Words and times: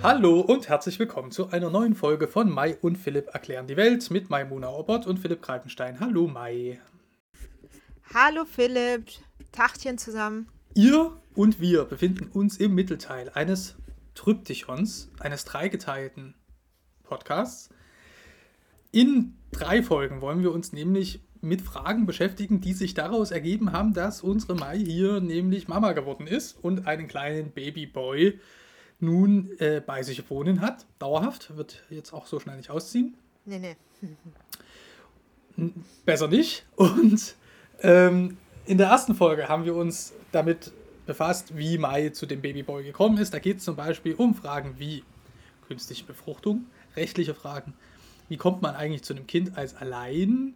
Hallo 0.00 0.40
und 0.40 0.68
herzlich 0.68 1.00
willkommen 1.00 1.32
zu 1.32 1.50
einer 1.50 1.70
neuen 1.70 1.96
Folge 1.96 2.28
von 2.28 2.48
Mai 2.48 2.76
und 2.80 2.96
Philipp 2.96 3.34
erklären 3.34 3.66
die 3.66 3.76
Welt 3.76 4.08
mit 4.12 4.30
Maimuna 4.30 4.70
Obert 4.70 5.08
und 5.08 5.18
Philipp 5.18 5.42
Kaltenstein. 5.42 5.98
Hallo 5.98 6.28
Mai. 6.28 6.80
Hallo 8.14 8.44
Philipp, 8.44 9.06
Tachchen 9.50 9.98
zusammen. 9.98 10.46
Ihr 10.74 11.12
und 11.34 11.60
wir 11.60 11.84
befinden 11.84 12.28
uns 12.32 12.58
im 12.58 12.76
Mittelteil 12.76 13.30
eines 13.34 13.74
Tryptychons, 14.14 15.10
eines 15.18 15.44
dreigeteilten 15.44 16.34
Podcasts. 17.02 17.70
In 18.92 19.36
drei 19.50 19.82
Folgen 19.82 20.20
wollen 20.20 20.42
wir 20.42 20.52
uns 20.52 20.72
nämlich 20.72 21.22
mit 21.40 21.60
Fragen 21.60 22.06
beschäftigen, 22.06 22.60
die 22.60 22.72
sich 22.72 22.94
daraus 22.94 23.32
ergeben 23.32 23.72
haben, 23.72 23.94
dass 23.94 24.22
unsere 24.22 24.54
Mai 24.54 24.78
hier 24.78 25.20
nämlich 25.20 25.66
Mama 25.66 25.92
geworden 25.92 26.28
ist 26.28 26.56
und 26.62 26.86
einen 26.86 27.08
kleinen 27.08 27.50
Babyboy 27.50 28.38
nun 29.00 29.50
äh, 29.58 29.80
bei 29.84 30.02
sich 30.02 30.28
wohnen 30.30 30.60
hat. 30.60 30.86
Dauerhaft, 30.98 31.56
wird 31.56 31.84
jetzt 31.90 32.12
auch 32.12 32.26
so 32.26 32.40
schnell 32.40 32.56
nicht 32.56 32.70
ausziehen. 32.70 33.14
Nee, 33.44 33.58
nee. 33.58 33.76
Besser 36.04 36.28
nicht. 36.28 36.66
Und 36.76 37.34
ähm, 37.80 38.36
in 38.66 38.78
der 38.78 38.88
ersten 38.88 39.14
Folge 39.14 39.48
haben 39.48 39.64
wir 39.64 39.74
uns 39.74 40.12
damit 40.32 40.72
befasst, 41.06 41.56
wie 41.56 41.78
Mai 41.78 42.10
zu 42.10 42.26
dem 42.26 42.42
Babyboy 42.42 42.84
gekommen 42.84 43.18
ist. 43.18 43.32
Da 43.32 43.38
geht 43.38 43.58
es 43.58 43.64
zum 43.64 43.76
Beispiel 43.76 44.14
um 44.14 44.34
Fragen 44.34 44.74
wie 44.78 45.04
künstliche 45.66 46.04
Befruchtung, 46.04 46.66
rechtliche 46.96 47.34
Fragen. 47.34 47.74
Wie 48.28 48.36
kommt 48.36 48.62
man 48.62 48.74
eigentlich 48.74 49.04
zu 49.04 49.14
einem 49.14 49.26
Kind 49.26 49.56
als 49.56 49.74
allein 49.74 50.54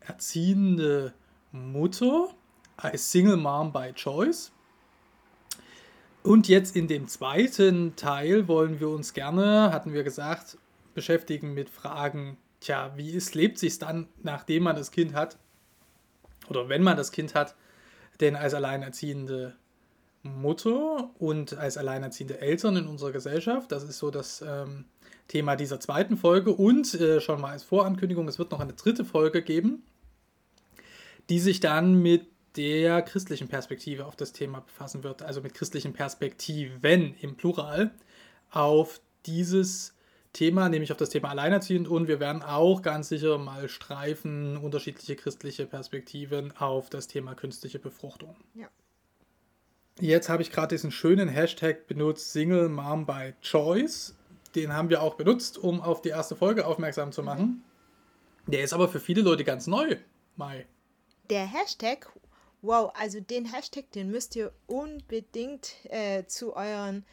erziehende 0.00 1.14
Mutter, 1.52 2.28
als 2.76 3.10
Single 3.10 3.38
Mom 3.38 3.72
by 3.72 3.92
Choice? 3.94 4.52
Und 6.24 6.48
jetzt 6.48 6.74
in 6.74 6.88
dem 6.88 7.06
zweiten 7.06 7.96
Teil 7.96 8.48
wollen 8.48 8.80
wir 8.80 8.88
uns 8.88 9.12
gerne, 9.12 9.70
hatten 9.74 9.92
wir 9.92 10.04
gesagt, 10.04 10.56
beschäftigen 10.94 11.52
mit 11.52 11.68
Fragen, 11.68 12.38
tja, 12.60 12.94
wie 12.96 13.10
ist, 13.10 13.34
lebt 13.34 13.58
sich 13.58 13.78
dann, 13.78 14.08
nachdem 14.22 14.62
man 14.62 14.74
das 14.74 14.90
Kind 14.90 15.12
hat, 15.12 15.36
oder 16.48 16.70
wenn 16.70 16.82
man 16.82 16.96
das 16.96 17.12
Kind 17.12 17.34
hat, 17.34 17.54
denn 18.20 18.36
als 18.36 18.54
alleinerziehende 18.54 19.54
Mutter 20.22 21.10
und 21.18 21.58
als 21.58 21.76
alleinerziehende 21.76 22.40
Eltern 22.40 22.76
in 22.76 22.86
unserer 22.86 23.12
Gesellschaft. 23.12 23.70
Das 23.70 23.82
ist 23.82 23.98
so 23.98 24.10
das 24.10 24.40
ähm, 24.40 24.86
Thema 25.28 25.56
dieser 25.56 25.78
zweiten 25.78 26.16
Folge. 26.16 26.54
Und 26.54 26.94
äh, 26.94 27.20
schon 27.20 27.42
mal 27.42 27.50
als 27.50 27.64
Vorankündigung, 27.64 28.26
es 28.28 28.38
wird 28.38 28.50
noch 28.50 28.60
eine 28.60 28.72
dritte 28.72 29.04
Folge 29.04 29.42
geben, 29.42 29.82
die 31.28 31.38
sich 31.38 31.60
dann 31.60 32.00
mit 32.00 32.26
der 32.56 33.02
christlichen 33.02 33.48
Perspektive 33.48 34.06
auf 34.06 34.16
das 34.16 34.32
Thema 34.32 34.60
befassen 34.60 35.02
wird, 35.02 35.22
also 35.22 35.40
mit 35.40 35.54
christlichen 35.54 35.92
Perspektiven 35.92 37.14
im 37.20 37.36
Plural 37.36 37.92
auf 38.50 39.00
dieses 39.26 39.94
Thema, 40.32 40.68
nämlich 40.68 40.90
auf 40.92 40.98
das 40.98 41.10
Thema 41.10 41.30
Alleinerziehend 41.30 41.88
und 41.88 42.08
wir 42.08 42.20
werden 42.20 42.42
auch 42.42 42.82
ganz 42.82 43.08
sicher 43.08 43.38
mal 43.38 43.68
streifen 43.68 44.56
unterschiedliche 44.56 45.16
christliche 45.16 45.66
Perspektiven 45.66 46.52
auf 46.56 46.90
das 46.90 47.06
Thema 47.06 47.34
künstliche 47.34 47.78
Befruchtung. 47.78 48.36
Ja. 48.54 48.68
Jetzt 50.00 50.28
habe 50.28 50.42
ich 50.42 50.50
gerade 50.50 50.74
diesen 50.74 50.90
schönen 50.90 51.28
Hashtag 51.28 51.86
benutzt, 51.86 52.32
Single 52.32 52.68
Mom 52.68 53.06
by 53.06 53.34
Choice. 53.42 54.16
Den 54.56 54.72
haben 54.72 54.90
wir 54.90 55.02
auch 55.02 55.14
benutzt, 55.14 55.56
um 55.56 55.80
auf 55.80 56.02
die 56.02 56.08
erste 56.08 56.34
Folge 56.34 56.66
aufmerksam 56.66 57.12
zu 57.12 57.22
machen. 57.22 57.62
Der 58.46 58.62
ist 58.64 58.72
aber 58.72 58.88
für 58.88 59.00
viele 59.00 59.22
Leute 59.22 59.44
ganz 59.44 59.68
neu, 59.68 59.96
Mai. 60.36 60.66
Der 61.30 61.46
Hashtag, 61.46 62.12
wow, 62.64 62.90
also 62.94 63.20
den 63.20 63.44
Hashtag, 63.44 63.90
den 63.92 64.10
müsst 64.10 64.34
ihr 64.36 64.52
unbedingt 64.66 65.74
äh, 65.90 66.24
zu 66.26 66.56
euren 66.56 67.04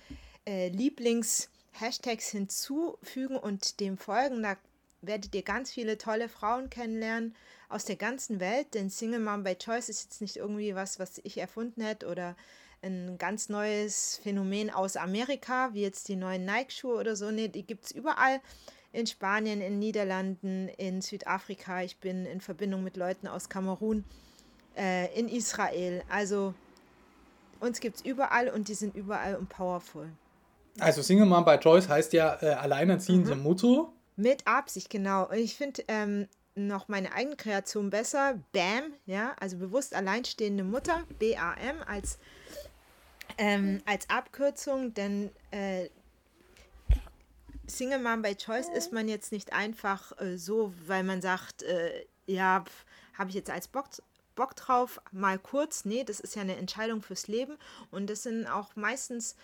äh, 0.47 0.69
Lieblings-Hashtags 0.69 2.29
hinzufügen 2.29 3.38
und 3.38 3.79
dem 3.79 3.97
folgen. 3.97 4.41
Da 4.44 4.57
werdet 5.01 5.35
ihr 5.35 5.44
ganz 5.44 5.72
viele 5.72 5.97
tolle 5.97 6.29
Frauen 6.29 6.69
kennenlernen 6.69 7.35
aus 7.69 7.85
der 7.85 7.95
ganzen 7.97 8.39
Welt, 8.39 8.73
denn 8.73 8.89
Single 8.89 9.19
Mom 9.19 9.44
by 9.44 9.56
Choice 9.56 9.89
ist 9.89 10.03
jetzt 10.03 10.22
nicht 10.22 10.38
irgendwie 10.38 10.75
was, 10.75 11.00
was 11.00 11.19
ich 11.23 11.38
erfunden 11.38 11.81
hätte 11.81 12.07
oder 12.07 12.35
ein 12.81 13.18
ganz 13.18 13.50
neues 13.50 14.19
Phänomen 14.23 14.69
aus 14.69 14.95
Amerika, 14.95 15.73
wie 15.73 15.81
jetzt 15.81 16.07
die 16.07 16.16
neuen 16.16 16.45
Nike-Schuhe 16.45 16.95
oder 16.95 17.16
so. 17.16 17.29
Nee, 17.29 17.47
die 17.47 17.66
gibt 17.66 17.85
es 17.85 17.91
überall. 17.91 18.41
In 18.94 19.07
Spanien, 19.07 19.62
in 19.62 19.79
Niederlanden, 19.79 20.68
in 20.68 21.01
Südafrika. 21.01 21.81
Ich 21.83 21.97
bin 21.97 22.25
in 22.25 22.41
Verbindung 22.41 22.83
mit 22.83 22.97
Leuten 22.97 23.28
aus 23.28 23.47
Kamerun, 23.50 24.03
äh, 24.77 25.13
in 25.17 25.27
Israel. 25.27 26.03
Also 26.09 26.53
uns 27.59 27.79
gibt 27.79 27.97
es 27.97 28.05
überall 28.05 28.49
und 28.49 28.67
die 28.67 28.73
sind 28.73 28.95
überall 28.95 29.35
und 29.35 29.49
powerful. 29.49 30.09
Also 30.79 31.01
Single 31.01 31.25
Mom 31.25 31.45
by 31.45 31.57
Choice 31.57 31.89
heißt 31.89 32.13
ja 32.13 32.37
äh, 32.41 32.53
alleinerziehende 32.53 33.35
mhm. 33.35 33.43
Mutter. 33.43 33.89
Mit 34.15 34.47
Absicht, 34.47 34.89
genau. 34.89 35.29
Und 35.29 35.37
ich 35.37 35.55
finde 35.55 35.83
ähm, 35.87 36.27
noch 36.55 36.87
meine 36.87 37.13
eigene 37.13 37.35
Kreation 37.35 37.89
besser. 37.89 38.39
BAM, 38.51 38.93
ja, 39.05 39.35
also 39.39 39.57
bewusst 39.57 39.95
alleinstehende 39.95 40.63
Mutter, 40.63 41.03
B-A-M, 41.19 41.77
als 41.88 42.17
ähm, 43.38 43.81
als 43.85 44.09
Abkürzung, 44.09 44.93
denn 44.93 45.31
äh, 45.51 45.89
Single 47.67 47.99
Mom 47.99 48.21
by 48.21 48.35
Choice 48.35 48.67
ist 48.69 48.91
man 48.91 49.07
jetzt 49.07 49.31
nicht 49.31 49.53
einfach 49.53 50.11
äh, 50.19 50.38
so, 50.38 50.73
weil 50.85 51.03
man 51.03 51.21
sagt, 51.21 51.63
äh, 51.63 52.05
ja, 52.25 52.63
habe 53.17 53.29
ich 53.29 53.35
jetzt 53.35 53.49
als 53.49 53.67
Bock, 53.67 53.85
Bock 54.41 54.56
drauf, 54.56 55.00
mal 55.12 55.38
kurz. 55.38 55.85
Nee, 55.85 56.03
das 56.03 56.19
ist 56.19 56.35
ja 56.35 56.41
eine 56.41 56.56
Entscheidung 56.56 57.03
fürs 57.03 57.28
Leben. 57.28 57.57
Und 57.91 58.09
das 58.09 58.24
sind 58.24 58.47
auch 58.47 58.75
meistens 58.75 59.35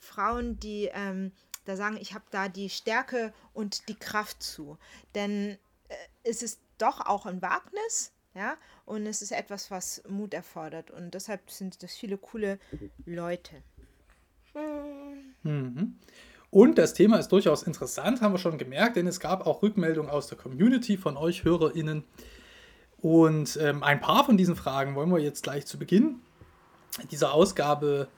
Frauen, 0.00 0.58
die 0.58 0.88
ähm, 0.94 1.32
da 1.66 1.76
sagen, 1.76 1.98
ich 2.00 2.14
habe 2.14 2.24
da 2.30 2.48
die 2.48 2.70
Stärke 2.70 3.34
und 3.52 3.86
die 3.90 3.96
Kraft 3.96 4.42
zu. 4.42 4.78
Denn 5.14 5.58
äh, 5.88 5.94
es 6.22 6.42
ist 6.42 6.58
doch 6.78 7.04
auch 7.04 7.26
ein 7.26 7.42
Wagnis, 7.42 8.12
ja, 8.34 8.56
und 8.86 9.04
es 9.04 9.20
ist 9.20 9.32
etwas, 9.32 9.70
was 9.70 10.02
Mut 10.08 10.32
erfordert. 10.32 10.90
Und 10.90 11.12
deshalb 11.12 11.50
sind 11.50 11.82
das 11.82 11.92
viele 11.92 12.16
coole 12.16 12.58
Leute. 13.04 13.62
Mhm. 15.42 15.98
Und 16.48 16.78
das 16.78 16.94
Thema 16.94 17.18
ist 17.18 17.28
durchaus 17.28 17.64
interessant, 17.64 18.22
haben 18.22 18.32
wir 18.32 18.38
schon 18.38 18.56
gemerkt, 18.56 18.96
denn 18.96 19.06
es 19.06 19.20
gab 19.20 19.46
auch 19.46 19.62
Rückmeldungen 19.62 20.10
aus 20.10 20.28
der 20.28 20.38
Community 20.38 20.96
von 20.96 21.18
euch 21.18 21.44
HörerInnen. 21.44 22.04
Und 23.00 23.58
ähm, 23.60 23.82
ein 23.82 24.00
paar 24.00 24.24
von 24.24 24.36
diesen 24.36 24.56
Fragen 24.56 24.94
wollen 24.94 25.10
wir 25.10 25.18
jetzt 25.18 25.42
gleich 25.42 25.66
zu 25.66 25.78
Beginn 25.78 26.20
dieser 27.10 27.32
Ausgabe 27.32 28.08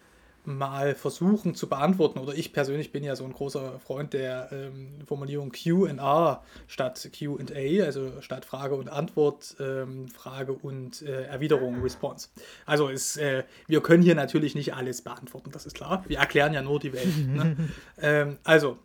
mal 0.44 0.94
versuchen 0.94 1.54
zu 1.54 1.68
beantworten. 1.68 2.18
Oder 2.18 2.34
ich 2.34 2.52
persönlich 2.52 2.90
bin 2.90 3.04
ja 3.04 3.16
so 3.16 3.24
ein 3.24 3.32
großer 3.32 3.78
Freund 3.80 4.14
der 4.14 4.48
ähm, 4.50 4.88
Formulierung 5.06 5.52
QA 5.52 6.42
statt 6.66 7.10
QA, 7.12 7.84
also 7.84 8.20
statt 8.20 8.44
Frage 8.46 8.74
und 8.74 8.88
Antwort, 8.88 9.56
ähm, 9.60 10.08
Frage 10.08 10.52
und 10.52 11.02
äh, 11.02 11.24
Erwiderung, 11.24 11.82
Response. 11.82 12.28
Also 12.64 12.88
ist, 12.88 13.18
äh, 13.18 13.44
wir 13.66 13.82
können 13.82 14.02
hier 14.02 14.14
natürlich 14.14 14.54
nicht 14.54 14.74
alles 14.74 15.02
beantworten, 15.02 15.50
das 15.50 15.66
ist 15.66 15.76
klar. 15.76 16.04
Wir 16.08 16.18
erklären 16.18 16.54
ja 16.54 16.62
nur 16.62 16.78
die 16.80 16.94
Welt. 16.94 17.16
ne? 17.28 17.56
ähm, 18.00 18.38
also, 18.44 18.78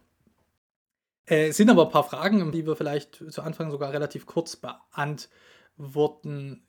äh, 1.30 1.48
es 1.48 1.58
sind 1.58 1.70
aber 1.70 1.86
ein 1.86 1.92
paar 1.92 2.04
Fragen, 2.04 2.52
die 2.52 2.68
wir 2.68 2.75
vielleicht 2.75 3.24
zu 3.31 3.42
Anfang 3.42 3.72
sogar 3.72 3.94
relativ 3.94 4.25
kurz 4.25 4.58
beantworten 4.58 5.30
können. 5.78 6.66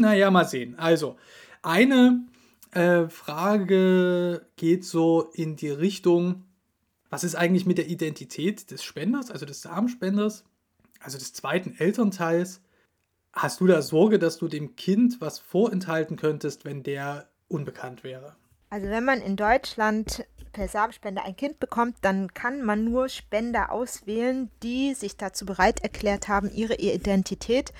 Naja, 0.00 0.30
mal 0.30 0.44
sehen. 0.44 0.78
Also, 0.78 1.16
eine 1.62 2.26
äh, 2.72 3.08
Frage 3.08 4.46
geht 4.56 4.84
so 4.84 5.30
in 5.32 5.56
die 5.56 5.70
Richtung, 5.70 6.44
was 7.10 7.24
ist 7.24 7.34
eigentlich 7.34 7.66
mit 7.66 7.78
der 7.78 7.88
Identität 7.88 8.70
des 8.70 8.82
Spenders, 8.82 9.30
also 9.30 9.46
des 9.46 9.62
Samenspenders, 9.62 10.44
also 11.00 11.18
des 11.18 11.32
zweiten 11.32 11.74
Elternteils? 11.78 12.60
Hast 13.32 13.60
du 13.60 13.66
da 13.66 13.82
Sorge, 13.82 14.18
dass 14.18 14.38
du 14.38 14.48
dem 14.48 14.76
Kind 14.76 15.20
was 15.20 15.38
vorenthalten 15.38 16.16
könntest, 16.16 16.64
wenn 16.64 16.82
der 16.82 17.28
unbekannt 17.48 18.04
wäre? 18.04 18.36
Also 18.70 18.88
wenn 18.88 19.04
man 19.04 19.20
in 19.20 19.36
Deutschland 19.36 20.26
per 20.52 20.68
Samenspender 20.68 21.24
ein 21.24 21.36
Kind 21.36 21.60
bekommt, 21.60 21.96
dann 22.02 22.32
kann 22.34 22.62
man 22.62 22.84
nur 22.84 23.08
Spender 23.08 23.72
auswählen, 23.72 24.50
die 24.62 24.94
sich 24.94 25.16
dazu 25.16 25.46
bereit 25.46 25.80
erklärt 25.82 26.28
haben, 26.28 26.50
ihre 26.52 26.76
Identität 26.76 27.72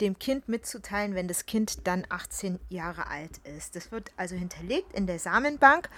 dem 0.00 0.18
Kind 0.18 0.48
mitzuteilen, 0.48 1.14
wenn 1.14 1.28
das 1.28 1.46
Kind 1.46 1.86
dann 1.86 2.06
18 2.08 2.58
Jahre 2.68 3.08
alt 3.08 3.38
ist. 3.56 3.76
Das 3.76 3.92
wird 3.92 4.12
also 4.16 4.34
hinterlegt 4.34 4.92
in 4.94 5.06
der 5.06 5.18
Samenbank 5.18 5.90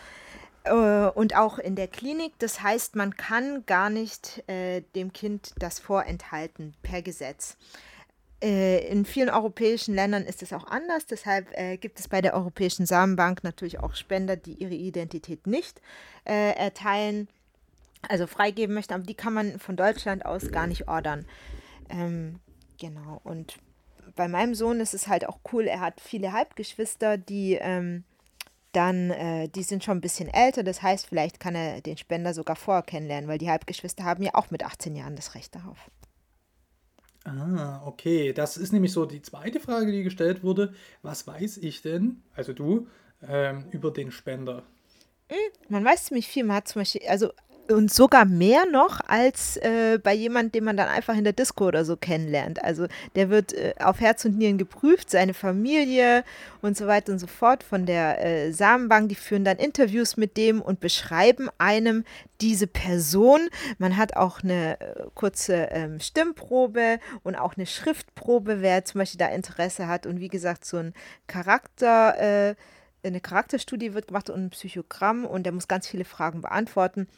äh, 0.64 0.72
und 0.72 1.36
auch 1.36 1.58
in 1.58 1.76
der 1.76 1.88
Klinik. 1.88 2.32
Das 2.38 2.62
heißt, 2.62 2.96
man 2.96 3.16
kann 3.16 3.64
gar 3.66 3.90
nicht 3.90 4.48
äh, 4.48 4.82
dem 4.94 5.12
Kind 5.12 5.54
das 5.58 5.78
vorenthalten 5.78 6.74
per 6.82 7.02
Gesetz. 7.02 7.56
Äh, 8.42 8.88
in 8.88 9.04
vielen 9.04 9.30
europäischen 9.30 9.94
Ländern 9.94 10.24
ist 10.24 10.42
es 10.42 10.52
auch 10.52 10.66
anders. 10.66 11.06
Deshalb 11.06 11.46
äh, 11.56 11.76
gibt 11.76 12.00
es 12.00 12.08
bei 12.08 12.20
der 12.20 12.34
Europäischen 12.34 12.86
Samenbank 12.86 13.44
natürlich 13.44 13.78
auch 13.78 13.94
Spender, 13.94 14.36
die 14.36 14.54
ihre 14.54 14.74
Identität 14.74 15.46
nicht 15.46 15.80
äh, 16.24 16.56
erteilen, 16.56 17.28
also 18.08 18.26
freigeben 18.26 18.74
möchten. 18.74 18.94
Aber 18.94 19.04
die 19.04 19.14
kann 19.14 19.32
man 19.32 19.60
von 19.60 19.76
Deutschland 19.76 20.26
aus 20.26 20.50
gar 20.50 20.66
nicht 20.66 20.88
ordern. 20.88 21.24
Ähm, 21.88 22.40
genau. 22.80 23.20
Und 23.22 23.58
bei 24.16 24.26
meinem 24.26 24.56
Sohn 24.56 24.80
ist 24.80 24.92
es 24.92 25.06
halt 25.06 25.28
auch 25.28 25.38
cool, 25.52 25.66
er 25.66 25.80
hat 25.80 26.00
viele 26.00 26.32
Halbgeschwister, 26.32 27.18
die 27.18 27.54
ähm, 27.60 28.02
dann, 28.72 29.10
äh, 29.10 29.48
die 29.48 29.62
sind 29.62 29.84
schon 29.84 29.98
ein 29.98 30.02
bisschen 30.02 30.28
älter. 30.28 30.64
Das 30.64 30.82
heißt, 30.82 31.06
vielleicht 31.06 31.38
kann 31.38 31.54
er 31.54 31.80
den 31.80 31.96
Spender 31.96 32.34
sogar 32.34 32.56
vorher 32.56 32.82
kennenlernen, 32.82 33.28
weil 33.28 33.38
die 33.38 33.50
Halbgeschwister 33.50 34.02
haben 34.02 34.24
ja 34.24 34.34
auch 34.34 34.50
mit 34.50 34.64
18 34.64 34.96
Jahren 34.96 35.14
das 35.14 35.36
Recht 35.36 35.54
darauf. 35.54 35.90
Ah, 37.24 37.82
okay. 37.86 38.32
Das 38.32 38.56
ist 38.56 38.72
nämlich 38.72 38.92
so 38.92 39.06
die 39.06 39.22
zweite 39.22 39.60
Frage, 39.60 39.92
die 39.92 40.02
gestellt 40.02 40.42
wurde. 40.42 40.74
Was 41.02 41.26
weiß 41.26 41.58
ich 41.58 41.82
denn, 41.82 42.22
also 42.34 42.52
du, 42.52 42.88
ähm, 43.22 43.66
über 43.70 43.90
den 43.90 44.10
Spender? 44.10 44.64
Hm, 45.28 45.38
man 45.68 45.84
weiß 45.84 46.06
ziemlich 46.06 46.26
viel. 46.26 46.44
Man 46.44 46.56
hat 46.56 46.68
zum 46.68 46.80
Beispiel, 46.80 47.02
also 47.06 47.32
und 47.68 47.92
sogar 47.92 48.24
mehr 48.24 48.66
noch 48.70 49.00
als 49.06 49.56
äh, 49.56 49.98
bei 50.02 50.12
jemandem, 50.12 50.52
den 50.52 50.64
man 50.64 50.76
dann 50.76 50.88
einfach 50.88 51.16
in 51.16 51.24
der 51.24 51.32
Disco 51.32 51.66
oder 51.66 51.84
so 51.84 51.96
kennenlernt. 51.96 52.62
Also 52.62 52.86
der 53.14 53.30
wird 53.30 53.52
äh, 53.52 53.74
auf 53.78 54.00
Herz 54.00 54.24
und 54.24 54.36
Nieren 54.36 54.58
geprüft, 54.58 55.10
seine 55.10 55.34
Familie 55.34 56.24
und 56.60 56.76
so 56.76 56.86
weiter 56.86 57.12
und 57.12 57.18
so 57.18 57.26
fort 57.26 57.62
von 57.62 57.86
der 57.86 58.24
äh, 58.24 58.52
Samenbank. 58.52 59.08
Die 59.08 59.14
führen 59.14 59.44
dann 59.44 59.58
Interviews 59.58 60.16
mit 60.16 60.36
dem 60.36 60.60
und 60.60 60.80
beschreiben 60.80 61.48
einem 61.58 62.04
diese 62.40 62.66
Person. 62.66 63.40
Man 63.78 63.96
hat 63.96 64.16
auch 64.16 64.42
eine 64.42 64.80
äh, 64.80 65.04
kurze 65.14 65.68
ähm, 65.70 66.00
Stimmprobe 66.00 66.98
und 67.22 67.36
auch 67.36 67.56
eine 67.56 67.66
Schriftprobe, 67.66 68.60
wer 68.60 68.84
zum 68.84 69.00
Beispiel 69.00 69.18
da 69.18 69.28
Interesse 69.28 69.86
hat. 69.86 70.06
Und 70.06 70.20
wie 70.20 70.28
gesagt, 70.28 70.64
so 70.64 70.78
ein 70.78 70.94
Charakter 71.26 72.50
äh, 72.50 72.54
eine 73.04 73.20
Charakterstudie 73.20 73.94
wird 73.94 74.08
gemacht 74.08 74.30
und 74.30 74.44
ein 74.44 74.50
Psychogramm 74.50 75.24
und 75.24 75.44
der 75.44 75.52
muss 75.52 75.66
ganz 75.66 75.88
viele 75.88 76.04
Fragen 76.04 76.40
beantworten. 76.40 77.08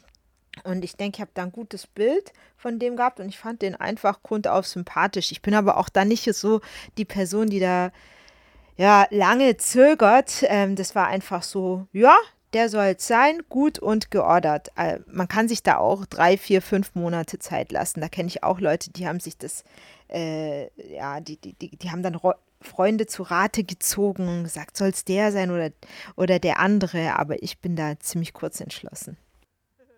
Und 0.63 0.83
ich 0.83 0.95
denke, 0.95 1.17
ich 1.17 1.21
habe 1.21 1.31
da 1.33 1.43
ein 1.43 1.51
gutes 1.51 1.87
Bild 1.87 2.33
von 2.57 2.79
dem 2.79 2.95
gehabt 2.95 3.19
und 3.19 3.29
ich 3.29 3.37
fand 3.37 3.61
den 3.61 3.75
einfach 3.75 4.23
grundauf 4.23 4.65
sympathisch. 4.65 5.31
Ich 5.31 5.41
bin 5.41 5.53
aber 5.53 5.77
auch 5.77 5.89
da 5.89 6.05
nicht 6.05 6.33
so 6.33 6.61
die 6.97 7.05
Person, 7.05 7.49
die 7.49 7.59
da 7.59 7.91
ja 8.77 9.05
lange 9.09 9.57
zögert. 9.57 10.43
Ähm, 10.47 10.75
das 10.75 10.95
war 10.95 11.07
einfach 11.07 11.43
so, 11.43 11.87
ja, 11.91 12.15
der 12.53 12.69
soll 12.69 12.95
es 12.97 13.05
sein, 13.05 13.41
gut 13.49 13.79
und 13.79 14.11
geordert. 14.11 14.69
Äh, 14.77 14.99
man 15.07 15.27
kann 15.27 15.47
sich 15.47 15.61
da 15.61 15.77
auch 15.77 16.05
drei, 16.05 16.37
vier, 16.37 16.61
fünf 16.61 16.95
Monate 16.95 17.37
Zeit 17.37 17.71
lassen. 17.71 18.01
Da 18.01 18.07
kenne 18.07 18.29
ich 18.29 18.43
auch 18.43 18.59
Leute, 18.59 18.91
die 18.91 19.07
haben 19.07 19.19
sich 19.19 19.37
das, 19.37 19.63
äh, 20.09 20.69
ja, 20.95 21.19
die, 21.19 21.37
die, 21.37 21.53
die, 21.53 21.75
die 21.75 21.91
haben 21.91 22.01
dann 22.01 22.17
Freunde 22.61 23.07
zu 23.07 23.23
Rate 23.23 23.63
gezogen 23.63 24.27
und 24.27 24.43
gesagt, 24.43 24.77
soll 24.77 24.89
es 24.89 25.03
der 25.03 25.31
sein 25.31 25.51
oder, 25.51 25.71
oder 26.15 26.39
der 26.39 26.59
andere. 26.59 27.17
Aber 27.19 27.43
ich 27.43 27.59
bin 27.59 27.75
da 27.75 27.99
ziemlich 27.99 28.33
kurz 28.33 28.61
entschlossen. 28.61 29.17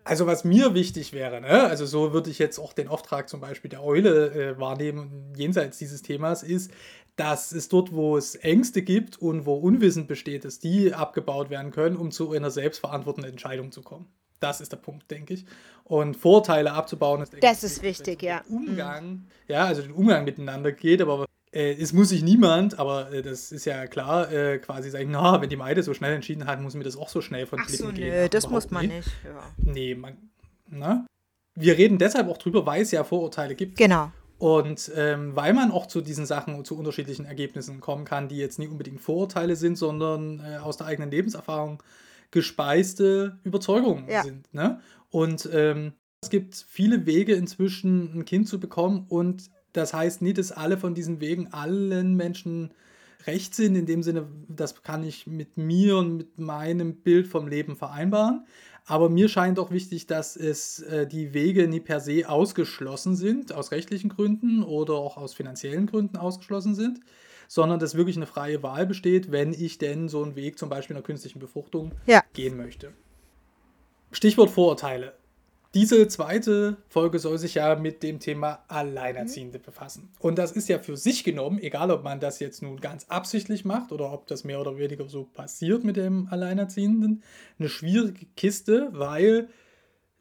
Also 0.08 0.26
was 0.26 0.42
mir 0.42 0.72
wichtig 0.72 1.12
wäre, 1.12 1.42
ne? 1.42 1.64
also 1.64 1.84
so 1.84 2.14
würde 2.14 2.30
ich 2.30 2.38
jetzt 2.38 2.58
auch 2.58 2.72
den 2.72 2.88
Auftrag 2.88 3.28
zum 3.28 3.42
Beispiel 3.42 3.68
der 3.68 3.84
Eule 3.84 4.30
äh, 4.30 4.58
wahrnehmen, 4.58 5.34
jenseits 5.36 5.76
dieses 5.76 6.00
Themas, 6.00 6.42
ist, 6.42 6.70
dass 7.16 7.52
es 7.52 7.68
dort, 7.68 7.92
wo 7.92 8.16
es 8.16 8.34
Ängste 8.34 8.80
gibt 8.80 9.20
und 9.20 9.44
wo 9.44 9.54
Unwissen 9.54 10.06
besteht, 10.06 10.46
dass 10.46 10.60
die 10.60 10.94
abgebaut 10.94 11.50
werden 11.50 11.72
können, 11.72 11.94
um 11.94 12.10
zu 12.10 12.32
einer 12.32 12.50
selbstverantwortenden 12.50 13.32
Entscheidung 13.32 13.70
zu 13.70 13.82
kommen. 13.82 14.06
Das 14.40 14.62
ist 14.62 14.72
der 14.72 14.78
Punkt, 14.78 15.10
denke 15.10 15.34
ich. 15.34 15.44
Und 15.84 16.16
Vorteile 16.16 16.72
abzubauen 16.72 17.20
ist, 17.20 17.34
das 17.40 17.62
ist 17.62 17.82
wichtig, 17.82 18.22
ja. 18.22 18.42
Umgang, 18.48 19.10
mhm. 19.10 19.24
ja, 19.46 19.66
also 19.66 19.82
den 19.82 19.92
Umgang 19.92 20.24
miteinander 20.24 20.72
geht, 20.72 21.02
aber 21.02 21.27
äh, 21.52 21.72
es 21.72 21.92
muss 21.92 22.10
sich 22.10 22.22
niemand, 22.22 22.78
aber 22.78 23.12
äh, 23.12 23.22
das 23.22 23.52
ist 23.52 23.64
ja 23.64 23.86
klar, 23.86 24.30
äh, 24.32 24.58
quasi 24.58 24.90
sagen, 24.90 25.10
na, 25.10 25.40
wenn 25.40 25.48
die 25.48 25.56
Meide 25.56 25.82
so 25.82 25.94
schnell 25.94 26.14
entschieden 26.14 26.46
hat, 26.46 26.60
muss 26.60 26.74
mir 26.74 26.84
das 26.84 26.96
auch 26.96 27.08
so 27.08 27.20
schnell 27.20 27.46
von 27.46 27.60
Ach 27.62 27.68
so, 27.68 27.88
gehen. 27.88 28.08
Nö, 28.08 28.28
das 28.28 28.48
muss 28.48 28.70
man 28.70 28.86
nicht. 28.86 29.06
nicht 29.06 29.10
ja. 29.24 29.72
Nee, 29.72 29.94
man, 29.94 30.16
na? 30.70 31.06
Wir 31.54 31.76
reden 31.76 31.98
deshalb 31.98 32.28
auch 32.28 32.38
drüber, 32.38 32.66
weil 32.66 32.82
es 32.82 32.90
ja 32.90 33.02
Vorurteile 33.02 33.54
gibt. 33.54 33.76
Genau. 33.76 34.12
Und 34.38 34.92
ähm, 34.94 35.34
weil 35.34 35.52
man 35.52 35.72
auch 35.72 35.86
zu 35.86 36.00
diesen 36.00 36.24
Sachen 36.24 36.54
und 36.54 36.66
zu 36.66 36.78
unterschiedlichen 36.78 37.24
Ergebnissen 37.24 37.80
kommen 37.80 38.04
kann, 38.04 38.28
die 38.28 38.36
jetzt 38.36 38.60
nicht 38.60 38.70
unbedingt 38.70 39.00
Vorurteile 39.00 39.56
sind, 39.56 39.76
sondern 39.76 40.40
äh, 40.40 40.58
aus 40.58 40.76
der 40.76 40.86
eigenen 40.86 41.10
Lebenserfahrung 41.10 41.82
gespeiste 42.30 43.38
Überzeugungen 43.42 44.08
ja. 44.08 44.22
sind. 44.22 44.52
Ne? 44.54 44.80
Und 45.10 45.48
ähm, 45.52 45.92
es 46.22 46.30
gibt 46.30 46.54
viele 46.68 47.06
Wege 47.06 47.34
inzwischen, 47.34 48.20
ein 48.20 48.24
Kind 48.24 48.48
zu 48.48 48.60
bekommen 48.60 49.06
und 49.08 49.50
das 49.72 49.94
heißt 49.94 50.22
nicht, 50.22 50.38
dass 50.38 50.52
alle 50.52 50.78
von 50.78 50.94
diesen 50.94 51.20
Wegen 51.20 51.52
allen 51.52 52.14
Menschen 52.14 52.70
recht 53.26 53.54
sind, 53.54 53.76
in 53.76 53.86
dem 53.86 54.02
Sinne, 54.02 54.26
das 54.48 54.82
kann 54.82 55.04
ich 55.04 55.26
mit 55.26 55.56
mir 55.56 55.96
und 55.98 56.16
mit 56.16 56.38
meinem 56.38 56.94
Bild 56.96 57.26
vom 57.26 57.48
Leben 57.48 57.76
vereinbaren. 57.76 58.46
Aber 58.86 59.10
mir 59.10 59.28
scheint 59.28 59.58
auch 59.58 59.70
wichtig, 59.70 60.06
dass 60.06 60.34
es 60.34 60.80
äh, 60.80 61.06
die 61.06 61.34
Wege 61.34 61.68
nie 61.68 61.80
per 61.80 62.00
se 62.00 62.26
ausgeschlossen 62.26 63.16
sind, 63.16 63.52
aus 63.52 63.70
rechtlichen 63.70 64.08
Gründen 64.08 64.62
oder 64.62 64.94
auch 64.94 65.18
aus 65.18 65.34
finanziellen 65.34 65.86
Gründen 65.86 66.16
ausgeschlossen 66.16 66.74
sind, 66.74 67.00
sondern 67.48 67.78
dass 67.78 67.96
wirklich 67.96 68.16
eine 68.16 68.26
freie 68.26 68.62
Wahl 68.62 68.86
besteht, 68.86 69.30
wenn 69.30 69.52
ich 69.52 69.76
denn 69.76 70.08
so 70.08 70.22
einen 70.22 70.36
Weg 70.36 70.58
zum 70.58 70.70
Beispiel 70.70 70.96
einer 70.96 71.04
künstlichen 71.04 71.38
Befruchtung 71.38 71.92
ja. 72.06 72.22
gehen 72.32 72.56
möchte. 72.56 72.94
Stichwort 74.10 74.48
Vorurteile. 74.48 75.17
Diese 75.74 76.08
zweite 76.08 76.78
Folge 76.88 77.18
soll 77.18 77.36
sich 77.36 77.54
ja 77.54 77.76
mit 77.76 78.02
dem 78.02 78.20
Thema 78.20 78.64
Alleinerziehende 78.68 79.58
mhm. 79.58 79.62
befassen. 79.62 80.12
Und 80.18 80.38
das 80.38 80.52
ist 80.52 80.68
ja 80.68 80.78
für 80.78 80.96
sich 80.96 81.24
genommen, 81.24 81.58
egal 81.58 81.90
ob 81.90 82.02
man 82.02 82.20
das 82.20 82.40
jetzt 82.40 82.62
nun 82.62 82.80
ganz 82.80 83.04
absichtlich 83.08 83.66
macht 83.66 83.92
oder 83.92 84.12
ob 84.12 84.26
das 84.26 84.44
mehr 84.44 84.60
oder 84.60 84.78
weniger 84.78 85.08
so 85.08 85.24
passiert 85.24 85.84
mit 85.84 85.96
dem 85.96 86.26
Alleinerziehenden, 86.30 87.22
eine 87.58 87.68
schwierige 87.68 88.24
Kiste, 88.34 88.88
weil 88.92 89.48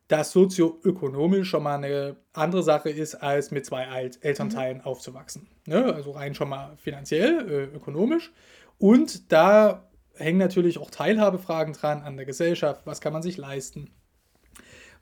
das 0.10 0.32
sozioökonomisch 0.32 1.50
schon 1.50 1.64
mal 1.64 1.76
eine 1.76 2.18
andere 2.34 2.64
Sache 2.64 2.90
ist, 2.90 3.16
als 3.16 3.52
mit 3.52 3.66
zwei 3.66 3.84
Elternteilen 4.22 4.80
mhm. 4.80 4.84
aufzuwachsen. 4.84 5.48
Ne? 5.66 5.94
Also 5.94 6.12
rein 6.12 6.36
schon 6.36 6.50
mal 6.50 6.76
finanziell, 6.78 7.50
äh, 7.50 7.76
ökonomisch. 7.76 8.32
Und 8.78 9.32
da 9.32 9.90
hängen 10.16 10.40
natürlich 10.40 10.78
auch 10.78 10.92
Teilhabefragen 10.92 11.74
dran 11.74 12.02
an 12.02 12.18
der 12.18 12.26
Gesellschaft. 12.26 12.82
Was 12.86 13.02
kann 13.02 13.14
man 13.14 13.22
sich 13.22 13.38
leisten? 13.38 13.92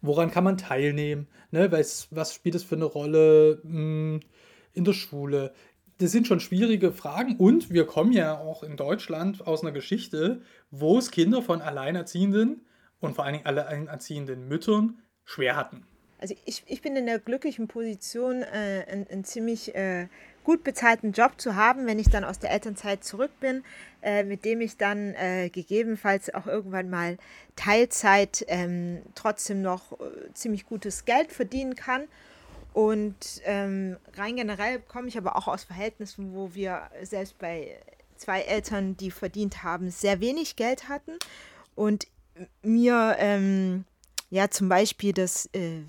Woran 0.06 0.32
kann 0.32 0.44
man 0.44 0.58
teilnehmen, 0.58 1.28
ne? 1.52 1.72
was, 1.72 2.08
was 2.12 2.34
spielt 2.34 2.56
es 2.56 2.64
für 2.64 2.76
eine 2.76 2.86
Rolle 2.86 3.62
mh, 3.64 3.72
hm, 3.72 4.20
in 4.74 4.84
der 4.84 4.94
Schule. 4.94 5.54
Das 5.98 6.12
sind 6.12 6.28
schon 6.28 6.42
schwierige 6.42 6.92
Fragen 6.92 7.38
und 7.38 7.72
wir 7.72 7.86
kommen 7.86 8.12
ja 8.12 8.38
auch 8.38 8.64
in 8.64 8.76
Deutschland 8.76 9.48
aus 9.48 9.62
einer 9.62 9.72
Geschichte, 9.72 10.42
wo 10.70 10.98
es 10.98 11.12
Kinder 11.12 11.42
von 11.42 11.62
Alleinerziehenden 11.62 12.66
und 13.00 13.16
vor 13.16 13.24
allen 13.24 13.36
Dingen 13.36 13.46
alleinerziehenden 13.46 14.48
Müttern 14.48 15.00
schwer 15.24 15.56
hatten. 15.56 15.86
Also 16.20 16.36
ich, 16.46 16.64
ich 16.68 16.82
bin 16.82 16.96
in 16.96 17.06
der 17.06 17.20
glücklichen 17.20 17.68
Position, 17.68 18.42
äh, 18.42 18.86
ein, 18.90 19.08
ein 19.10 19.24
ziemlich 19.24 19.76
äh, 19.76 20.08
gut 20.46 20.64
bezahlten 20.64 21.12
Job 21.12 21.34
zu 21.38 21.56
haben, 21.56 21.86
wenn 21.88 22.00
ich 22.00 22.10
dann 22.10 22.24
aus 22.24 22.40
der 22.40 22.52
Elternzeit 22.52 23.04
zurück 23.04 23.32
bin, 23.42 23.64
äh, 24.02 24.24
mit 24.24 24.46
dem 24.46 24.62
ich 24.62 24.78
dann 24.78 25.14
äh, 25.16 25.50
gegebenenfalls 25.50 26.34
auch 26.34 26.48
irgendwann 26.48 26.90
mal 26.90 27.18
Teilzeit 27.56 28.46
ähm, 28.48 29.02
trotzdem 29.16 29.62
noch 29.62 29.94
äh, 29.94 30.34
ziemlich 30.34 30.66
gutes 30.66 31.04
Geld 31.06 31.32
verdienen 31.34 31.76
kann. 31.76 32.04
Und 32.74 33.42
ähm, 33.46 33.98
rein 34.16 34.36
generell 34.36 34.80
komme 34.80 35.08
ich 35.08 35.18
aber 35.18 35.36
auch 35.36 35.48
aus 35.48 35.64
Verhältnissen, 35.64 36.34
wo 36.34 36.54
wir 36.54 36.90
selbst 37.04 37.38
bei 37.40 37.78
zwei 38.16 38.42
Eltern, 38.42 38.96
die 38.98 39.12
verdient 39.12 39.64
haben, 39.64 39.90
sehr 39.90 40.20
wenig 40.20 40.56
Geld 40.56 40.88
hatten. 40.88 41.14
Und 41.74 42.08
mir 42.62 43.16
ähm, 43.20 43.86
ja 44.30 44.50
zum 44.50 44.70
Beispiel 44.70 45.14
das 45.14 45.50
äh, 45.54 45.82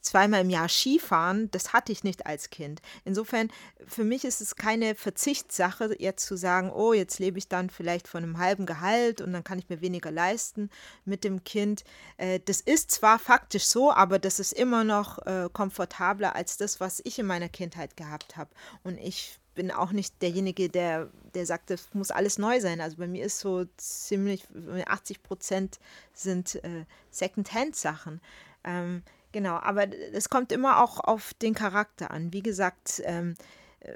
zweimal 0.00 0.42
im 0.42 0.50
Jahr 0.50 0.68
Skifahren, 0.68 1.50
das 1.50 1.72
hatte 1.72 1.92
ich 1.92 2.04
nicht 2.04 2.26
als 2.26 2.50
Kind. 2.50 2.80
Insofern, 3.04 3.50
für 3.86 4.04
mich 4.04 4.24
ist 4.24 4.40
es 4.40 4.56
keine 4.56 4.94
Verzichtssache, 4.94 5.94
jetzt 5.98 6.26
zu 6.26 6.36
sagen, 6.36 6.70
oh, 6.70 6.92
jetzt 6.92 7.18
lebe 7.18 7.38
ich 7.38 7.48
dann 7.48 7.70
vielleicht 7.70 8.08
von 8.08 8.22
einem 8.22 8.38
halben 8.38 8.66
Gehalt 8.66 9.20
und 9.20 9.32
dann 9.32 9.44
kann 9.44 9.58
ich 9.58 9.68
mir 9.68 9.80
weniger 9.80 10.10
leisten 10.10 10.70
mit 11.04 11.24
dem 11.24 11.44
Kind. 11.44 11.84
Äh, 12.16 12.40
das 12.44 12.60
ist 12.60 12.90
zwar 12.90 13.18
faktisch 13.18 13.66
so, 13.66 13.92
aber 13.92 14.18
das 14.18 14.40
ist 14.40 14.52
immer 14.52 14.84
noch 14.84 15.18
äh, 15.26 15.48
komfortabler 15.52 16.34
als 16.34 16.56
das, 16.56 16.80
was 16.80 17.00
ich 17.04 17.18
in 17.18 17.26
meiner 17.26 17.48
Kindheit 17.48 17.96
gehabt 17.96 18.36
habe. 18.36 18.50
Und 18.82 18.98
ich 18.98 19.38
bin 19.54 19.70
auch 19.70 19.92
nicht 19.92 20.22
derjenige, 20.22 20.68
der, 20.68 21.10
der 21.34 21.44
sagt, 21.44 21.70
das 21.70 21.92
muss 21.92 22.10
alles 22.10 22.38
neu 22.38 22.60
sein. 22.60 22.80
Also 22.80 22.96
bei 22.96 23.06
mir 23.06 23.24
ist 23.24 23.40
so 23.40 23.66
ziemlich 23.76 24.46
80 24.86 25.22
Prozent 25.22 25.80
sind 26.14 26.54
äh, 26.64 26.86
Second-Hand-Sachen. 27.10 28.20
Ähm, 28.64 29.02
Genau, 29.32 29.56
aber 29.56 29.86
es 30.12 30.28
kommt 30.28 30.50
immer 30.52 30.82
auch 30.82 30.98
auf 31.00 31.34
den 31.34 31.54
Charakter 31.54 32.10
an. 32.10 32.32
Wie 32.32 32.42
gesagt, 32.42 33.00
ähm, 33.04 33.34
äh, 33.80 33.92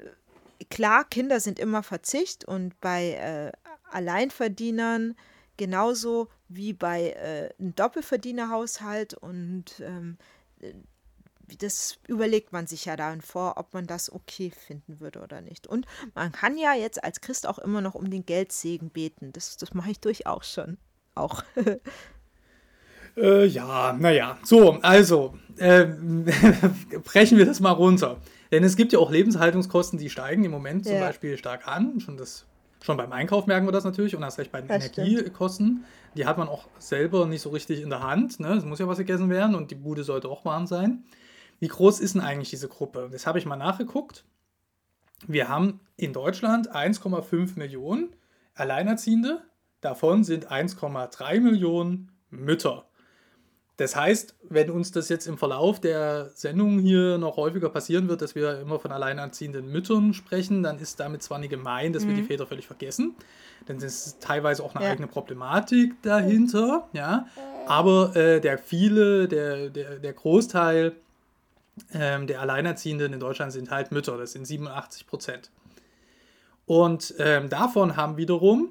klar, 0.69 1.03
Kinder 1.03 1.39
sind 1.39 1.59
immer 1.59 1.83
Verzicht 1.83 2.45
und 2.45 2.79
bei 2.79 3.11
äh, 3.13 3.51
Alleinverdienern 3.91 5.15
genauso 5.57 6.29
wie 6.47 6.73
bei 6.73 7.11
äh, 7.11 7.53
einem 7.59 7.75
Doppelverdienerhaushalt 7.75 9.13
und 9.13 9.79
ähm, 9.79 10.17
äh, 10.61 10.73
das 11.59 11.99
überlegt 12.07 12.53
man 12.53 12.65
sich 12.65 12.85
ja 12.85 12.95
dann 12.95 13.21
vor, 13.21 13.57
ob 13.57 13.73
man 13.73 13.85
das 13.85 14.11
okay 14.11 14.49
finden 14.49 14.99
würde 14.99 15.21
oder 15.21 15.41
nicht. 15.41 15.67
Und 15.67 15.85
man 16.15 16.31
kann 16.31 16.57
ja 16.57 16.73
jetzt 16.73 17.03
als 17.03 17.21
Christ 17.21 17.45
auch 17.45 17.59
immer 17.59 17.81
noch 17.81 17.93
um 17.93 18.09
den 18.09 18.25
Geldsegen 18.25 18.89
beten. 18.89 19.31
Das, 19.31 19.55
das 19.57 19.75
mache 19.75 19.91
ich 19.91 19.99
durchaus 19.99 20.51
schon. 20.51 20.79
Auch. 21.13 21.43
Äh, 23.17 23.45
ja, 23.45 23.93
naja. 23.93 24.37
So, 24.43 24.79
also, 24.81 25.35
äh, 25.57 25.85
brechen 27.03 27.37
wir 27.37 27.45
das 27.45 27.59
mal 27.59 27.71
runter. 27.71 28.17
Denn 28.51 28.63
es 28.63 28.75
gibt 28.75 28.93
ja 28.93 28.99
auch 28.99 29.11
Lebenshaltungskosten, 29.11 29.99
die 29.99 30.09
steigen 30.09 30.43
im 30.43 30.51
Moment 30.51 30.85
zum 30.85 30.95
ja. 30.95 31.01
Beispiel 31.01 31.37
stark 31.37 31.67
an. 31.67 31.99
Schon 31.99 32.17
das 32.17 32.45
Schon 32.85 32.97
beim 32.97 33.11
Einkauf 33.11 33.47
merken 33.47 33.65
wir 33.65 33.71
das 33.71 33.83
natürlich 33.83 34.15
und 34.15 34.21
erst 34.21 34.37
recht 34.37 34.51
bei 34.51 34.61
den 34.61 34.67
Das 34.67 34.85
stimmt. 34.85 35.07
Energiekosten. 35.07 35.85
Die 36.15 36.27
hat 36.27 36.37
man 36.37 36.47
auch 36.47 36.67
selber 36.77 37.25
nicht 37.25 37.41
so 37.41 37.49
richtig 37.49 37.81
in 37.81 37.89
der 37.89 38.03
Hand. 38.03 38.39
Ne? 38.39 38.49
Es 38.49 38.63
muss 38.63 38.77
ja 38.77 38.87
was 38.87 38.99
gegessen 38.99 39.31
werden 39.31 39.55
und 39.55 39.71
die 39.71 39.75
Bude 39.75 40.03
sollte 40.03 40.29
auch 40.29 40.45
warm 40.45 40.67
sein. 40.67 41.03
Wie 41.59 41.67
groß 41.67 41.99
ist 41.99 42.13
denn 42.13 42.21
eigentlich 42.21 42.51
diese 42.51 42.67
Gruppe? 42.67 43.09
Das 43.11 43.25
habe 43.25 43.39
ich 43.39 43.47
mal 43.47 43.55
nachgeguckt. 43.55 44.23
Wir 45.25 45.49
haben 45.49 45.79
in 45.97 46.13
Deutschland 46.13 46.75
1,5 46.75 47.57
Millionen 47.57 48.15
Alleinerziehende. 48.53 49.41
Davon 49.81 50.23
sind 50.23 50.51
1,3 50.51 51.39
Millionen 51.39 52.11
Mütter. 52.29 52.85
Das 53.77 53.93
heißt, 53.95 54.35
wenn 54.49 54.69
uns 54.69 54.91
das 54.91 55.09
jetzt 55.09 55.27
im 55.27 55.37
Verlauf 55.37 55.81
der 55.81 56.29
Sendung 56.33 56.79
hier 56.79 57.17
noch 57.17 57.35
häufiger 57.35 57.69
passieren 57.69 58.07
wird, 58.07 58.21
dass 58.21 58.33
wir 58.33 58.59
immer 58.61 58.79
von 58.79 58.91
alleinerziehenden 58.93 59.69
Müttern 59.69 60.13
sprechen, 60.13 60.63
dann 60.63 60.79
ist 60.79 60.99
damit 61.01 61.23
zwar 61.23 61.39
nicht 61.39 61.49
gemeint, 61.49 61.93
dass 61.95 62.07
wir 62.07 62.13
die 62.13 62.23
Väter 62.23 62.47
völlig 62.47 62.67
vergessen, 62.67 63.15
denn 63.67 63.75
es 63.77 64.07
ist 64.07 64.21
teilweise 64.21 64.63
auch 64.63 64.75
eine 64.75 64.85
Ja. 64.85 64.91
eigene 64.91 65.07
Problematik 65.07 66.01
dahinter, 66.03 66.87
ja. 66.93 67.27
Aber 67.67 68.15
äh, 68.15 68.39
der 68.39 68.57
viele, 68.59 69.27
der, 69.27 69.69
der, 69.69 69.99
der 69.99 70.13
Großteil 70.13 70.93
ähm, 71.93 72.27
der 72.27 72.39
Alleinerziehenden 72.39 73.11
in 73.11 73.19
Deutschland 73.19 73.51
sind 73.51 73.71
halt 73.71 73.91
Mütter, 73.91 74.17
das 74.17 74.31
sind 74.31 74.45
87 74.47 75.05
Prozent. 75.05 75.51
Und 76.65 77.13
ähm, 77.19 77.49
davon 77.49 77.97
haben 77.97 78.15
wiederum 78.15 78.69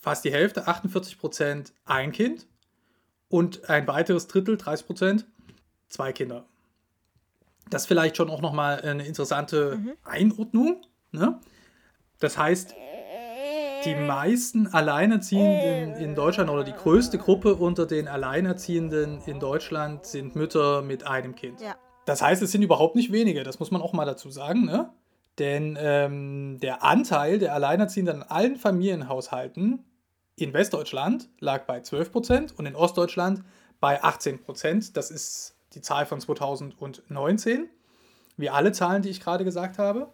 fast 0.00 0.24
die 0.24 0.32
Hälfte, 0.32 0.68
48 0.68 1.18
Prozent, 1.18 1.72
ein 1.86 2.12
Kind 2.12 2.46
und 3.28 3.68
ein 3.68 3.86
weiteres 3.86 4.26
Drittel, 4.26 4.56
30 4.56 4.86
Prozent, 4.86 5.26
zwei 5.88 6.12
Kinder. 6.12 6.44
Das 7.70 7.82
ist 7.82 7.88
vielleicht 7.88 8.16
schon 8.16 8.30
auch 8.30 8.40
nochmal 8.40 8.80
eine 8.80 9.06
interessante 9.06 9.78
Einordnung. 10.04 10.82
Ne? 11.12 11.38
Das 12.18 12.38
heißt, 12.38 12.74
die 13.84 13.94
meisten 13.94 14.66
Alleinerziehenden 14.66 15.94
in 15.94 16.14
Deutschland 16.14 16.50
oder 16.50 16.64
die 16.64 16.72
größte 16.72 17.18
Gruppe 17.18 17.54
unter 17.54 17.86
den 17.86 18.08
Alleinerziehenden 18.08 19.20
in 19.26 19.38
Deutschland 19.38 20.04
sind 20.06 20.34
Mütter 20.34 20.82
mit 20.82 21.06
einem 21.06 21.34
Kind. 21.34 21.60
Ja. 21.60 21.76
Das 22.04 22.22
heißt, 22.22 22.42
es 22.42 22.52
sind 22.52 22.62
überhaupt 22.62 22.96
nicht 22.96 23.12
wenige, 23.12 23.44
das 23.44 23.60
muss 23.60 23.70
man 23.70 23.82
auch 23.82 23.92
mal 23.92 24.06
dazu 24.06 24.30
sagen, 24.30 24.64
ne? 24.64 24.90
Denn 25.38 25.78
ähm, 25.80 26.58
der 26.60 26.82
Anteil 26.82 27.38
der 27.38 27.54
Alleinerziehenden 27.54 28.16
in 28.16 28.22
allen 28.24 28.56
Familienhaushalten 28.56 29.84
in 30.40 30.52
Westdeutschland 30.52 31.28
lag 31.40 31.66
bei 31.66 31.80
12% 31.80 32.54
und 32.54 32.66
in 32.66 32.76
Ostdeutschland 32.76 33.42
bei 33.80 34.02
18%. 34.02 34.92
Das 34.92 35.10
ist 35.10 35.56
die 35.74 35.82
Zahl 35.82 36.06
von 36.06 36.20
2019, 36.20 37.68
wie 38.36 38.50
alle 38.50 38.72
Zahlen, 38.72 39.02
die 39.02 39.10
ich 39.10 39.20
gerade 39.20 39.44
gesagt 39.44 39.78
habe. 39.78 40.12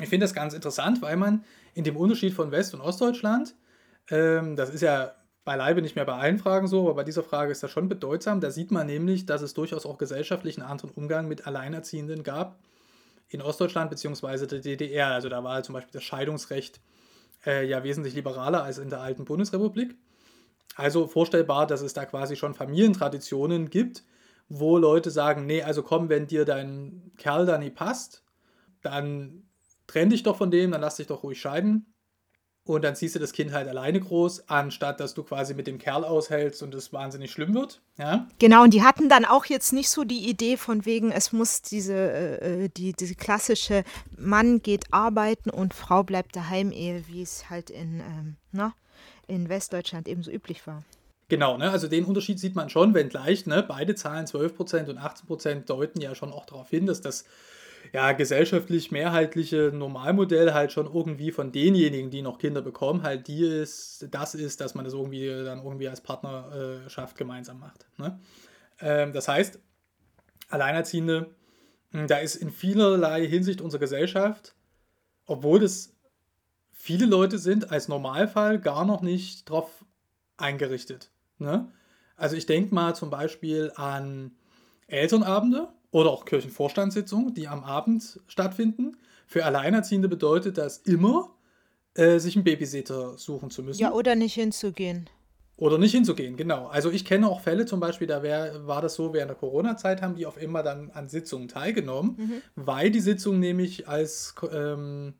Ich 0.00 0.08
finde 0.08 0.24
das 0.24 0.34
ganz 0.34 0.54
interessant, 0.54 1.02
weil 1.02 1.16
man 1.16 1.44
in 1.74 1.84
dem 1.84 1.96
Unterschied 1.96 2.34
von 2.34 2.50
West- 2.50 2.74
und 2.74 2.80
Ostdeutschland, 2.80 3.54
ähm, 4.10 4.56
das 4.56 4.70
ist 4.70 4.80
ja 4.80 5.14
beileibe 5.44 5.82
nicht 5.82 5.94
mehr 5.94 6.06
bei 6.06 6.14
allen 6.14 6.38
Fragen 6.38 6.66
so, 6.66 6.80
aber 6.80 6.94
bei 6.94 7.04
dieser 7.04 7.22
Frage 7.22 7.52
ist 7.52 7.62
das 7.62 7.70
schon 7.70 7.88
bedeutsam. 7.88 8.40
Da 8.40 8.50
sieht 8.50 8.70
man 8.70 8.86
nämlich, 8.86 9.26
dass 9.26 9.42
es 9.42 9.54
durchaus 9.54 9.84
auch 9.84 9.98
gesellschaftlich 9.98 10.58
einen 10.58 10.68
anderen 10.68 10.90
Umgang 10.90 11.28
mit 11.28 11.46
Alleinerziehenden 11.46 12.22
gab 12.22 12.58
in 13.28 13.42
Ostdeutschland 13.42 13.90
bzw. 13.90 14.46
der 14.46 14.60
DDR. 14.60 15.08
Also 15.08 15.28
da 15.28 15.44
war 15.44 15.62
zum 15.62 15.74
Beispiel 15.74 15.92
das 15.92 16.02
Scheidungsrecht 16.02 16.80
äh, 17.46 17.66
ja 17.66 17.84
wesentlich 17.84 18.14
liberaler 18.14 18.62
als 18.62 18.78
in 18.78 18.90
der 18.90 19.00
alten 19.00 19.24
Bundesrepublik. 19.24 19.96
Also 20.76 21.06
vorstellbar, 21.06 21.66
dass 21.66 21.82
es 21.82 21.92
da 21.92 22.04
quasi 22.04 22.36
schon 22.36 22.54
Familientraditionen 22.54 23.70
gibt, 23.70 24.04
wo 24.48 24.76
Leute 24.78 25.10
sagen, 25.10 25.46
nee, 25.46 25.62
also 25.62 25.82
komm, 25.82 26.08
wenn 26.08 26.26
dir 26.26 26.44
dein 26.44 27.12
Kerl 27.16 27.46
da 27.46 27.58
nie 27.58 27.70
passt, 27.70 28.24
dann 28.82 29.44
trenn 29.86 30.10
dich 30.10 30.22
doch 30.22 30.36
von 30.36 30.50
dem, 30.50 30.72
dann 30.72 30.80
lass 30.80 30.96
dich 30.96 31.06
doch 31.06 31.22
ruhig 31.22 31.40
scheiden. 31.40 31.93
Und 32.66 32.82
dann 32.82 32.96
ziehst 32.96 33.14
du 33.14 33.18
das 33.18 33.32
Kind 33.32 33.52
halt 33.52 33.68
alleine 33.68 34.00
groß, 34.00 34.48
anstatt 34.48 34.98
dass 34.98 35.12
du 35.12 35.22
quasi 35.22 35.52
mit 35.52 35.66
dem 35.66 35.78
Kerl 35.78 36.02
aushältst 36.02 36.62
und 36.62 36.74
es 36.74 36.94
wahnsinnig 36.94 37.30
schlimm 37.30 37.52
wird. 37.52 37.82
Ja? 37.98 38.26
Genau, 38.38 38.62
und 38.62 38.72
die 38.72 38.82
hatten 38.82 39.10
dann 39.10 39.26
auch 39.26 39.44
jetzt 39.44 39.74
nicht 39.74 39.90
so 39.90 40.04
die 40.04 40.30
Idee 40.30 40.56
von 40.56 40.86
wegen, 40.86 41.12
es 41.12 41.32
muss 41.32 41.60
diese, 41.60 41.94
äh, 41.94 42.68
die, 42.74 42.94
diese 42.94 43.16
klassische 43.16 43.84
Mann 44.16 44.62
geht 44.62 44.86
arbeiten 44.92 45.50
und 45.50 45.74
Frau 45.74 46.02
bleibt 46.02 46.36
daheim, 46.36 46.72
Ehe, 46.72 47.04
wie 47.06 47.20
es 47.20 47.50
halt 47.50 47.68
in, 47.68 48.00
ähm, 48.00 48.36
na, 48.50 48.72
in 49.26 49.50
Westdeutschland 49.50 50.08
eben 50.08 50.22
so 50.22 50.30
üblich 50.30 50.66
war. 50.66 50.82
Genau, 51.28 51.58
ne? 51.58 51.70
also 51.70 51.86
den 51.86 52.04
Unterschied 52.06 52.38
sieht 52.38 52.54
man 52.54 52.70
schon, 52.70 52.94
wenngleich, 52.94 53.44
ne? 53.44 53.62
beide 53.62 53.94
Zahlen 53.94 54.26
12% 54.26 54.88
und 54.88 54.98
18% 54.98 55.66
deuten 55.66 56.00
ja 56.00 56.14
schon 56.14 56.32
auch 56.32 56.46
darauf 56.46 56.70
hin, 56.70 56.86
dass 56.86 57.02
das 57.02 57.24
ja, 57.92 58.12
gesellschaftlich 58.12 58.90
mehrheitliche 58.90 59.70
Normalmodell 59.72 60.52
halt 60.52 60.72
schon 60.72 60.86
irgendwie 60.86 61.32
von 61.32 61.52
denjenigen, 61.52 62.10
die 62.10 62.22
noch 62.22 62.38
Kinder 62.38 62.62
bekommen, 62.62 63.02
halt 63.02 63.28
die 63.28 63.44
ist, 63.44 64.06
das 64.10 64.34
ist, 64.34 64.60
dass 64.60 64.74
man 64.74 64.84
das 64.84 64.94
irgendwie 64.94 65.26
dann 65.44 65.62
irgendwie 65.62 65.88
als 65.88 66.00
Partnerschaft 66.00 67.16
gemeinsam 67.16 67.60
macht. 67.60 67.86
Ne? 67.98 68.18
Ähm, 68.80 69.12
das 69.12 69.28
heißt, 69.28 69.60
Alleinerziehende, 70.48 71.34
mh, 71.90 72.06
da 72.06 72.18
ist 72.18 72.36
in 72.36 72.50
vielerlei 72.50 73.26
Hinsicht 73.26 73.60
unsere 73.60 73.80
Gesellschaft, 73.80 74.54
obwohl 75.26 75.62
es 75.62 75.94
viele 76.72 77.06
Leute 77.06 77.38
sind, 77.38 77.70
als 77.70 77.88
Normalfall 77.88 78.60
gar 78.60 78.84
noch 78.84 79.00
nicht 79.02 79.48
drauf 79.48 79.84
eingerichtet. 80.36 81.10
Ne? 81.38 81.72
Also 82.16 82.36
ich 82.36 82.46
denke 82.46 82.74
mal 82.74 82.94
zum 82.94 83.10
Beispiel 83.10 83.72
an 83.76 84.32
Elternabende 84.86 85.68
oder 85.94 86.10
auch 86.10 86.24
Kirchenvorstandssitzungen, 86.24 87.34
die 87.34 87.46
am 87.46 87.62
Abend 87.62 88.18
stattfinden. 88.26 88.96
Für 89.28 89.44
Alleinerziehende 89.44 90.08
bedeutet 90.08 90.58
das 90.58 90.78
immer, 90.78 91.30
äh, 91.94 92.18
sich 92.18 92.34
einen 92.34 92.42
Babysitter 92.42 93.16
suchen 93.16 93.50
zu 93.50 93.62
müssen. 93.62 93.80
Ja, 93.80 93.92
oder 93.92 94.16
nicht 94.16 94.34
hinzugehen. 94.34 95.08
Oder 95.56 95.78
nicht 95.78 95.92
hinzugehen, 95.92 96.36
genau. 96.36 96.66
Also 96.66 96.90
ich 96.90 97.04
kenne 97.04 97.28
auch 97.28 97.40
Fälle, 97.40 97.64
zum 97.64 97.78
Beispiel, 97.78 98.08
da 98.08 98.24
wär, 98.24 98.66
war 98.66 98.82
das 98.82 98.94
so, 98.94 99.14
während 99.14 99.30
der 99.30 99.36
Corona-Zeit 99.36 100.02
haben 100.02 100.16
die 100.16 100.26
auf 100.26 100.36
immer 100.36 100.64
dann 100.64 100.90
an 100.90 101.08
Sitzungen 101.08 101.46
teilgenommen, 101.46 102.42
weil 102.56 102.90
die 102.90 102.98
Sitzung 102.98 103.38
nämlich 103.38 103.86
als 103.86 104.34
ähm, 104.52 105.14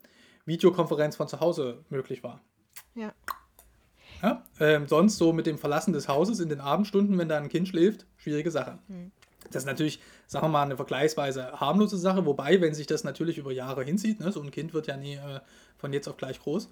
Videokonferenz 0.45 1.15
von 1.15 1.29
zu 1.29 1.39
Hause 1.39 1.85
möglich 1.89 2.25
war. 2.25 2.41
Ja. 2.97 3.15
Ja? 4.23 4.43
Ähm, 4.59 4.89
sonst 4.89 5.19
so 5.19 5.33
mit 5.33 5.47
dem 5.47 5.57
Verlassen 5.57 5.93
des 5.93 6.09
Hauses 6.09 6.41
in 6.41 6.49
den 6.49 6.61
Abendstunden, 6.61 7.17
wenn 7.17 7.29
da 7.29 7.39
ein 7.39 7.49
Kind 7.49 7.69
schläft, 7.69 8.07
schwierige 8.17 8.51
Sache. 8.51 8.81
Das 9.51 9.63
ist 9.63 9.67
natürlich, 9.67 10.01
sagen 10.27 10.47
wir 10.47 10.51
mal, 10.51 10.63
eine 10.63 10.77
vergleichsweise 10.77 11.53
harmlose 11.61 11.97
Sache, 11.97 12.27
wobei, 12.27 12.61
wenn 12.61 12.75
sich 12.75 12.87
das 12.87 13.05
natürlich 13.05 13.39
über 13.39 13.53
Jahre 13.53 13.85
hinzieht, 13.85 14.21
ne, 14.21 14.33
so 14.33 14.41
ein 14.41 14.51
Kind 14.51 14.75
wird 14.75 14.87
ja 14.87 14.97
nie 14.97 15.15
äh, 15.15 15.41
von 15.77 15.93
jetzt 15.93 16.09
auf 16.09 16.17
gleich 16.17 16.41
groß, 16.41 16.69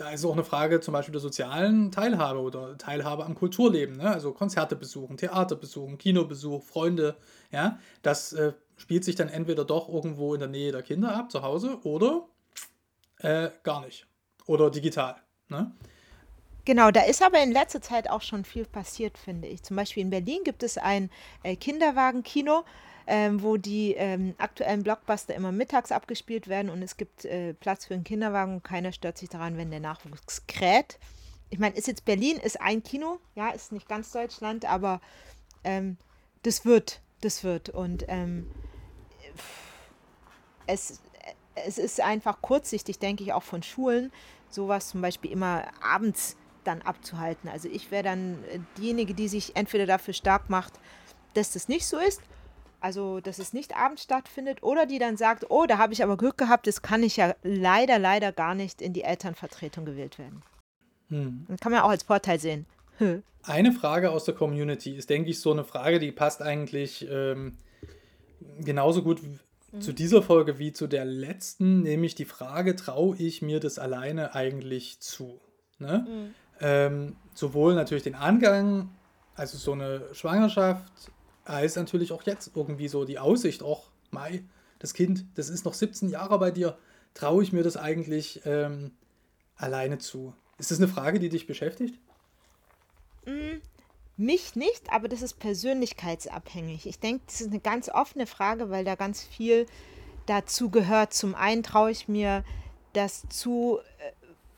da 0.00 0.10
ist 0.10 0.24
auch 0.24 0.32
eine 0.32 0.44
Frage 0.44 0.80
zum 0.80 0.92
Beispiel 0.92 1.12
der 1.12 1.20
sozialen 1.20 1.92
Teilhabe 1.92 2.40
oder 2.40 2.78
Teilhabe 2.78 3.24
am 3.26 3.34
Kulturleben, 3.34 3.98
ne? 3.98 4.10
also 4.10 4.32
Konzerte 4.32 4.74
besuchen, 4.74 5.18
Theater 5.18 5.56
besuchen, 5.56 5.98
Kinobesuch, 5.98 6.62
Freunde, 6.62 7.16
ja, 7.52 7.78
das 8.02 8.32
äh, 8.32 8.54
spielt 8.76 9.04
sich 9.04 9.14
dann 9.14 9.28
entweder 9.28 9.64
doch 9.64 9.88
irgendwo 9.88 10.32
in 10.32 10.40
der 10.40 10.48
Nähe 10.48 10.72
der 10.72 10.82
Kinder 10.82 11.14
ab, 11.14 11.30
zu 11.30 11.42
Hause, 11.42 11.78
oder 11.84 12.26
äh, 13.18 13.50
gar 13.62 13.84
nicht. 13.84 14.06
Oder 14.46 14.70
digital. 14.70 15.16
Ne? 15.48 15.70
Genau, 16.64 16.90
da 16.90 17.02
ist 17.02 17.22
aber 17.22 17.42
in 17.42 17.52
letzter 17.52 17.82
Zeit 17.82 18.08
auch 18.08 18.22
schon 18.22 18.44
viel 18.44 18.64
passiert, 18.64 19.18
finde 19.18 19.48
ich. 19.48 19.62
Zum 19.62 19.76
Beispiel 19.76 20.02
in 20.02 20.10
Berlin 20.10 20.40
gibt 20.44 20.62
es 20.62 20.78
ein 20.78 21.10
äh, 21.42 21.56
Kinderwagenkino, 21.56 22.64
ähm, 23.12 23.42
wo 23.42 23.56
die 23.56 23.94
ähm, 23.94 24.36
aktuellen 24.38 24.84
Blockbuster 24.84 25.34
immer 25.34 25.50
mittags 25.50 25.90
abgespielt 25.90 26.46
werden 26.46 26.70
und 26.70 26.80
es 26.80 26.96
gibt 26.96 27.24
äh, 27.24 27.54
Platz 27.54 27.86
für 27.86 27.94
einen 27.94 28.04
Kinderwagen 28.04 28.54
und 28.54 28.62
keiner 28.62 28.92
stört 28.92 29.18
sich 29.18 29.28
daran, 29.28 29.56
wenn 29.56 29.72
der 29.72 29.80
Nachwuchs 29.80 30.46
kräht. 30.46 31.00
Ich 31.50 31.58
meine, 31.58 31.74
ist 31.74 31.88
jetzt 31.88 32.04
Berlin, 32.04 32.36
ist 32.36 32.60
ein 32.60 32.84
Kino, 32.84 33.18
ja, 33.34 33.48
ist 33.48 33.72
nicht 33.72 33.88
ganz 33.88 34.12
Deutschland, 34.12 34.64
aber 34.64 35.00
ähm, 35.64 35.96
das 36.44 36.64
wird, 36.64 37.00
das 37.20 37.42
wird. 37.42 37.68
Und 37.68 38.04
ähm, 38.06 38.48
es, 40.68 41.00
es 41.56 41.78
ist 41.78 42.00
einfach 42.00 42.40
kurzsichtig, 42.40 43.00
denke 43.00 43.24
ich, 43.24 43.32
auch 43.32 43.42
von 43.42 43.64
Schulen, 43.64 44.12
sowas 44.50 44.88
zum 44.88 45.00
Beispiel 45.02 45.32
immer 45.32 45.64
abends 45.82 46.36
dann 46.62 46.80
abzuhalten. 46.82 47.50
Also 47.50 47.68
ich 47.68 47.90
wäre 47.90 48.04
dann 48.04 48.44
äh, 48.44 48.60
diejenige, 48.78 49.14
die 49.14 49.26
sich 49.26 49.56
entweder 49.56 49.86
dafür 49.86 50.14
stark 50.14 50.48
macht, 50.48 50.74
dass 51.34 51.50
das 51.50 51.66
nicht 51.66 51.86
so 51.86 51.98
ist, 51.98 52.22
also 52.80 53.20
dass 53.20 53.38
es 53.38 53.52
nicht 53.52 53.76
abends 53.76 54.02
stattfindet, 54.02 54.62
oder 54.62 54.86
die 54.86 54.98
dann 54.98 55.16
sagt, 55.16 55.46
oh, 55.50 55.66
da 55.66 55.78
habe 55.78 55.92
ich 55.92 56.02
aber 56.02 56.16
Glück 56.16 56.38
gehabt, 56.38 56.66
das 56.66 56.82
kann 56.82 57.02
ich 57.02 57.16
ja 57.16 57.34
leider, 57.42 57.98
leider 57.98 58.32
gar 58.32 58.54
nicht 58.54 58.80
in 58.82 58.92
die 58.92 59.02
Elternvertretung 59.02 59.84
gewählt 59.84 60.18
werden. 60.18 60.42
Hm. 61.08 61.46
Das 61.48 61.60
kann 61.60 61.72
man 61.72 61.82
auch 61.82 61.90
als 61.90 62.04
Vorteil 62.04 62.38
sehen. 62.38 62.66
Eine 63.42 63.72
Frage 63.72 64.10
aus 64.10 64.24
der 64.24 64.34
Community 64.34 64.94
ist, 64.94 65.08
denke 65.08 65.30
ich, 65.30 65.40
so 65.40 65.52
eine 65.52 65.64
Frage, 65.64 65.98
die 65.98 66.12
passt 66.12 66.42
eigentlich 66.42 67.06
ähm, 67.10 67.56
genauso 68.60 69.02
gut 69.02 69.22
w- 69.22 69.80
zu 69.80 69.92
dieser 69.92 70.22
Folge 70.22 70.58
wie 70.58 70.72
zu 70.72 70.86
der 70.86 71.04
letzten, 71.04 71.82
nämlich 71.82 72.14
die 72.14 72.24
Frage, 72.24 72.76
traue 72.76 73.16
ich 73.16 73.40
mir 73.40 73.60
das 73.60 73.78
alleine 73.78 74.34
eigentlich 74.34 75.00
zu? 75.00 75.40
Ne? 75.78 76.32
Ähm, 76.60 77.16
sowohl 77.34 77.74
natürlich 77.74 78.02
den 78.02 78.16
Angang, 78.16 78.90
also 79.36 79.56
so 79.56 79.72
eine 79.72 80.02
Schwangerschaft, 80.12 81.10
als 81.50 81.76
natürlich 81.76 82.12
auch 82.12 82.22
jetzt 82.22 82.52
irgendwie 82.54 82.88
so 82.88 83.04
die 83.04 83.18
Aussicht, 83.18 83.62
auch 83.62 83.90
Mai, 84.10 84.42
das 84.78 84.94
Kind, 84.94 85.26
das 85.34 85.48
ist 85.48 85.64
noch 85.64 85.74
17 85.74 86.08
Jahre 86.08 86.38
bei 86.38 86.50
dir, 86.50 86.78
traue 87.14 87.42
ich 87.42 87.52
mir 87.52 87.62
das 87.62 87.76
eigentlich 87.76 88.40
ähm, 88.44 88.92
alleine 89.56 89.98
zu. 89.98 90.34
Ist 90.58 90.70
das 90.70 90.78
eine 90.78 90.88
Frage, 90.88 91.18
die 91.18 91.28
dich 91.28 91.46
beschäftigt? 91.46 91.98
Mm, 93.26 93.60
mich 94.16 94.56
nicht, 94.56 94.92
aber 94.92 95.08
das 95.08 95.22
ist 95.22 95.38
persönlichkeitsabhängig. 95.38 96.86
Ich 96.86 96.98
denke, 96.98 97.22
das 97.26 97.40
ist 97.40 97.48
eine 97.48 97.60
ganz 97.60 97.88
offene 97.88 98.26
Frage, 98.26 98.70
weil 98.70 98.84
da 98.84 98.94
ganz 98.94 99.22
viel 99.22 99.66
dazu 100.26 100.70
gehört. 100.70 101.12
Zum 101.12 101.34
einen 101.34 101.62
traue 101.62 101.90
ich 101.90 102.08
mir 102.08 102.44
das 102.92 103.28
zu 103.28 103.78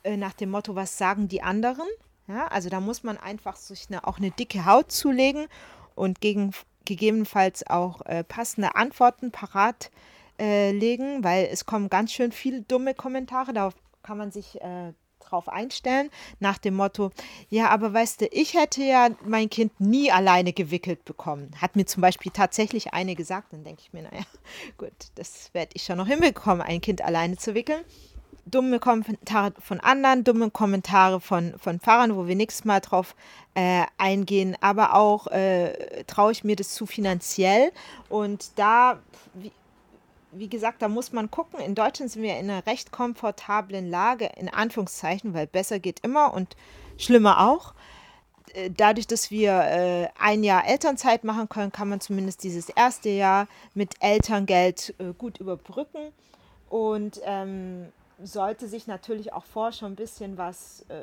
äh, 0.02 0.12
äh, 0.12 0.16
nach 0.16 0.32
dem 0.32 0.50
Motto, 0.50 0.74
was 0.74 0.98
sagen 0.98 1.28
die 1.28 1.42
anderen? 1.42 1.86
Ja, 2.28 2.46
also 2.48 2.68
da 2.68 2.80
muss 2.80 3.02
man 3.02 3.18
einfach 3.18 3.56
sich 3.56 3.86
eine, 3.88 4.06
auch 4.06 4.18
eine 4.18 4.30
dicke 4.30 4.64
Haut 4.64 4.92
zulegen 4.92 5.46
und 5.94 6.20
gegen, 6.20 6.52
gegebenenfalls 6.84 7.66
auch 7.66 8.02
äh, 8.06 8.24
passende 8.24 8.74
Antworten 8.76 9.30
parat 9.30 9.90
äh, 10.38 10.72
legen, 10.72 11.24
weil 11.24 11.48
es 11.50 11.66
kommen 11.66 11.88
ganz 11.88 12.12
schön 12.12 12.32
viele 12.32 12.62
dumme 12.62 12.94
Kommentare. 12.94 13.52
Darauf 13.52 13.74
kann 14.02 14.18
man 14.18 14.30
sich 14.30 14.60
äh, 14.60 14.92
drauf 15.32 15.48
einstellen, 15.48 16.10
nach 16.40 16.58
dem 16.58 16.74
Motto, 16.74 17.10
ja, 17.48 17.70
aber 17.70 17.92
weißt 17.94 18.20
du, 18.20 18.26
ich 18.26 18.54
hätte 18.54 18.82
ja 18.82 19.08
mein 19.24 19.48
Kind 19.48 19.80
nie 19.80 20.10
alleine 20.10 20.52
gewickelt 20.52 21.04
bekommen. 21.04 21.50
Hat 21.60 21.76
mir 21.76 21.86
zum 21.86 22.00
Beispiel 22.00 22.32
tatsächlich 22.32 22.92
eine 22.92 23.14
gesagt, 23.14 23.52
dann 23.52 23.64
denke 23.64 23.82
ich 23.82 23.92
mir, 23.92 24.02
naja, 24.02 24.24
gut, 24.76 24.92
das 25.14 25.52
werde 25.54 25.72
ich 25.74 25.84
schon 25.84 25.98
noch 25.98 26.06
hinbekommen, 26.06 26.60
ein 26.60 26.80
Kind 26.80 27.02
alleine 27.02 27.36
zu 27.36 27.54
wickeln. 27.54 27.82
Dumme 28.44 28.80
Kommentare 28.80 29.52
von 29.60 29.80
anderen, 29.80 30.24
dumme 30.24 30.50
Kommentare 30.50 31.20
von, 31.20 31.54
von 31.58 31.78
Fahrern, 31.78 32.16
wo 32.16 32.26
wir 32.26 32.34
nächstes 32.34 32.64
Mal 32.64 32.80
drauf 32.80 33.14
äh, 33.54 33.84
eingehen, 33.98 34.56
aber 34.60 34.94
auch 34.94 35.28
äh, 35.28 36.04
traue 36.04 36.32
ich 36.32 36.42
mir 36.42 36.56
das 36.56 36.74
zu 36.74 36.86
finanziell. 36.86 37.70
Und 38.08 38.50
da, 38.56 38.98
wie, 39.34 39.52
wie 40.32 40.48
gesagt, 40.48 40.82
da 40.82 40.88
muss 40.88 41.12
man 41.12 41.30
gucken. 41.30 41.60
In 41.60 41.74
Deutschland 41.74 42.10
sind 42.10 42.22
wir 42.22 42.38
in 42.38 42.50
einer 42.50 42.66
recht 42.66 42.90
komfortablen 42.90 43.88
Lage, 43.88 44.30
in 44.36 44.48
Anführungszeichen, 44.48 45.34
weil 45.34 45.46
besser 45.46 45.78
geht 45.78 46.00
immer 46.00 46.34
und 46.34 46.56
schlimmer 46.98 47.48
auch. 47.48 47.74
Äh, 48.54 48.70
dadurch, 48.70 49.06
dass 49.06 49.30
wir 49.30 49.52
äh, 49.52 50.08
ein 50.18 50.44
Jahr 50.44 50.66
Elternzeit 50.66 51.24
machen 51.24 51.48
können, 51.48 51.72
kann 51.72 51.88
man 51.88 52.00
zumindest 52.00 52.42
dieses 52.42 52.68
erste 52.68 53.08
Jahr 53.10 53.46
mit 53.74 53.94
Elterngeld 54.00 54.94
äh, 54.98 55.12
gut 55.16 55.38
überbrücken 55.38 56.12
und 56.68 57.20
ähm, 57.24 57.92
sollte 58.24 58.68
sich 58.68 58.86
natürlich 58.86 59.32
auch 59.32 59.44
vor 59.44 59.72
schon 59.72 59.92
ein 59.92 59.96
bisschen 59.96 60.38
was 60.38 60.84
äh, 60.88 61.02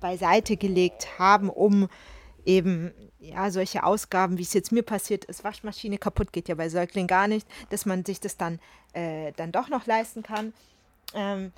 beiseite 0.00 0.56
gelegt 0.56 1.18
haben, 1.18 1.50
um 1.50 1.88
eben 2.44 2.92
ja 3.20 3.50
solche 3.50 3.82
Ausgaben, 3.82 4.38
wie 4.38 4.42
es 4.42 4.54
jetzt 4.54 4.72
mir 4.72 4.82
passiert 4.82 5.24
ist, 5.26 5.44
Waschmaschine 5.44 5.98
kaputt 5.98 6.32
geht 6.32 6.48
ja 6.48 6.54
bei 6.54 6.68
Säuglingen 6.68 7.08
gar 7.08 7.28
nicht, 7.28 7.46
dass 7.70 7.84
man 7.84 8.04
sich 8.04 8.20
das 8.20 8.36
dann, 8.36 8.58
äh, 8.92 9.32
dann 9.36 9.52
doch 9.52 9.68
noch 9.68 9.86
leisten 9.86 10.22
kann. 10.22 10.52
Ähm, 11.14 11.52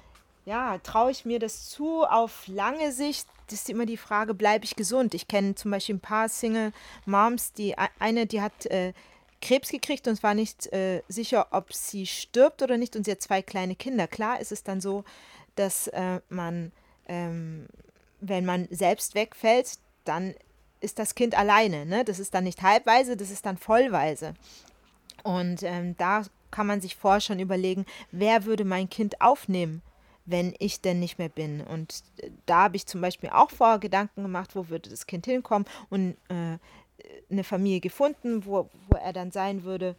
ja, 0.47 0.79
traue 0.79 1.11
ich 1.11 1.25
mir 1.25 1.39
das 1.39 1.69
zu 1.69 2.05
auf 2.05 2.47
lange 2.47 2.93
Sicht? 2.93 3.29
Das 3.49 3.61
ist 3.61 3.71
immer 3.71 3.87
die 3.87 3.97
Frage, 3.97 4.35
bleibe 4.35 4.65
ich 4.65 4.75
gesund? 4.75 5.15
Ich 5.15 5.29
kenne 5.29 5.55
zum 5.55 5.71
Beispiel 5.71 5.97
ein 5.97 6.01
paar 6.01 6.29
Single-Moms, 6.29 7.53
die 7.53 7.77
eine, 7.99 8.27
die 8.27 8.41
hat 8.41 8.67
äh, 8.67 8.93
Krebs 9.41 9.71
gekriegt 9.71 10.07
und 10.07 10.23
war 10.23 10.35
nicht 10.35 10.73
äh, 10.73 11.03
sicher, 11.09 11.49
ob 11.51 11.73
sie 11.73 12.07
stirbt 12.07 12.63
oder 12.63 12.77
nicht 12.77 12.97
und 12.97 13.05
sie 13.05 13.13
hat 13.13 13.23
zwei 13.23 13.43
kleine 13.43 13.75
Kinder. 13.75 14.07
Klar 14.07 14.41
ist 14.41 14.53
es 14.53 14.63
dann 14.63 14.81
so, 14.81 15.05
dass 15.57 15.89
äh, 15.89 16.21
man, 16.29 16.73
ähm, 17.07 17.67
wenn 18.21 18.45
man 18.45 18.69
selbst 18.71 19.15
wegfällt, 19.15 19.79
dann 20.05 20.35
ist 20.81 20.99
das 20.99 21.15
Kind 21.15 21.37
alleine. 21.37 21.87
Ne? 21.87 22.05
Das 22.05 22.19
ist 22.19 22.35
dann 22.35 22.45
nicht 22.45 22.63
halbweise, 22.63 23.17
das 23.17 23.31
ist 23.31 23.47
dann 23.47 23.59
vollweise. 23.59 24.35
Und 25.23 25.63
ähm, 25.63 25.97
da 25.97 26.23
kann 26.51 26.67
man 26.67 26.81
sich 26.81 26.97
vorher 26.97 27.21
schon 27.21 27.39
überlegen, 27.39 27.87
wer 28.11 28.45
würde 28.45 28.65
mein 28.65 28.89
Kind 28.89 29.21
aufnehmen, 29.21 29.83
wenn 30.25 30.55
ich 30.59 30.81
denn 30.81 31.01
nicht 31.01 31.19
mehr 31.19 31.29
bin. 31.29 31.61
Und 31.61 32.03
äh, 32.19 32.31
da 32.47 32.65
habe 32.65 32.77
ich 32.77 32.87
zum 32.87 33.01
Beispiel 33.01 33.31
auch 33.31 33.51
vorher 33.51 33.79
Gedanken 33.79 34.23
gemacht, 34.23 34.55
wo 34.55 34.69
würde 34.69 34.91
das 34.91 35.07
Kind 35.07 35.27
hinkommen 35.27 35.67
und 35.91 36.17
äh, 36.29 36.59
eine 37.31 37.45
Familie 37.45 37.81
gefunden, 37.81 38.45
wo, 38.45 38.69
wo 38.89 38.97
er 38.97 39.13
dann 39.13 39.31
sein 39.31 39.65
würde. 39.65 39.97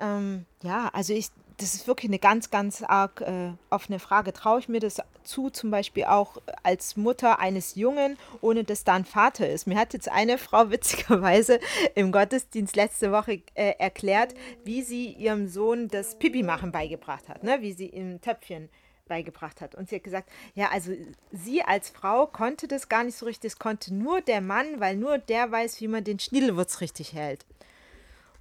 Ähm, 0.00 0.46
ja, 0.62 0.90
also 0.92 1.12
ich, 1.12 1.28
das 1.58 1.74
ist 1.74 1.88
wirklich 1.88 2.08
eine 2.08 2.20
ganz, 2.20 2.50
ganz 2.50 2.82
arg 2.82 3.20
äh, 3.20 3.50
offene 3.70 3.98
Frage. 3.98 4.32
Traue 4.32 4.60
ich 4.60 4.68
mir 4.68 4.80
das 4.80 4.98
zu, 5.24 5.50
zum 5.50 5.70
Beispiel 5.70 6.04
auch 6.04 6.38
als 6.62 6.96
Mutter 6.96 7.40
eines 7.40 7.74
Jungen, 7.74 8.16
ohne 8.40 8.64
dass 8.64 8.84
da 8.84 8.94
ein 8.94 9.04
Vater 9.04 9.48
ist? 9.48 9.66
Mir 9.66 9.76
hat 9.76 9.92
jetzt 9.92 10.08
eine 10.08 10.38
Frau 10.38 10.70
witzigerweise 10.70 11.58
im 11.94 12.12
Gottesdienst 12.12 12.76
letzte 12.76 13.10
Woche 13.12 13.42
äh, 13.54 13.74
erklärt, 13.78 14.34
wie 14.64 14.82
sie 14.82 15.12
ihrem 15.12 15.48
Sohn 15.48 15.88
das 15.88 16.18
Pipi-Machen 16.18 16.70
beigebracht 16.70 17.28
hat, 17.28 17.42
ne? 17.42 17.58
wie 17.60 17.72
sie 17.72 17.86
im 17.86 18.20
Töpfchen 18.20 18.68
beigebracht 19.08 19.60
hat. 19.60 19.74
Und 19.74 19.88
sie 19.88 19.96
hat 19.96 20.04
gesagt, 20.04 20.30
ja, 20.54 20.70
also 20.70 20.92
sie 21.32 21.62
als 21.62 21.90
Frau 21.90 22.26
konnte 22.26 22.68
das 22.68 22.88
gar 22.88 23.04
nicht 23.04 23.16
so 23.16 23.26
richtig, 23.26 23.52
das 23.52 23.58
konnte 23.58 23.94
nur 23.94 24.20
der 24.20 24.40
Mann, 24.40 24.78
weil 24.78 24.96
nur 24.96 25.18
der 25.18 25.50
weiß, 25.50 25.80
wie 25.80 25.88
man 25.88 26.04
den 26.04 26.18
Schniedelwurz 26.18 26.80
richtig 26.80 27.12
hält. 27.14 27.44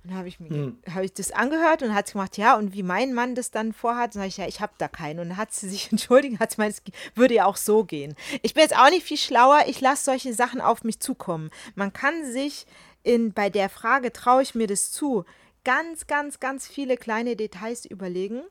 Und 0.03 0.13
habe 0.13 0.27
ich 0.27 0.39
mir 0.39 0.49
hm. 0.49 0.77
habe 0.93 1.03
ich 1.03 1.13
das 1.13 1.31
angehört 1.31 1.81
und 1.81 1.93
hat 1.93 2.07
sie 2.07 2.13
gemacht, 2.13 2.37
ja, 2.37 2.55
und 2.55 2.73
wie 2.73 2.83
mein 2.83 3.13
Mann 3.13 3.35
das 3.35 3.51
dann 3.51 3.73
vorhat, 3.73 4.13
sage 4.13 4.27
ich, 4.27 4.37
ja, 4.37 4.47
ich 4.47 4.61
habe 4.61 4.71
da 4.77 4.87
keinen. 4.87 5.19
Und 5.19 5.29
dann 5.29 5.37
hat 5.37 5.53
sie 5.53 5.67
sich 5.67 5.91
entschuldigt, 5.91 6.39
hat 6.39 6.51
sie 6.51 6.57
gemeint, 6.57 6.75
es 6.75 6.81
würde 7.15 7.33
ja 7.33 7.45
auch 7.45 7.57
so 7.57 7.83
gehen. 7.83 8.15
Ich 8.41 8.53
bin 8.53 8.61
jetzt 8.61 8.77
auch 8.77 8.89
nicht 8.89 9.05
viel 9.05 9.17
schlauer, 9.17 9.63
ich 9.67 9.81
lasse 9.81 10.05
solche 10.05 10.33
Sachen 10.33 10.61
auf 10.61 10.83
mich 10.83 10.99
zukommen. 10.99 11.49
Man 11.75 11.91
kann 11.91 12.31
sich 12.31 12.65
in, 13.03 13.33
bei 13.33 13.49
der 13.49 13.69
Frage, 13.69 14.13
traue 14.13 14.43
ich 14.43 14.55
mir 14.55 14.67
das 14.67 14.91
zu, 14.91 15.25
ganz, 15.65 16.07
ganz, 16.07 16.39
ganz 16.39 16.67
viele 16.67 16.95
kleine 16.95 17.35
Details 17.35 17.85
überlegen 17.85 18.43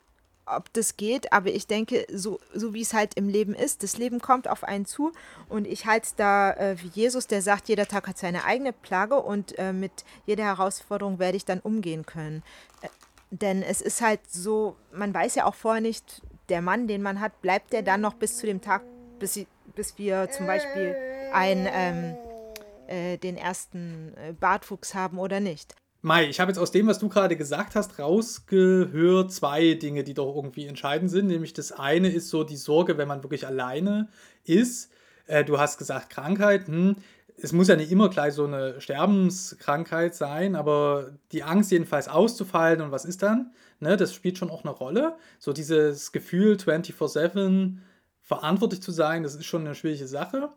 ob 0.47 0.73
das 0.73 0.97
geht, 0.97 1.33
aber 1.33 1.51
ich 1.51 1.67
denke, 1.67 2.07
so, 2.13 2.39
so 2.55 2.73
wie 2.73 2.83
es 2.83 2.95
halt 2.95 3.15
im 3.15 3.29
Leben 3.29 3.55
ist, 3.55 3.83
das 3.83 3.99
Leben 3.99 4.21
kommt 4.21 4.49
auf 4.49 4.65
einen 4.65 4.87
zu 4.87 5.13
und 5.49 5.67
ich 5.67 5.87
halte 5.87 6.07
es 6.07 6.15
da 6.15 6.53
äh, 6.53 6.77
wie 6.81 6.89
Jesus, 6.89 7.27
der 7.27 7.43
sagt, 7.43 7.69
jeder 7.69 7.87
Tag 7.87 8.07
hat 8.07 8.19
seine 8.19 8.45
eigene 8.45 8.73
Plage 8.73 9.21
und 9.21 9.59
äh, 9.59 9.73
mit 9.73 10.05
jeder 10.25 10.45
Herausforderung 10.45 11.19
werde 11.19 11.37
ich 11.37 11.45
dann 11.45 11.61
umgehen 11.61 12.07
können. 12.07 12.43
Äh, 12.83 12.89
denn 13.31 13.63
es 13.63 13.81
ist 13.81 14.01
halt 14.01 14.21
so, 14.29 14.77
man 14.93 15.13
weiß 15.13 15.35
ja 15.35 15.47
auch 15.47 15.55
vorher 15.57 15.83
nicht, 15.83 16.23
der 16.49 16.63
Mann, 16.63 16.87
den 16.87 17.03
man 17.03 17.21
hat, 17.21 17.43
bleibt 17.43 17.73
der 17.73 17.83
dann 17.83 18.01
noch 18.01 18.15
bis 18.15 18.39
zu 18.39 18.47
dem 18.47 18.61
Tag, 18.61 18.83
bis, 19.19 19.41
bis 19.75 19.99
wir 19.99 20.31
zum 20.31 20.47
Beispiel 20.47 20.95
ein, 21.33 21.69
ähm, 21.69 22.17
äh, 22.87 23.19
den 23.19 23.37
ersten 23.37 24.15
äh, 24.17 24.33
Bartwuchs 24.33 24.95
haben 24.95 25.19
oder 25.19 25.41
nicht. 25.41 25.75
Mai, 26.07 26.29
ich 26.29 26.39
habe 26.39 26.53
jetzt 26.53 26.59
aus 26.61 26.71
dem, 26.71 26.87
was 26.87 27.01
du 27.01 27.09
gerade 27.09 27.35
gesagt 27.35 27.75
hast, 27.75 27.99
rausgehört 27.99 29.33
zwei 29.33 29.75
Dinge, 29.75 30.05
die 30.05 30.15
doch 30.15 30.37
irgendwie 30.37 30.67
entscheidend 30.67 31.11
sind. 31.11 31.27
Nämlich 31.27 31.53
das 31.53 31.73
eine 31.73 32.09
ist 32.13 32.29
so 32.29 32.45
die 32.45 32.55
Sorge, 32.57 32.97
wenn 32.97 33.09
man 33.09 33.25
wirklich 33.25 33.45
alleine 33.45 34.07
ist. 34.45 34.93
Äh, 35.27 35.45
du 35.45 35.59
hast 35.59 35.79
gesagt, 35.79 36.11
Krankheit. 36.11 36.69
Hm, 36.69 36.95
es 37.37 37.53
muss 37.53 37.67
ja 37.67 37.75
nicht 37.75 37.91
immer 37.91 38.09
gleich 38.09 38.35
so 38.35 38.45
eine 38.45 38.81
Sterbenskrankheit 38.81 40.15
sein, 40.15 40.55
aber 40.55 41.11
die 41.33 41.43
Angst 41.43 41.73
jedenfalls 41.73 42.07
auszufallen 42.07 42.83
und 42.83 42.93
was 42.93 43.05
ist 43.05 43.25
dann? 43.25 43.51
Ne, 43.81 43.97
das 43.97 44.15
spielt 44.15 44.39
schon 44.39 44.51
auch 44.51 44.63
eine 44.63 44.73
Rolle. 44.73 45.17
So 45.41 45.53
dieses 45.53 46.13
Gefühl 46.13 46.55
24-7 46.55 47.79
verantwortlich 48.23 48.81
zu 48.81 48.93
sein, 48.93 49.25
das 49.25 49.35
ist 49.35 49.47
schon 49.47 49.67
eine 49.67 49.75
schwierige 49.75 50.07
Sache. 50.07 50.51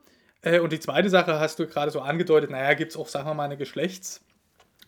Äh, 0.44 0.60
und 0.60 0.74
die 0.74 0.80
zweite 0.80 1.10
Sache 1.10 1.40
hast 1.40 1.58
du 1.58 1.66
gerade 1.66 1.90
so 1.90 2.02
angedeutet, 2.02 2.52
naja, 2.52 2.76
gibt 2.76 2.92
es 2.92 2.98
auch, 2.98 3.08
sagen 3.08 3.28
wir 3.28 3.34
mal, 3.34 3.46
eine 3.46 3.58
Geschlechts- 3.58 4.22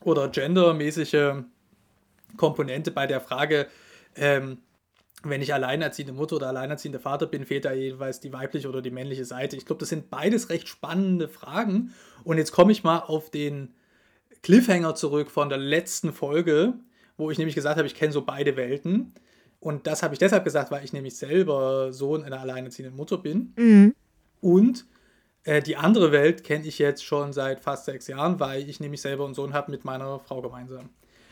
oder 0.06 0.28
gendermäßige 0.28 1.42
Komponente 2.36 2.90
bei 2.90 3.06
der 3.06 3.20
Frage, 3.20 3.66
ähm, 4.16 4.58
wenn 5.24 5.42
ich 5.42 5.54
alleinerziehende 5.54 6.12
Mutter 6.12 6.36
oder 6.36 6.48
alleinerziehender 6.48 6.98
Vater 6.98 7.26
bin, 7.26 7.44
fehlt 7.46 7.64
da 7.64 7.72
jeweils 7.72 8.20
die 8.20 8.32
weibliche 8.32 8.68
oder 8.68 8.82
die 8.82 8.90
männliche 8.90 9.24
Seite. 9.24 9.56
Ich 9.56 9.66
glaube, 9.66 9.80
das 9.80 9.88
sind 9.88 10.10
beides 10.10 10.50
recht 10.50 10.68
spannende 10.68 11.28
Fragen. 11.28 11.94
Und 12.24 12.38
jetzt 12.38 12.52
komme 12.52 12.72
ich 12.72 12.82
mal 12.82 12.98
auf 12.98 13.30
den 13.30 13.74
Cliffhanger 14.42 14.94
zurück 14.94 15.30
von 15.30 15.48
der 15.48 15.58
letzten 15.58 16.12
Folge, 16.12 16.74
wo 17.16 17.30
ich 17.30 17.38
nämlich 17.38 17.54
gesagt 17.54 17.76
habe, 17.76 17.86
ich 17.86 17.94
kenne 17.94 18.12
so 18.12 18.22
beide 18.22 18.56
Welten. 18.56 19.14
Und 19.60 19.86
das 19.86 20.02
habe 20.02 20.14
ich 20.14 20.18
deshalb 20.18 20.44
gesagt, 20.44 20.72
weil 20.72 20.84
ich 20.84 20.92
nämlich 20.92 21.16
selber 21.16 21.92
Sohn 21.92 22.24
einer 22.24 22.40
alleinerziehenden 22.40 22.96
Mutter 22.96 23.18
bin. 23.18 23.52
Mhm. 23.56 23.94
Und 24.40 24.86
äh, 25.44 25.62
die 25.62 25.76
andere 25.76 26.12
Welt 26.12 26.44
kenne 26.44 26.66
ich 26.66 26.78
jetzt 26.78 27.04
schon 27.04 27.32
seit 27.32 27.60
fast 27.60 27.84
sechs 27.84 28.06
Jahren, 28.06 28.40
weil 28.40 28.68
ich 28.68 28.80
nämlich 28.80 29.00
selber 29.00 29.24
einen 29.24 29.34
Sohn 29.34 29.52
habe 29.52 29.70
mit 29.70 29.84
meiner 29.84 30.18
Frau 30.18 30.40
gemeinsam. 30.40 30.90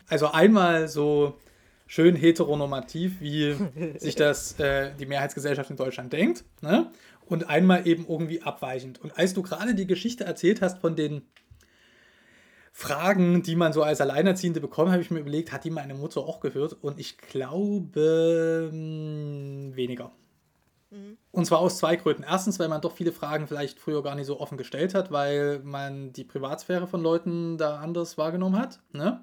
Also 0.08 0.32
einmal 0.32 0.88
so 0.88 1.38
schön 1.86 2.16
heteronormativ, 2.16 3.20
wie 3.20 3.56
sich 3.98 4.16
das 4.16 4.58
äh, 4.58 4.92
die 4.98 5.06
Mehrheitsgesellschaft 5.06 5.70
in 5.70 5.76
Deutschland 5.76 6.12
denkt, 6.12 6.44
ne? 6.60 6.90
und 7.26 7.48
einmal 7.48 7.86
eben 7.86 8.06
irgendwie 8.08 8.42
abweichend. 8.42 9.00
Und 9.00 9.16
als 9.16 9.34
du 9.34 9.42
gerade 9.42 9.74
die 9.74 9.86
Geschichte 9.86 10.24
erzählt 10.24 10.62
hast 10.62 10.78
von 10.78 10.96
den 10.96 11.22
Fragen, 12.72 13.42
die 13.42 13.56
man 13.56 13.72
so 13.72 13.82
als 13.82 14.00
Alleinerziehende 14.00 14.60
bekommt, 14.60 14.90
habe 14.90 15.02
ich 15.02 15.10
mir 15.10 15.20
überlegt, 15.20 15.52
hat 15.52 15.64
die 15.64 15.70
meine 15.70 15.94
Mutter 15.94 16.20
auch 16.22 16.40
gehört? 16.40 16.76
Und 16.80 16.98
ich 16.98 17.18
glaube 17.18 18.68
hm, 18.70 19.76
weniger. 19.76 20.12
Mhm. 20.90 21.16
Und 21.30 21.46
zwar 21.46 21.60
aus 21.60 21.78
zwei 21.78 21.96
Gründen. 21.96 22.24
Erstens, 22.24 22.58
weil 22.58 22.68
man 22.68 22.80
doch 22.80 22.92
viele 22.92 23.12
Fragen 23.12 23.46
vielleicht 23.46 23.78
früher 23.78 24.02
gar 24.02 24.14
nicht 24.14 24.26
so 24.26 24.40
offen 24.40 24.58
gestellt 24.58 24.94
hat, 24.94 25.10
weil 25.10 25.60
man 25.60 26.12
die 26.12 26.24
Privatsphäre 26.24 26.86
von 26.86 27.02
Leuten 27.02 27.58
da 27.58 27.78
anders 27.78 28.18
wahrgenommen 28.18 28.58
hat. 28.58 28.80
Ne? 28.92 29.22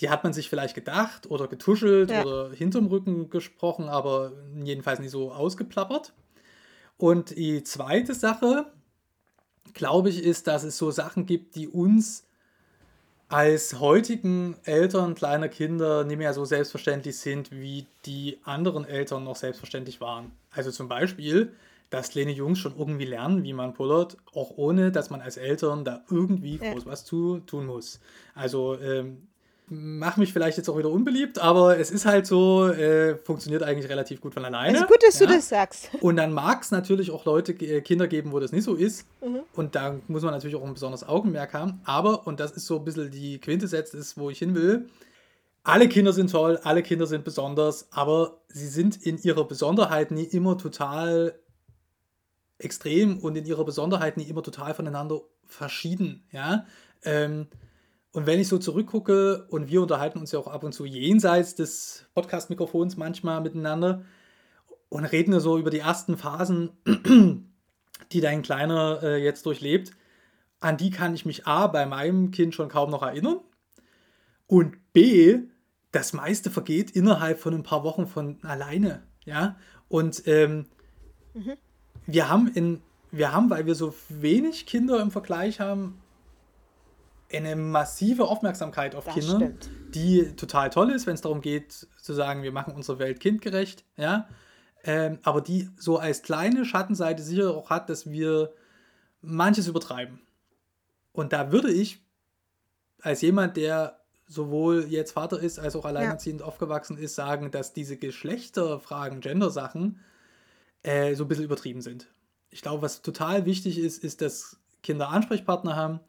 Die 0.00 0.10
hat 0.10 0.24
man 0.24 0.32
sich 0.32 0.48
vielleicht 0.48 0.74
gedacht 0.74 1.30
oder 1.30 1.48
getuschelt 1.48 2.10
ja. 2.10 2.22
oder 2.22 2.50
hinterm 2.50 2.86
Rücken 2.86 3.30
gesprochen, 3.30 3.88
aber 3.88 4.32
jedenfalls 4.62 5.00
nicht 5.00 5.10
so 5.10 5.32
ausgeplappert. 5.32 6.12
Und 6.96 7.36
die 7.36 7.62
zweite 7.62 8.14
Sache, 8.14 8.66
glaube 9.72 10.08
ich, 10.08 10.22
ist, 10.22 10.46
dass 10.46 10.64
es 10.64 10.76
so 10.76 10.90
Sachen 10.90 11.26
gibt, 11.26 11.54
die 11.54 11.68
uns 11.68 12.27
als 13.28 13.78
heutigen 13.78 14.56
Eltern 14.64 15.14
kleiner 15.14 15.48
Kinder 15.48 16.04
nicht 16.04 16.16
mehr 16.16 16.32
so 16.32 16.44
selbstverständlich 16.44 17.18
sind, 17.18 17.52
wie 17.52 17.86
die 18.06 18.38
anderen 18.44 18.86
Eltern 18.86 19.24
noch 19.24 19.36
selbstverständlich 19.36 20.00
waren. 20.00 20.32
Also 20.50 20.70
zum 20.70 20.88
Beispiel, 20.88 21.52
dass 21.90 22.10
kleine 22.10 22.32
Jungs 22.32 22.58
schon 22.58 22.76
irgendwie 22.76 23.04
lernen, 23.04 23.44
wie 23.44 23.52
man 23.52 23.74
pullert, 23.74 24.16
auch 24.34 24.52
ohne, 24.56 24.92
dass 24.92 25.10
man 25.10 25.20
als 25.20 25.36
Eltern 25.36 25.84
da 25.84 26.02
irgendwie 26.10 26.58
groß 26.58 26.86
was 26.86 27.04
zu 27.04 27.40
tun 27.40 27.66
muss. 27.66 28.00
Also 28.34 28.78
ähm, 28.78 29.27
mach 29.70 30.16
mich 30.16 30.32
vielleicht 30.32 30.56
jetzt 30.56 30.68
auch 30.68 30.78
wieder 30.78 30.90
unbeliebt, 30.90 31.38
aber 31.38 31.78
es 31.78 31.90
ist 31.90 32.06
halt 32.06 32.26
so, 32.26 32.68
äh, 32.68 33.16
funktioniert 33.16 33.62
eigentlich 33.62 33.90
relativ 33.90 34.20
gut 34.20 34.34
von 34.34 34.44
alleine. 34.44 34.76
Es 34.76 34.82
ist 34.82 34.88
gut, 34.88 35.02
dass 35.06 35.18
ja. 35.18 35.26
du 35.26 35.32
das 35.34 35.48
sagst. 35.48 35.90
Und 36.00 36.16
dann 36.16 36.32
mag 36.32 36.62
es 36.62 36.70
natürlich 36.70 37.10
auch 37.10 37.24
Leute, 37.24 37.52
äh, 37.52 37.80
Kinder 37.80 38.06
geben, 38.06 38.32
wo 38.32 38.40
das 38.40 38.52
nicht 38.52 38.64
so 38.64 38.74
ist. 38.74 39.06
Mhm. 39.20 39.40
Und 39.54 39.74
da 39.74 39.96
muss 40.08 40.22
man 40.22 40.32
natürlich 40.32 40.56
auch 40.56 40.64
ein 40.64 40.74
besonderes 40.74 41.08
Augenmerk 41.08 41.54
haben. 41.54 41.80
Aber, 41.84 42.26
und 42.26 42.40
das 42.40 42.52
ist 42.52 42.66
so 42.66 42.78
ein 42.78 42.84
bisschen 42.84 43.10
die 43.10 43.38
Quintessenz, 43.38 43.94
ist, 43.94 44.18
wo 44.18 44.30
ich 44.30 44.38
hin 44.38 44.54
will, 44.54 44.88
alle 45.64 45.88
Kinder 45.88 46.12
sind 46.12 46.30
toll, 46.30 46.58
alle 46.64 46.82
Kinder 46.82 47.06
sind 47.06 47.24
besonders, 47.24 47.88
aber 47.92 48.38
sie 48.48 48.68
sind 48.68 49.04
in 49.04 49.18
ihrer 49.18 49.44
Besonderheit 49.46 50.10
nie 50.10 50.24
immer 50.24 50.56
total 50.56 51.38
extrem 52.58 53.18
und 53.18 53.36
in 53.36 53.44
ihrer 53.44 53.64
Besonderheit 53.64 54.16
nie 54.16 54.24
immer 54.24 54.42
total 54.42 54.72
voneinander 54.72 55.20
verschieden. 55.46 56.24
Ja. 56.32 56.66
Ähm, 57.04 57.48
und 58.12 58.26
wenn 58.26 58.40
ich 58.40 58.48
so 58.48 58.58
zurückgucke, 58.58 59.46
und 59.50 59.68
wir 59.68 59.82
unterhalten 59.82 60.18
uns 60.18 60.32
ja 60.32 60.38
auch 60.38 60.48
ab 60.48 60.64
und 60.64 60.72
zu 60.72 60.84
jenseits 60.84 61.54
des 61.54 62.06
Podcast-Mikrofons 62.14 62.96
manchmal 62.96 63.40
miteinander 63.40 64.04
und 64.88 65.04
reden 65.04 65.38
so 65.40 65.58
über 65.58 65.70
die 65.70 65.80
ersten 65.80 66.16
Phasen, 66.16 66.70
die 68.12 68.20
dein 68.20 68.42
Kleiner 68.42 69.00
äh, 69.02 69.22
jetzt 69.22 69.44
durchlebt, 69.44 69.92
an 70.60 70.76
die 70.76 70.90
kann 70.90 71.14
ich 71.14 71.26
mich 71.26 71.46
A 71.46 71.66
bei 71.66 71.86
meinem 71.86 72.30
Kind 72.30 72.54
schon 72.54 72.68
kaum 72.68 72.90
noch 72.90 73.02
erinnern 73.02 73.40
und 74.46 74.92
B, 74.92 75.40
das 75.92 76.12
meiste 76.12 76.50
vergeht 76.50 76.90
innerhalb 76.90 77.38
von 77.38 77.54
ein 77.54 77.62
paar 77.62 77.84
Wochen 77.84 78.06
von 78.06 78.42
alleine. 78.42 79.02
Ja, 79.24 79.56
und 79.88 80.26
ähm, 80.26 80.66
mhm. 81.34 81.52
wir 82.06 82.28
haben 82.30 82.48
in, 82.48 82.80
wir 83.10 83.32
haben, 83.32 83.50
weil 83.50 83.66
wir 83.66 83.74
so 83.74 83.94
wenig 84.08 84.64
Kinder 84.64 85.00
im 85.00 85.10
Vergleich 85.10 85.60
haben, 85.60 86.00
eine 87.32 87.56
massive 87.56 88.24
Aufmerksamkeit 88.24 88.94
auf 88.94 89.04
das 89.04 89.14
Kinder, 89.14 89.36
stimmt. 89.36 89.70
die 89.94 90.34
total 90.36 90.70
toll 90.70 90.90
ist, 90.90 91.06
wenn 91.06 91.14
es 91.14 91.20
darum 91.20 91.40
geht, 91.40 91.86
zu 92.00 92.14
sagen, 92.14 92.42
wir 92.42 92.52
machen 92.52 92.74
unsere 92.74 92.98
Welt 92.98 93.20
kindgerecht, 93.20 93.84
ja. 93.96 94.28
Ähm, 94.84 95.18
aber 95.24 95.40
die 95.40 95.68
so 95.76 95.98
als 95.98 96.22
kleine 96.22 96.64
Schattenseite 96.64 97.22
sicher 97.22 97.54
auch 97.54 97.68
hat, 97.68 97.90
dass 97.90 98.10
wir 98.10 98.52
manches 99.20 99.66
übertreiben. 99.66 100.20
Und 101.12 101.32
da 101.32 101.52
würde 101.52 101.70
ich 101.70 102.00
als 103.02 103.20
jemand, 103.22 103.56
der 103.56 103.98
sowohl 104.26 104.86
jetzt 104.88 105.12
Vater 105.12 105.40
ist, 105.40 105.58
als 105.58 105.74
auch 105.74 105.84
alleinerziehend 105.84 106.40
ja. 106.40 106.46
aufgewachsen 106.46 106.98
ist, 106.98 107.14
sagen, 107.14 107.50
dass 107.50 107.72
diese 107.72 107.96
Geschlechterfragen, 107.96 109.20
Gender-Sachen 109.20 110.00
äh, 110.82 111.14
so 111.14 111.24
ein 111.24 111.28
bisschen 111.28 111.44
übertrieben 111.44 111.80
sind. 111.80 112.06
Ich 112.50 112.62
glaube, 112.62 112.82
was 112.82 113.02
total 113.02 113.46
wichtig 113.46 113.78
ist, 113.78 114.04
ist, 114.04 114.20
dass 114.20 114.58
Kinder 114.82 115.08
Ansprechpartner 115.08 115.76
haben, 115.76 116.00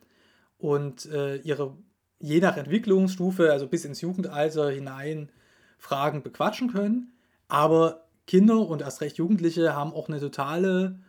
und 0.59 1.05
äh, 1.07 1.37
ihre 1.37 1.75
je 2.19 2.39
nach 2.39 2.57
Entwicklungsstufe, 2.57 3.51
also 3.51 3.67
bis 3.67 3.85
ins 3.85 4.01
Jugendalter 4.01 4.69
hinein, 4.69 5.31
Fragen 5.77 6.21
bequatschen 6.21 6.71
können. 6.71 7.13
Aber 7.47 8.05
Kinder 8.27 8.59
und 8.67 8.81
erst 8.81 9.01
recht 9.01 9.17
Jugendliche 9.17 9.73
haben 9.73 9.93
auch 9.93 10.09
eine 10.09 10.19
totale 10.19 10.99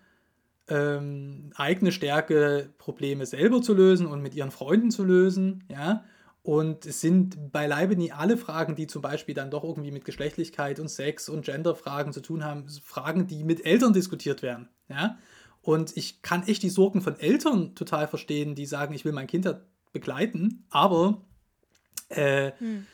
ähm, 0.68 1.50
eigene 1.56 1.92
Stärke, 1.92 2.70
Probleme 2.78 3.26
selber 3.26 3.60
zu 3.60 3.74
lösen 3.74 4.06
und 4.06 4.22
mit 4.22 4.34
ihren 4.34 4.52
Freunden 4.52 4.90
zu 4.90 5.04
lösen. 5.04 5.64
Ja? 5.68 6.04
Und 6.42 6.86
es 6.86 7.00
sind 7.00 7.52
beileibe 7.52 7.96
nie 7.96 8.12
alle 8.12 8.36
Fragen, 8.36 8.76
die 8.76 8.86
zum 8.86 9.02
Beispiel 9.02 9.34
dann 9.34 9.50
doch 9.50 9.64
irgendwie 9.64 9.90
mit 9.90 10.04
Geschlechtlichkeit 10.04 10.78
und 10.78 10.88
Sex 10.88 11.28
und 11.28 11.44
Genderfragen 11.44 12.12
zu 12.12 12.22
tun 12.22 12.44
haben, 12.44 12.66
Fragen, 12.82 13.26
die 13.26 13.44
mit 13.44 13.66
Eltern 13.66 13.92
diskutiert 13.92 14.42
werden. 14.42 14.68
Ja? 14.88 15.18
Und 15.62 15.96
ich 15.96 16.22
kann 16.22 16.46
echt 16.46 16.62
die 16.62 16.70
Sorgen 16.70 17.02
von 17.02 17.18
Eltern 17.18 17.74
total 17.74 18.08
verstehen, 18.08 18.54
die 18.54 18.66
sagen, 18.66 18.94
ich 18.94 19.04
will 19.04 19.12
mein 19.12 19.26
Kind 19.26 19.44
da 19.44 19.60
begleiten, 19.92 20.64
aber 20.70 21.22
äh, 22.08 22.52
hm. 22.58 22.86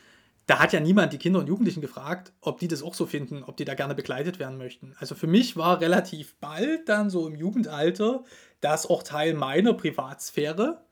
da 0.47 0.59
hat 0.59 0.73
ja 0.73 0.79
niemand 0.79 1.13
die 1.13 1.17
Kinder 1.17 1.39
und 1.39 1.47
Jugendlichen 1.47 1.81
gefragt, 1.81 2.33
ob 2.41 2.59
die 2.59 2.67
das 2.67 2.83
auch 2.83 2.93
so 2.93 3.05
finden, 3.05 3.43
ob 3.43 3.57
die 3.57 3.65
da 3.65 3.73
gerne 3.73 3.95
begleitet 3.95 4.39
werden 4.39 4.57
möchten. 4.57 4.95
Also 4.99 5.15
für 5.15 5.27
mich 5.27 5.55
war 5.55 5.79
relativ 5.79 6.35
bald 6.39 6.89
dann 6.89 7.09
so 7.09 7.27
im 7.27 7.35
Jugendalter 7.35 8.23
das 8.59 8.89
auch 8.89 9.03
Teil 9.03 9.33
meiner 9.33 9.73
Privatsphäre, 9.73 10.83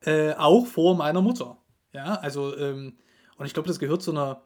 äh, 0.00 0.32
auch 0.34 0.66
vor 0.66 0.96
meiner 0.96 1.20
Mutter. 1.20 1.58
Ja, 1.92 2.14
also, 2.14 2.56
ähm, 2.56 2.96
und 3.36 3.46
ich 3.46 3.52
glaube, 3.52 3.68
das 3.68 3.78
gehört 3.78 4.02
zu 4.02 4.12
einer 4.12 4.42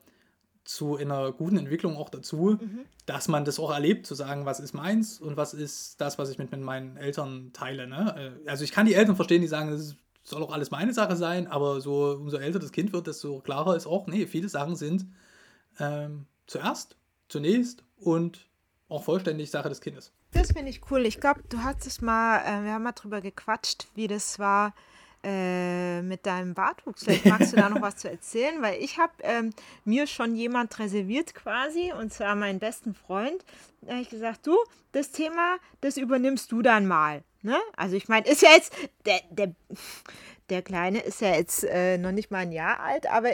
zu 0.67 0.97
einer 0.97 1.33
guten 1.33 1.57
Entwicklung 1.57 1.97
auch 1.97 2.11
dazu, 2.11 2.59
mhm. 2.61 2.81
dass 3.07 3.29
man 3.29 3.45
das 3.45 3.59
auch 3.59 3.71
erlebt, 3.71 4.07
zu 4.07 4.15
sagen, 4.15 4.45
was 4.45 4.61
ist 4.61 4.75
meins 4.75 5.21
und 5.21 5.37
was 5.37 5.55
ist 5.55 6.01
das, 6.01 6.19
was 6.19 6.29
ich 6.29 6.39
mit, 6.39 6.51
mit 6.51 6.61
meinen 6.61 6.97
Eltern 6.97 7.53
teile. 7.53 7.87
Ne? 7.87 8.41
Äh, 8.45 8.49
also 8.49 8.65
ich 8.65 8.73
kann 8.73 8.87
die 8.87 8.95
Eltern 8.95 9.17
verstehen, 9.17 9.41
die 9.41 9.49
sagen, 9.49 9.71
das 9.71 9.95
soll 10.25 10.43
auch 10.43 10.53
alles 10.53 10.73
meine 10.73 10.93
Sache 10.93 11.17
sein, 11.17 11.47
aber 11.47 11.81
so 11.81 12.17
umso 12.21 12.37
älter 12.37 12.59
das 12.59 12.73
Kind 12.73 12.93
wird, 12.93 13.07
desto 13.07 13.41
klarer 13.41 13.77
ist 13.77 13.87
auch, 13.87 14.09
nee, 14.09 14.27
viele 14.27 14.49
Sachen 14.49 14.75
sind 14.75 15.07
ähm, 15.79 16.27
zuerst, 16.47 16.97
zunächst 17.29 17.85
und 17.99 18.47
auch 18.89 19.05
vollständig 19.05 19.51
Sache 19.51 19.69
des 19.69 19.81
Kindes. 19.81 20.13
Das 20.33 20.53
finde 20.53 20.71
ich 20.71 20.81
cool. 20.91 21.07
Ich 21.07 21.21
glaube, 21.21 21.43
du 21.49 21.63
hattest 21.63 22.03
mal, 22.03 22.41
äh, 22.41 22.65
wir 22.65 22.73
haben 22.73 22.83
mal 22.83 22.93
drüber 22.93 23.21
gequatscht, 23.21 23.87
wie 23.95 24.09
das 24.09 24.39
war, 24.39 24.75
äh, 25.27 26.03
mit 26.03 26.25
deinem 26.25 26.55
Bartwuchs. 26.55 27.03
Vielleicht 27.03 27.27
magst 27.27 27.53
du 27.53 27.57
da 27.57 27.69
noch 27.69 27.83
was 27.83 27.97
zu 27.97 28.09
erzählen, 28.09 28.63
weil 28.63 28.81
ich 28.81 28.99
habe 28.99 29.13
ähm, 29.23 29.51
mir 29.85 30.07
schon 30.07 30.37
jemand 30.37 30.79
reserviert 30.79 31.35
quasi, 31.35 31.93
und 31.93 32.13
zwar 32.13 32.37
meinen 32.37 32.61
besten 32.61 32.95
Freund. 32.95 33.45
Da 33.81 33.95
habe 33.95 34.03
ich 34.03 34.11
gesagt, 34.11 34.47
du, 34.47 34.57
das 34.93 35.11
Thema, 35.11 35.57
das 35.81 35.97
übernimmst 35.97 36.53
du 36.53 36.63
dann 36.63 36.87
mal. 36.87 37.25
Ne? 37.43 37.59
Also 37.77 37.97
ich 37.97 38.09
meine, 38.09 38.29
ist 38.29 38.43
ja 38.43 38.51
jetzt, 38.51 38.73
der, 39.05 39.21
der, 39.31 39.53
der 40.49 40.63
Kleine 40.63 41.01
ist 41.01 41.21
ja 41.21 41.35
jetzt 41.35 41.65
äh, 41.65 41.99
noch 41.99 42.13
nicht 42.13 42.31
mal 42.31 42.39
ein 42.39 42.53
Jahr 42.53 42.79
alt, 42.79 43.11
aber 43.11 43.31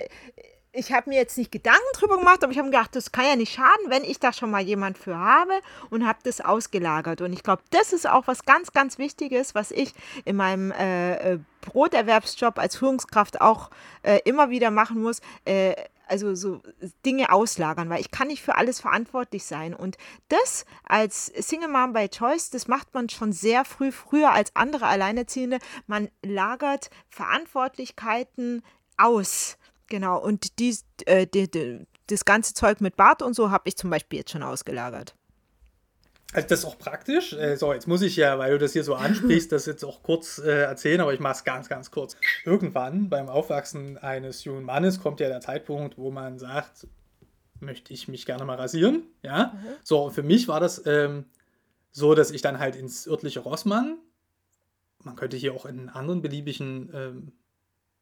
ich 0.72 0.92
habe 0.92 1.10
mir 1.10 1.16
jetzt 1.16 1.36
nicht 1.36 1.52
Gedanken 1.52 1.80
drüber 1.94 2.16
gemacht, 2.16 2.42
aber 2.42 2.52
ich 2.52 2.58
habe 2.58 2.70
gedacht, 2.70 2.96
das 2.96 3.12
kann 3.12 3.26
ja 3.26 3.36
nicht 3.36 3.52
schaden, 3.52 3.88
wenn 3.88 4.04
ich 4.04 4.18
da 4.18 4.32
schon 4.32 4.50
mal 4.50 4.62
jemand 4.62 4.96
für 4.96 5.18
habe 5.18 5.52
und 5.90 6.06
habe 6.06 6.18
das 6.22 6.40
ausgelagert. 6.40 7.20
Und 7.20 7.32
ich 7.32 7.42
glaube, 7.42 7.62
das 7.70 7.92
ist 7.92 8.08
auch 8.08 8.26
was 8.26 8.44
ganz, 8.44 8.72
ganz 8.72 8.98
Wichtiges, 8.98 9.54
was 9.54 9.70
ich 9.70 9.92
in 10.24 10.36
meinem 10.36 10.72
äh, 10.72 11.34
äh, 11.34 11.38
Broterwerbsjob 11.60 12.58
als 12.58 12.76
Führungskraft 12.76 13.40
auch 13.42 13.70
äh, 14.02 14.20
immer 14.24 14.48
wieder 14.48 14.70
machen 14.70 15.02
muss. 15.02 15.20
Äh, 15.44 15.74
also 16.08 16.34
so 16.34 16.60
Dinge 17.06 17.32
auslagern, 17.32 17.88
weil 17.88 18.00
ich 18.00 18.10
kann 18.10 18.28
nicht 18.28 18.42
für 18.42 18.56
alles 18.56 18.80
verantwortlich 18.80 19.44
sein. 19.44 19.74
Und 19.74 19.96
das 20.28 20.66
als 20.84 21.26
Single 21.26 21.68
Mom 21.68 21.92
by 21.92 22.08
Choice, 22.08 22.50
das 22.50 22.66
macht 22.66 22.92
man 22.92 23.08
schon 23.08 23.32
sehr 23.32 23.64
früh, 23.64 23.92
früher 23.92 24.30
als 24.30 24.54
andere 24.54 24.86
Alleinerziehende. 24.86 25.58
Man 25.86 26.10
lagert 26.22 26.90
Verantwortlichkeiten 27.08 28.62
aus. 28.98 29.56
Genau, 29.92 30.18
und 30.18 30.58
dies, 30.58 30.86
äh, 31.04 31.26
die, 31.26 31.50
die, 31.50 31.86
das 32.06 32.24
ganze 32.24 32.54
Zeug 32.54 32.80
mit 32.80 32.96
Bart 32.96 33.20
und 33.20 33.34
so 33.34 33.50
habe 33.50 33.68
ich 33.68 33.76
zum 33.76 33.90
Beispiel 33.90 34.20
jetzt 34.20 34.30
schon 34.30 34.42
ausgelagert. 34.42 35.14
Also 36.32 36.48
das 36.48 36.60
ist 36.60 36.64
auch 36.64 36.78
praktisch. 36.78 37.34
Äh, 37.34 37.56
so, 37.56 37.74
jetzt 37.74 37.86
muss 37.86 38.00
ich 38.00 38.16
ja, 38.16 38.38
weil 38.38 38.52
du 38.52 38.58
das 38.58 38.72
hier 38.72 38.84
so 38.84 38.94
ansprichst, 38.94 39.52
das 39.52 39.66
jetzt 39.66 39.84
auch 39.84 40.02
kurz 40.02 40.38
äh, 40.38 40.62
erzählen, 40.62 41.02
aber 41.02 41.12
ich 41.12 41.20
mache 41.20 41.34
es 41.34 41.44
ganz, 41.44 41.68
ganz 41.68 41.90
kurz. 41.90 42.16
Irgendwann 42.46 43.10
beim 43.10 43.28
Aufwachsen 43.28 43.98
eines 43.98 44.44
jungen 44.44 44.64
Mannes 44.64 44.98
kommt 44.98 45.20
ja 45.20 45.28
der 45.28 45.42
Zeitpunkt, 45.42 45.98
wo 45.98 46.10
man 46.10 46.38
sagt, 46.38 46.86
möchte 47.60 47.92
ich 47.92 48.08
mich 48.08 48.24
gerne 48.24 48.46
mal 48.46 48.56
rasieren. 48.56 49.02
Ja. 49.20 49.52
Mhm. 49.54 49.66
So, 49.82 50.04
und 50.04 50.12
für 50.14 50.22
mich 50.22 50.48
war 50.48 50.58
das 50.58 50.86
ähm, 50.86 51.26
so, 51.90 52.14
dass 52.14 52.30
ich 52.30 52.40
dann 52.40 52.58
halt 52.58 52.76
ins 52.76 53.06
örtliche 53.06 53.40
Rossmann, 53.40 53.98
man 55.02 55.16
könnte 55.16 55.36
hier 55.36 55.52
auch 55.52 55.66
in 55.66 55.90
anderen 55.90 56.22
beliebigen 56.22 56.90
ähm, 56.94 57.32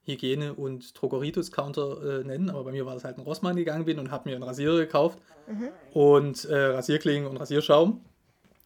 Hygiene- 0.05 0.55
und 0.55 1.01
Drogeritus-Counter 1.01 2.21
äh, 2.21 2.25
nennen, 2.25 2.51
aber 2.51 2.65
bei 2.65 2.73
mir 2.73 2.87
war 2.87 2.95
das 2.95 3.05
halt 3.05 3.19
ein 3.19 3.23
Rossmann 3.23 3.57
gegangen 3.57 3.85
bin 3.85 3.99
und 3.99 4.11
habe 4.11 4.29
mir 4.29 4.35
einen 4.35 4.45
Rasierer 4.45 4.79
gekauft 4.79 5.19
mhm. 5.47 5.69
und 5.93 6.45
äh, 6.47 6.57
Rasierklingen 6.57 7.29
und 7.29 7.37
Rasierschaum 7.37 8.01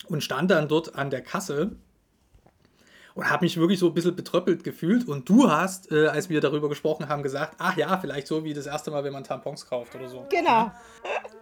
und 0.08 0.22
stand 0.22 0.50
dann 0.50 0.68
dort 0.68 0.94
an 0.94 1.10
der 1.10 1.22
Kasse 1.22 1.76
und 3.14 3.30
habe 3.30 3.44
mich 3.44 3.56
wirklich 3.56 3.78
so 3.78 3.86
ein 3.86 3.94
bisschen 3.94 4.16
betröppelt 4.16 4.64
gefühlt. 4.64 5.06
Und 5.06 5.28
du 5.28 5.48
hast, 5.50 5.92
äh, 5.92 6.06
als 6.08 6.28
wir 6.28 6.40
darüber 6.40 6.68
gesprochen 6.68 7.08
haben, 7.08 7.22
gesagt, 7.22 7.56
ach 7.58 7.76
ja, 7.76 7.96
vielleicht 7.98 8.26
so 8.26 8.44
wie 8.44 8.54
das 8.54 8.66
erste 8.66 8.90
Mal, 8.90 9.04
wenn 9.04 9.12
man 9.12 9.22
Tampons 9.22 9.66
kauft 9.66 9.94
oder 9.94 10.08
so. 10.08 10.26
Genau. 10.30 10.70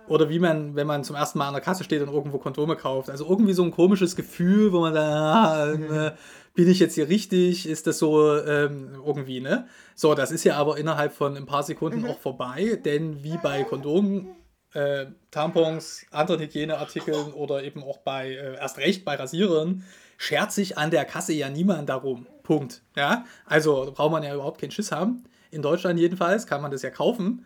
Oder 0.08 0.28
wie 0.28 0.40
man, 0.40 0.74
wenn 0.74 0.86
man 0.86 1.04
zum 1.04 1.14
ersten 1.14 1.38
Mal 1.38 1.46
an 1.46 1.54
der 1.54 1.62
Kasse 1.62 1.84
steht 1.84 2.02
und 2.02 2.12
irgendwo 2.12 2.38
Kondome 2.38 2.74
kauft. 2.76 3.08
Also 3.08 3.26
irgendwie 3.26 3.52
so 3.52 3.62
ein 3.62 3.70
komisches 3.70 4.16
Gefühl, 4.16 4.72
wo 4.72 4.80
man 4.80 4.92
da, 4.92 5.72
ah, 5.72 6.12
bin 6.54 6.68
ich 6.68 6.80
jetzt 6.80 6.96
hier 6.96 7.08
richtig? 7.08 7.66
Ist 7.66 7.86
das 7.86 7.98
so 7.98 8.36
ähm, 8.36 9.00
irgendwie, 9.06 9.40
ne? 9.40 9.68
So, 9.94 10.14
das 10.14 10.32
ist 10.32 10.44
ja 10.44 10.56
aber 10.56 10.76
innerhalb 10.76 11.12
von 11.12 11.36
ein 11.36 11.46
paar 11.46 11.62
Sekunden 11.62 12.00
mhm. 12.00 12.06
auch 12.06 12.18
vorbei, 12.18 12.80
denn 12.84 13.22
wie 13.22 13.38
bei 13.38 13.62
Kondomen 13.62 14.34
äh, 14.74 15.06
Tampons, 15.30 16.04
anderen 16.10 16.40
Hygieneartikeln 16.40 17.32
oder 17.32 17.62
eben 17.62 17.82
auch 17.82 17.98
bei, 17.98 18.30
äh, 18.30 18.56
erst 18.56 18.78
recht 18.78 19.04
bei 19.04 19.14
Rasierern, 19.14 19.84
schert 20.22 20.52
sich 20.52 20.78
an 20.78 20.92
der 20.92 21.04
Kasse 21.04 21.32
ja 21.32 21.50
niemand 21.50 21.88
darum. 21.88 22.28
Punkt. 22.44 22.82
Ja, 22.96 23.24
also 23.44 23.92
braucht 23.92 24.12
man 24.12 24.22
ja 24.22 24.32
überhaupt 24.32 24.60
keinen 24.60 24.70
Schiss 24.70 24.92
haben. 24.92 25.24
In 25.50 25.62
Deutschland 25.62 25.98
jedenfalls 25.98 26.46
kann 26.46 26.62
man 26.62 26.70
das 26.70 26.82
ja 26.82 26.90
kaufen. 26.90 27.44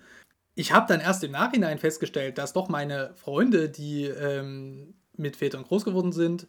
Ich 0.54 0.72
habe 0.72 0.86
dann 0.86 1.00
erst 1.00 1.24
im 1.24 1.32
Nachhinein 1.32 1.78
festgestellt, 1.78 2.36
dass 2.36 2.52
doch 2.52 2.68
meine 2.68 3.14
Freunde, 3.14 3.70
die 3.70 4.04
ähm, 4.04 4.94
mit 5.16 5.36
Vätern 5.36 5.64
groß 5.64 5.86
geworden 5.86 6.12
sind, 6.12 6.48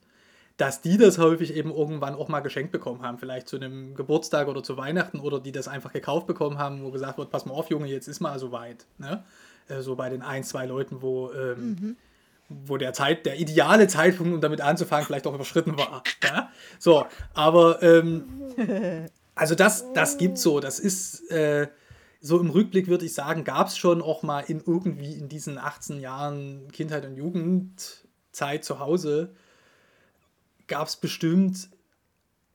dass 0.57 0.81
die 0.81 0.97
das 0.97 1.17
häufig 1.17 1.55
eben 1.55 1.71
irgendwann 1.71 2.15
auch 2.15 2.27
mal 2.27 2.41
geschenkt 2.41 2.73
bekommen 2.73 3.03
haben, 3.03 3.19
vielleicht 3.19 3.47
zu 3.47 3.55
einem 3.55 3.95
Geburtstag 3.95 4.49
oder 4.49 4.63
zu 4.63 4.75
Weihnachten 4.75 5.21
oder 5.21 5.39
die 5.39 5.53
das 5.53 5.69
einfach 5.69 5.93
gekauft 5.93 6.27
bekommen 6.27 6.57
haben, 6.57 6.83
wo 6.83 6.91
gesagt 6.91 7.17
wird, 7.17 7.29
pass 7.29 7.45
mal 7.45 7.53
auf, 7.53 7.69
Junge, 7.69 7.87
jetzt 7.87 8.07
ist 8.07 8.19
mal 8.19 8.37
so 8.37 8.51
weit. 8.51 8.85
Ne? 8.97 9.23
Äh, 9.69 9.79
so 9.81 9.95
bei 9.95 10.09
den 10.09 10.21
ein, 10.21 10.43
zwei 10.43 10.65
Leuten, 10.65 11.01
wo, 11.01 11.31
ähm, 11.31 11.69
mhm. 11.69 11.95
Wo 12.49 12.77
der 12.77 12.93
Zeit, 12.93 13.25
der 13.25 13.39
ideale 13.39 13.87
Zeitpunkt, 13.87 14.33
um 14.33 14.41
damit 14.41 14.61
anzufangen, 14.61 15.05
vielleicht 15.05 15.27
auch 15.27 15.33
überschritten 15.33 15.77
war. 15.77 16.03
Ja? 16.23 16.51
So, 16.79 17.05
aber 17.33 17.81
ähm, 17.83 18.25
also 19.35 19.55
das, 19.55 19.91
das 19.93 20.17
gibt 20.17 20.37
so, 20.37 20.59
das 20.59 20.79
ist 20.79 21.29
äh, 21.29 21.67
so 22.21 22.39
im 22.39 22.49
Rückblick 22.49 22.87
würde 22.87 23.05
ich 23.05 23.13
sagen, 23.13 23.43
gab 23.43 23.67
es 23.67 23.77
schon 23.77 24.01
auch 24.01 24.23
mal 24.23 24.41
in 24.41 24.61
irgendwie 24.65 25.13
in 25.13 25.29
diesen 25.29 25.57
18 25.57 25.99
Jahren 25.99 26.71
Kindheit 26.71 27.05
und 27.05 27.15
Jugendzeit 27.15 28.63
zu 28.63 28.79
Hause 28.79 29.33
gab 30.67 30.87
es 30.87 30.95
bestimmt 30.97 31.69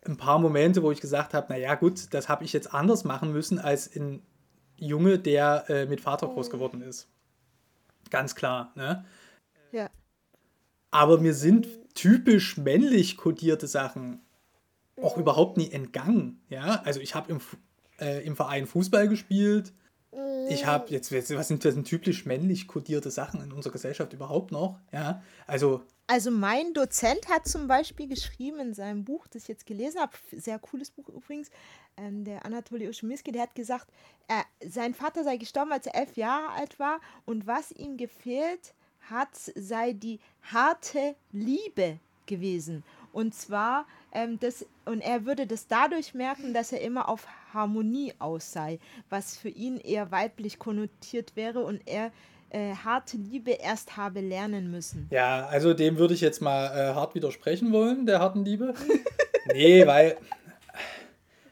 ein 0.04 0.16
paar 0.16 0.38
Momente, 0.38 0.82
wo 0.82 0.90
ich 0.90 1.00
gesagt 1.00 1.32
habe, 1.32 1.52
naja 1.52 1.74
gut, 1.74 2.12
das 2.12 2.28
habe 2.28 2.44
ich 2.44 2.52
jetzt 2.52 2.74
anders 2.74 3.04
machen 3.04 3.32
müssen 3.32 3.58
als 3.58 3.94
ein 3.94 4.22
Junge, 4.76 5.18
der 5.18 5.64
äh, 5.68 5.86
mit 5.86 6.00
Vater 6.00 6.26
groß 6.26 6.50
geworden 6.50 6.82
ist. 6.82 7.08
Ganz 8.10 8.34
klar. 8.34 8.72
Ne? 8.74 9.04
Aber 10.92 11.18
mir 11.18 11.34
sind 11.34 11.66
typisch 11.94 12.56
männlich 12.56 13.16
kodierte 13.16 13.66
Sachen 13.66 14.20
auch 15.02 15.16
überhaupt 15.16 15.56
nie 15.56 15.70
entgangen. 15.70 16.40
Ja, 16.48 16.82
also 16.84 17.00
ich 17.00 17.16
habe 17.16 17.32
im, 17.32 17.40
äh, 17.98 18.24
im 18.24 18.36
Verein 18.36 18.66
Fußball 18.66 19.08
gespielt. 19.08 19.72
Ich 20.48 20.66
habe 20.66 20.90
jetzt, 20.90 21.10
was 21.10 21.48
sind 21.48 21.64
das 21.64 21.74
denn 21.74 21.84
typisch 21.84 22.26
männlich 22.26 22.66
kodierte 22.66 23.10
Sachen 23.10 23.42
in 23.42 23.50
unserer 23.52 23.72
Gesellschaft 23.72 24.12
überhaupt 24.12 24.52
noch? 24.52 24.78
Ja, 24.92 25.22
also 25.46 25.82
also 26.08 26.30
mein 26.30 26.74
Dozent 26.74 27.28
hat 27.30 27.48
zum 27.48 27.68
Beispiel 27.68 28.06
geschrieben 28.06 28.60
in 28.60 28.74
seinem 28.74 29.02
Buch, 29.02 29.26
das 29.28 29.44
ich 29.44 29.48
jetzt 29.48 29.64
gelesen 29.64 29.98
habe, 29.98 30.12
sehr 30.32 30.58
cooles 30.58 30.90
Buch 30.90 31.08
übrigens, 31.08 31.48
ähm, 31.96 32.24
der 32.24 32.44
Anatoly 32.44 32.86
Uschiminski, 32.86 33.32
der 33.32 33.42
hat 33.42 33.54
gesagt, 33.54 33.88
er, 34.28 34.44
sein 34.68 34.92
Vater 34.92 35.24
sei 35.24 35.38
gestorben, 35.38 35.72
als 35.72 35.86
er 35.86 35.94
elf 35.94 36.16
Jahre 36.18 36.50
alt 36.50 36.78
war 36.78 37.00
und 37.24 37.46
was 37.46 37.70
ihm 37.70 37.96
gefehlt 37.96 38.74
hat, 39.12 39.34
sei 39.54 39.92
die 39.92 40.18
harte 40.42 41.14
Liebe 41.32 41.98
gewesen. 42.26 42.82
Und 43.12 43.34
zwar, 43.34 43.86
ähm, 44.12 44.38
das, 44.40 44.64
und 44.86 45.00
er 45.00 45.26
würde 45.26 45.46
das 45.46 45.66
dadurch 45.66 46.14
merken, 46.14 46.54
dass 46.54 46.72
er 46.72 46.80
immer 46.80 47.08
auf 47.08 47.26
Harmonie 47.52 48.14
aus 48.18 48.52
sei, 48.52 48.78
was 49.10 49.36
für 49.36 49.50
ihn 49.50 49.76
eher 49.76 50.10
weiblich 50.10 50.58
konnotiert 50.58 51.36
wäre 51.36 51.60
und 51.60 51.82
er 51.86 52.10
äh, 52.50 52.74
harte 52.74 53.16
Liebe 53.16 53.52
erst 53.52 53.96
habe 53.96 54.20
lernen 54.20 54.70
müssen. 54.70 55.08
Ja, 55.10 55.46
also 55.46 55.74
dem 55.74 55.98
würde 55.98 56.14
ich 56.14 56.20
jetzt 56.20 56.40
mal 56.40 56.66
äh, 56.66 56.94
hart 56.94 57.14
widersprechen 57.14 57.72
wollen, 57.72 58.06
der 58.06 58.20
harten 58.20 58.44
Liebe. 58.44 58.74
nee, 59.52 59.86
weil. 59.86 60.16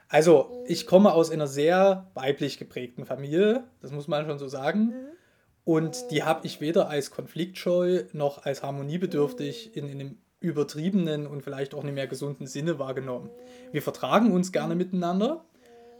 Also, 0.09 0.65
ich 0.67 0.87
komme 0.87 1.13
aus 1.13 1.31
einer 1.31 1.47
sehr 1.47 2.11
weiblich 2.15 2.59
geprägten 2.59 3.07
Familie, 3.07 3.63
das 3.81 3.93
muss 3.93 4.09
man 4.09 4.27
schon 4.27 4.41
so 4.41 4.49
sagen. 4.49 4.87
Mhm. 4.87 5.20
Und 5.65 6.11
die 6.11 6.23
habe 6.23 6.47
ich 6.47 6.61
weder 6.61 6.89
als 6.89 7.11
konfliktscheu 7.11 8.05
noch 8.13 8.45
als 8.45 8.63
harmoniebedürftig 8.63 9.77
in, 9.77 9.89
in 9.89 10.01
einem 10.01 10.19
übertriebenen 10.41 11.27
und 11.27 11.43
vielleicht 11.43 11.75
auch 11.75 11.83
nicht 11.83 11.95
mehr 11.95 12.07
gesunden 12.07 12.47
Sinne 12.47 12.79
wahrgenommen. 12.79 13.31
Wir 13.73 13.83
vertragen 13.83 14.33
uns 14.33 14.53
gerne 14.53 14.75
miteinander, 14.75 15.45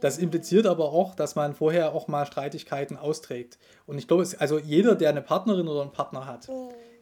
das 0.01 0.17
impliziert 0.17 0.65
aber 0.65 0.91
auch, 0.91 1.13
dass 1.13 1.35
man 1.35 1.53
vorher 1.53 1.93
auch 1.93 2.07
mal 2.07 2.25
Streitigkeiten 2.25 2.97
austrägt. 2.97 3.59
Und 3.85 3.99
ich 3.99 4.07
glaube, 4.07 4.27
also 4.39 4.57
jeder, 4.57 4.95
der 4.95 5.09
eine 5.09 5.21
Partnerin 5.21 5.67
oder 5.67 5.81
einen 5.81 5.91
Partner 5.91 6.25
hat, 6.25 6.49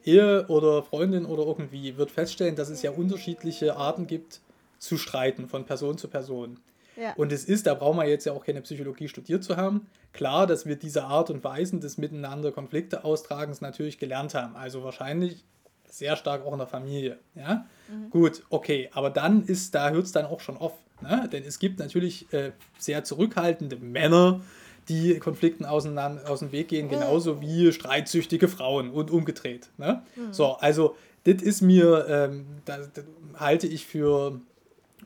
Ehe 0.04 0.46
oder 0.48 0.82
Freundin 0.82 1.24
oder 1.24 1.44
irgendwie, 1.44 1.96
wird 1.96 2.10
feststellen, 2.10 2.56
dass 2.56 2.68
es 2.68 2.82
ja 2.82 2.90
unterschiedliche 2.90 3.76
Arten 3.76 4.06
gibt 4.06 4.40
zu 4.78 4.98
streiten 4.98 5.48
von 5.48 5.64
Person 5.64 5.96
zu 5.96 6.08
Person. 6.08 6.60
Ja. 7.00 7.14
Und 7.16 7.32
es 7.32 7.44
ist, 7.44 7.66
da 7.66 7.74
braucht 7.74 7.96
man 7.96 8.06
jetzt 8.06 8.26
ja 8.26 8.32
auch 8.32 8.44
keine 8.44 8.60
Psychologie 8.60 9.08
studiert 9.08 9.42
zu 9.42 9.56
haben, 9.56 9.86
klar, 10.12 10.46
dass 10.46 10.66
wir 10.66 10.76
diese 10.76 11.04
Art 11.04 11.30
und 11.30 11.42
Weisen 11.42 11.80
des 11.80 11.96
Miteinander 11.96 12.52
Konflikte 12.52 13.04
austragens 13.04 13.60
natürlich 13.60 13.98
gelernt 13.98 14.34
haben. 14.34 14.54
Also 14.54 14.84
wahrscheinlich 14.84 15.44
sehr 15.88 16.16
stark 16.16 16.44
auch 16.44 16.52
in 16.52 16.58
der 16.58 16.66
Familie. 16.66 17.18
Ja? 17.34 17.66
Mhm. 17.88 18.10
Gut, 18.10 18.42
okay, 18.50 18.90
aber 18.92 19.10
dann 19.10 19.44
ist, 19.44 19.74
da 19.74 19.90
hört 19.90 20.04
es 20.04 20.12
dann 20.12 20.26
auch 20.26 20.40
schon 20.40 20.56
auf. 20.56 20.74
Ne? 21.00 21.28
Denn 21.32 21.44
es 21.44 21.58
gibt 21.58 21.78
natürlich 21.78 22.30
äh, 22.32 22.52
sehr 22.78 23.02
zurückhaltende 23.04 23.76
Männer, 23.76 24.42
die 24.88 25.18
Konflikten 25.18 25.64
auseinander, 25.64 26.28
aus 26.28 26.40
dem 26.40 26.52
Weg 26.52 26.68
gehen, 26.68 26.88
genauso 26.88 27.40
wie 27.40 27.72
streitsüchtige 27.72 28.48
Frauen 28.48 28.90
und 28.90 29.10
umgedreht. 29.10 29.70
Ne? 29.78 30.02
Mhm. 30.16 30.32
So, 30.32 30.56
also 30.56 30.96
das 31.24 31.42
ist 31.42 31.60
mir, 31.60 32.06
ähm, 32.08 32.46
das, 32.64 32.90
das 32.92 33.04
halte 33.38 33.66
ich 33.66 33.86
für 33.86 34.40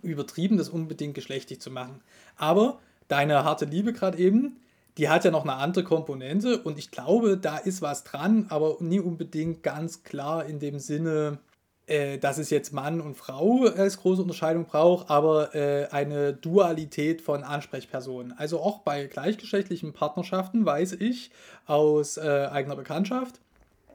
übertrieben, 0.04 0.56
das 0.56 0.68
unbedingt 0.68 1.14
geschlechtlich 1.14 1.60
zu 1.60 1.70
machen. 1.70 2.00
Aber 2.36 2.78
deine 3.08 3.44
harte 3.44 3.64
Liebe 3.64 3.92
gerade 3.92 4.18
eben, 4.18 4.60
die 4.98 5.08
hat 5.08 5.24
ja 5.24 5.30
noch 5.30 5.42
eine 5.42 5.54
andere 5.54 5.84
Komponente 5.84 6.60
und 6.60 6.78
ich 6.78 6.90
glaube, 6.90 7.36
da 7.36 7.58
ist 7.58 7.82
was 7.82 8.04
dran, 8.04 8.46
aber 8.48 8.76
nie 8.80 9.00
unbedingt 9.00 9.62
ganz 9.62 10.04
klar 10.04 10.46
in 10.46 10.60
dem 10.60 10.78
Sinne, 10.78 11.38
äh, 11.86 12.18
dass 12.18 12.38
es 12.38 12.50
jetzt 12.50 12.72
Mann 12.72 13.00
und 13.00 13.16
Frau 13.16 13.64
als 13.64 13.98
große 13.98 14.22
Unterscheidung 14.22 14.66
braucht, 14.66 15.10
aber 15.10 15.54
äh, 15.54 15.88
eine 15.90 16.32
Dualität 16.32 17.20
von 17.20 17.42
Ansprechpersonen. 17.42 18.32
Also 18.38 18.60
auch 18.60 18.78
bei 18.78 19.06
gleichgeschlechtlichen 19.06 19.92
Partnerschaften 19.92 20.64
weiß 20.64 20.92
ich 20.92 21.30
aus 21.66 22.16
äh, 22.16 22.48
eigener 22.50 22.76
Bekanntschaft, 22.76 23.40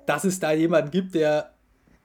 dass 0.05 0.23
es 0.23 0.39
da 0.39 0.51
jemanden 0.51 0.91
gibt, 0.91 1.15
der 1.15 1.51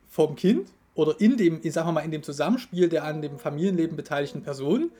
vom 0.09 0.37
Kind 0.37 0.69
oder 0.95 1.21
in 1.21 1.37
dem, 1.37 1.61
ich 1.63 1.73
sag 1.73 1.91
mal, 1.91 2.01
in 2.01 2.11
dem 2.11 2.23
Zusammenspiel 2.23 2.89
der 2.89 3.05
an 3.05 3.23
dem 3.23 3.39
Familienleben 3.39 3.97
beteiligten 3.97 4.43
Personen, 4.43 4.93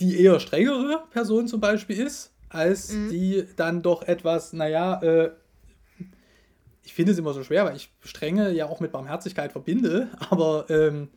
die 0.00 0.22
eher 0.22 0.40
strengere 0.40 1.04
Person 1.10 1.48
zum 1.48 1.60
Beispiel 1.60 1.98
ist, 1.98 2.32
als 2.48 2.92
mhm. 2.92 3.10
die 3.10 3.44
dann 3.56 3.82
doch 3.82 4.02
etwas, 4.02 4.52
naja, 4.52 5.02
äh, 5.02 5.30
ich 6.84 6.94
finde 6.94 7.12
es 7.12 7.18
immer 7.18 7.34
so 7.34 7.44
schwer, 7.44 7.66
weil 7.66 7.76
ich 7.76 7.90
Strenge 8.00 8.50
ja 8.50 8.66
auch 8.66 8.80
mit 8.80 8.92
Barmherzigkeit 8.92 9.52
verbinde, 9.52 10.08
aber 10.30 10.66
ähm, 10.70 11.08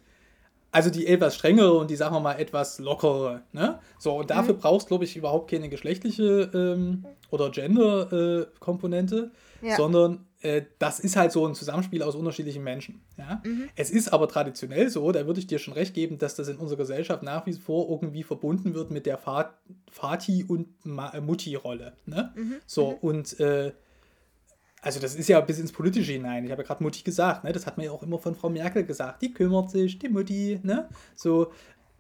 also 0.72 0.90
die 0.90 1.08
etwas 1.08 1.36
strengere 1.36 1.74
und 1.74 1.90
die, 1.90 1.96
sagen 1.96 2.16
wir 2.16 2.20
mal, 2.20 2.36
etwas 2.36 2.80
lockere. 2.80 3.44
Ne? 3.52 3.80
So, 4.00 4.18
und 4.18 4.30
dafür 4.30 4.56
mhm. 4.56 4.60
brauchst 4.60 4.88
glaube 4.88 5.04
ich, 5.04 5.16
überhaupt 5.16 5.52
keine 5.52 5.70
geschlechtliche 5.70 6.50
ähm, 6.54 7.06
oder 7.30 7.50
Gender-Komponente, 7.50 9.32
äh, 9.62 9.70
ja. 9.70 9.76
sondern 9.76 10.26
äh, 10.42 10.64
das 10.80 11.00
ist 11.00 11.16
halt 11.16 11.32
so 11.32 11.46
ein 11.48 11.56
Zusammenspiel 11.56 12.04
aus 12.04 12.16
unterschiedlichen 12.16 12.64
Menschen. 12.64 13.02
Ja? 13.18 13.42
Mhm. 13.46 13.70
Es 13.76 13.92
ist 13.92 14.12
aber 14.12 14.28
traditionell 14.28 14.90
so, 14.90 15.12
da 15.12 15.26
würde 15.28 15.40
ich 15.40 15.48
dir 15.48 15.60
schon 15.60 15.74
recht 15.74 15.94
geben, 15.94 16.18
dass 16.18 16.36
das 16.36 16.48
in 16.48 16.58
unserer 16.58 16.78
Gesellschaft 16.78 17.24
nach 17.24 17.46
wie 17.46 17.54
vor 17.54 17.90
irgendwie 17.90 18.24
verbunden 18.24 18.74
wird 18.74 18.92
mit 18.92 19.06
der 19.06 19.20
Vati- 19.20 20.46
und 20.46 20.68
Mutti-Rolle. 20.86 21.94
Ne? 22.06 22.34
Mhm. 22.36 22.56
So, 22.66 22.92
mhm. 22.92 22.98
und 23.02 23.40
äh, 23.40 23.72
also 24.82 25.00
das 25.00 25.16
ist 25.16 25.30
ja 25.30 25.40
bis 25.42 25.60
ins 25.60 25.72
Politische 25.72 26.12
hinein. 26.12 26.44
Ich 26.44 26.52
habe 26.52 26.64
ja 26.64 26.68
gerade 26.68 26.84
Mutti 26.84 27.04
gesagt, 27.04 27.44
ne? 27.44 27.52
Das 27.52 27.68
hat 27.68 27.78
man 27.78 27.86
ja 27.86 27.92
auch 27.92 28.02
immer 28.02 28.18
von 28.18 28.34
Frau 28.34 28.50
Merkel 28.50 28.84
gesagt. 28.84 29.22
Die 29.22 29.32
kümmert 29.32 29.70
sich, 29.70 30.00
die 30.00 30.10
Mutti, 30.10 30.60
ne? 30.64 30.90
So, 31.16 31.52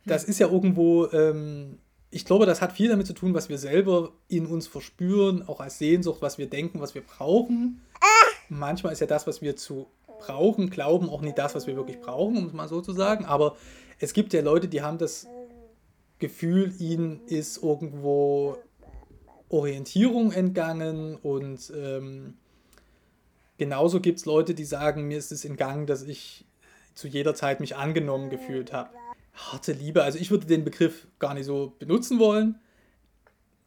das 0.05 0.23
ist 0.23 0.39
ja 0.39 0.47
irgendwo, 0.47 1.05
ähm, 1.11 1.77
ich 2.09 2.25
glaube, 2.25 2.47
das 2.47 2.59
hat 2.59 2.73
viel 2.73 2.89
damit 2.89 3.05
zu 3.05 3.13
tun, 3.13 3.35
was 3.35 3.49
wir 3.49 3.59
selber 3.59 4.13
in 4.27 4.47
uns 4.47 4.65
verspüren, 4.65 5.47
auch 5.47 5.61
als 5.61 5.77
Sehnsucht, 5.77 6.23
was 6.23 6.39
wir 6.39 6.49
denken, 6.49 6.81
was 6.81 6.95
wir 6.95 7.03
brauchen. 7.03 7.81
Manchmal 8.53 8.93
ist 8.93 8.99
ja 8.99 9.07
das, 9.07 9.27
was 9.27 9.41
wir 9.41 9.55
zu 9.55 9.87
brauchen, 10.19 10.69
glauben, 10.69 11.09
auch 11.09 11.21
nicht 11.21 11.37
das, 11.37 11.55
was 11.55 11.67
wir 11.67 11.75
wirklich 11.75 11.99
brauchen, 11.99 12.37
um 12.37 12.45
es 12.45 12.53
mal 12.53 12.67
so 12.67 12.81
zu 12.81 12.93
sagen. 12.93 13.25
Aber 13.25 13.55
es 13.99 14.13
gibt 14.13 14.33
ja 14.33 14.41
Leute, 14.41 14.67
die 14.67 14.81
haben 14.81 14.97
das 14.97 15.27
Gefühl, 16.19 16.73
ihnen 16.79 17.21
ist 17.25 17.63
irgendwo 17.63 18.57
Orientierung 19.49 20.31
entgangen 20.31 21.15
und 21.15 21.71
ähm, 21.75 22.35
Genauso 23.61 23.99
gibt 23.99 24.17
es 24.17 24.25
Leute, 24.25 24.55
die 24.55 24.65
sagen, 24.65 25.07
mir 25.07 25.19
ist 25.19 25.31
es 25.31 25.45
in 25.45 25.55
Gang, 25.55 25.85
dass 25.85 26.01
ich 26.01 26.45
zu 26.95 27.07
jeder 27.07 27.35
Zeit 27.35 27.59
mich 27.59 27.75
angenommen 27.75 28.31
gefühlt 28.31 28.73
habe. 28.73 28.89
Harte 29.35 29.71
Liebe, 29.71 30.01
also 30.01 30.17
ich 30.17 30.31
würde 30.31 30.47
den 30.47 30.63
Begriff 30.63 31.05
gar 31.19 31.35
nicht 31.35 31.45
so 31.45 31.75
benutzen 31.77 32.17
wollen. 32.17 32.59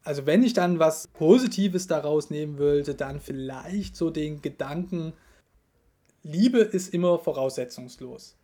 Also 0.04 0.26
wenn 0.26 0.42
ich 0.42 0.52
dann 0.52 0.78
was 0.78 1.08
Positives 1.08 1.86
daraus 1.86 2.30
nehmen 2.30 2.58
wollte, 2.58 2.94
dann 2.94 3.20
vielleicht 3.20 3.96
so 3.96 4.10
den 4.10 4.42
Gedanken, 4.42 5.14
Liebe 6.22 6.58
ist 6.58 6.92
immer 6.92 7.18
voraussetzungslos. 7.18 8.36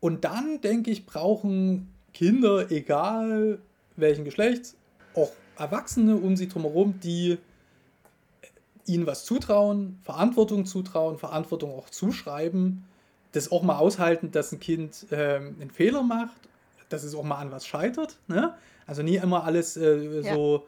Und 0.00 0.24
dann, 0.24 0.60
denke 0.60 0.90
ich, 0.90 1.06
brauchen 1.06 1.92
Kinder, 2.12 2.70
egal 2.70 3.58
welchen 3.96 4.24
Geschlechts, 4.24 4.76
auch 5.14 5.32
Erwachsene 5.56 6.16
um 6.16 6.36
sie 6.36 6.48
drumherum, 6.48 7.00
die 7.00 7.38
ihnen 8.86 9.06
was 9.06 9.24
zutrauen, 9.24 9.98
Verantwortung 10.02 10.66
zutrauen, 10.66 11.18
Verantwortung 11.18 11.72
auch 11.72 11.88
zuschreiben, 11.90 12.84
das 13.32 13.50
auch 13.50 13.62
mal 13.62 13.78
aushalten, 13.78 14.30
dass 14.30 14.52
ein 14.52 14.60
Kind 14.60 15.06
ähm, 15.10 15.56
einen 15.60 15.70
Fehler 15.70 16.02
macht, 16.02 16.48
dass 16.88 17.02
es 17.02 17.14
auch 17.14 17.24
mal 17.24 17.38
an 17.38 17.50
was 17.50 17.66
scheitert. 17.66 18.18
Ne? 18.28 18.54
Also 18.86 19.02
nie 19.02 19.16
immer 19.16 19.44
alles 19.44 19.76
äh, 19.76 20.20
ja. 20.20 20.34
so 20.34 20.66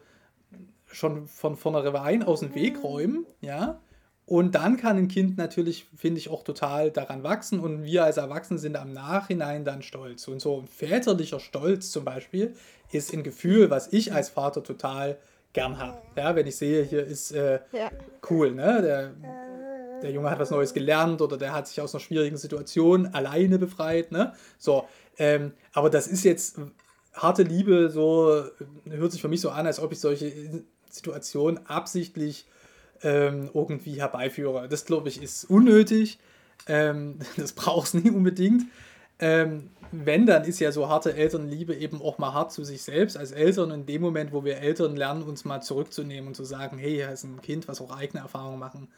schon 0.86 1.26
von 1.26 1.56
vornherein 1.56 2.22
aus 2.22 2.40
dem 2.40 2.54
Weg 2.54 2.82
räumen, 2.82 3.26
ja. 3.40 3.80
Und 4.24 4.56
dann 4.56 4.76
kann 4.76 4.96
ein 4.96 5.06
Kind 5.06 5.38
natürlich, 5.38 5.86
finde 5.94 6.18
ich, 6.18 6.30
auch 6.30 6.42
total 6.42 6.90
daran 6.90 7.22
wachsen 7.22 7.60
und 7.60 7.84
wir 7.84 8.04
als 8.04 8.16
Erwachsene 8.16 8.58
sind 8.58 8.76
am 8.76 8.92
Nachhinein 8.92 9.64
dann 9.64 9.82
stolz. 9.82 10.26
Und 10.26 10.40
so 10.40 10.60
ein 10.60 10.66
väterlicher 10.66 11.38
Stolz 11.38 11.92
zum 11.92 12.04
Beispiel 12.04 12.54
ist 12.90 13.12
ein 13.12 13.22
Gefühl, 13.22 13.70
was 13.70 13.92
ich 13.92 14.12
als 14.12 14.28
Vater 14.28 14.64
total 14.64 15.16
gern 15.52 15.78
habe. 15.78 15.98
Ja, 16.16 16.34
wenn 16.34 16.46
ich 16.48 16.56
sehe, 16.56 16.82
hier 16.82 17.04
ist 17.04 17.30
äh, 17.30 17.60
ja. 17.72 17.90
cool, 18.28 18.52
ne? 18.52 18.82
Der, 18.82 19.12
der 20.02 20.10
Junge 20.10 20.28
hat 20.28 20.40
was 20.40 20.50
Neues 20.50 20.74
gelernt 20.74 21.22
oder 21.22 21.38
der 21.38 21.52
hat 21.52 21.68
sich 21.68 21.80
aus 21.80 21.94
einer 21.94 22.00
schwierigen 22.00 22.36
Situation 22.36 23.06
alleine 23.06 23.60
befreit, 23.60 24.10
ne? 24.10 24.34
So, 24.58 24.88
ähm, 25.18 25.52
aber 25.72 25.88
das 25.88 26.08
ist 26.08 26.24
jetzt 26.24 26.58
harte 27.16 27.42
Liebe, 27.42 27.90
so 27.90 28.44
hört 28.88 29.12
sich 29.12 29.20
für 29.20 29.28
mich 29.28 29.40
so 29.40 29.50
an, 29.50 29.66
als 29.66 29.80
ob 29.80 29.92
ich 29.92 30.00
solche 30.00 30.32
Situationen 30.90 31.66
absichtlich 31.66 32.46
ähm, 33.02 33.50
irgendwie 33.52 34.00
herbeiführe. 34.00 34.68
Das, 34.68 34.84
glaube 34.84 35.08
ich, 35.08 35.22
ist 35.22 35.44
unnötig. 35.44 36.18
Ähm, 36.66 37.18
das 37.36 37.52
braucht 37.52 37.88
es 37.88 37.94
nie 37.94 38.10
unbedingt. 38.10 38.64
Ähm, 39.18 39.70
wenn, 39.92 40.26
dann 40.26 40.44
ist 40.44 40.60
ja 40.60 40.72
so 40.72 40.88
harte 40.88 41.14
Elternliebe 41.14 41.74
eben 41.74 42.02
auch 42.02 42.18
mal 42.18 42.34
hart 42.34 42.52
zu 42.52 42.64
sich 42.64 42.82
selbst 42.82 43.16
als 43.16 43.32
Eltern. 43.32 43.70
In 43.70 43.86
dem 43.86 44.02
Moment, 44.02 44.32
wo 44.32 44.44
wir 44.44 44.58
Eltern 44.58 44.96
lernen, 44.96 45.22
uns 45.22 45.44
mal 45.44 45.62
zurückzunehmen 45.62 46.28
und 46.28 46.34
zu 46.34 46.44
sagen, 46.44 46.78
hey, 46.78 46.94
hier 46.94 47.10
ist 47.10 47.24
ein 47.24 47.40
Kind, 47.40 47.68
was 47.68 47.80
auch 47.80 47.96
eigene 47.96 48.22
Erfahrungen 48.22 48.58
machen 48.58 48.88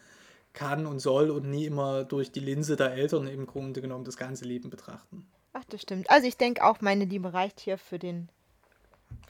kann 0.53 0.85
und 0.85 0.99
soll 0.99 1.29
und 1.29 1.49
nie 1.49 1.65
immer 1.65 2.03
durch 2.03 2.31
die 2.31 2.39
Linse 2.39 2.75
der 2.75 2.93
Eltern 2.93 3.27
im 3.27 3.45
Grunde 3.45 3.81
genommen 3.81 4.03
das 4.03 4.17
ganze 4.17 4.45
Leben 4.45 4.69
betrachten. 4.69 5.27
Ach, 5.53 5.63
das 5.69 5.81
stimmt. 5.81 6.09
Also 6.09 6.27
ich 6.27 6.37
denke 6.37 6.63
auch, 6.63 6.81
meine 6.81 7.05
Liebe 7.05 7.33
reicht 7.33 7.59
hier 7.59 7.77
für 7.77 7.99
den, 7.99 8.29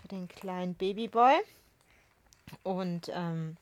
für 0.01 0.07
den 0.07 0.27
kleinen 0.27 0.75
Babyboy. 0.75 1.33
Und 2.63 3.09
ähm, 3.13 3.57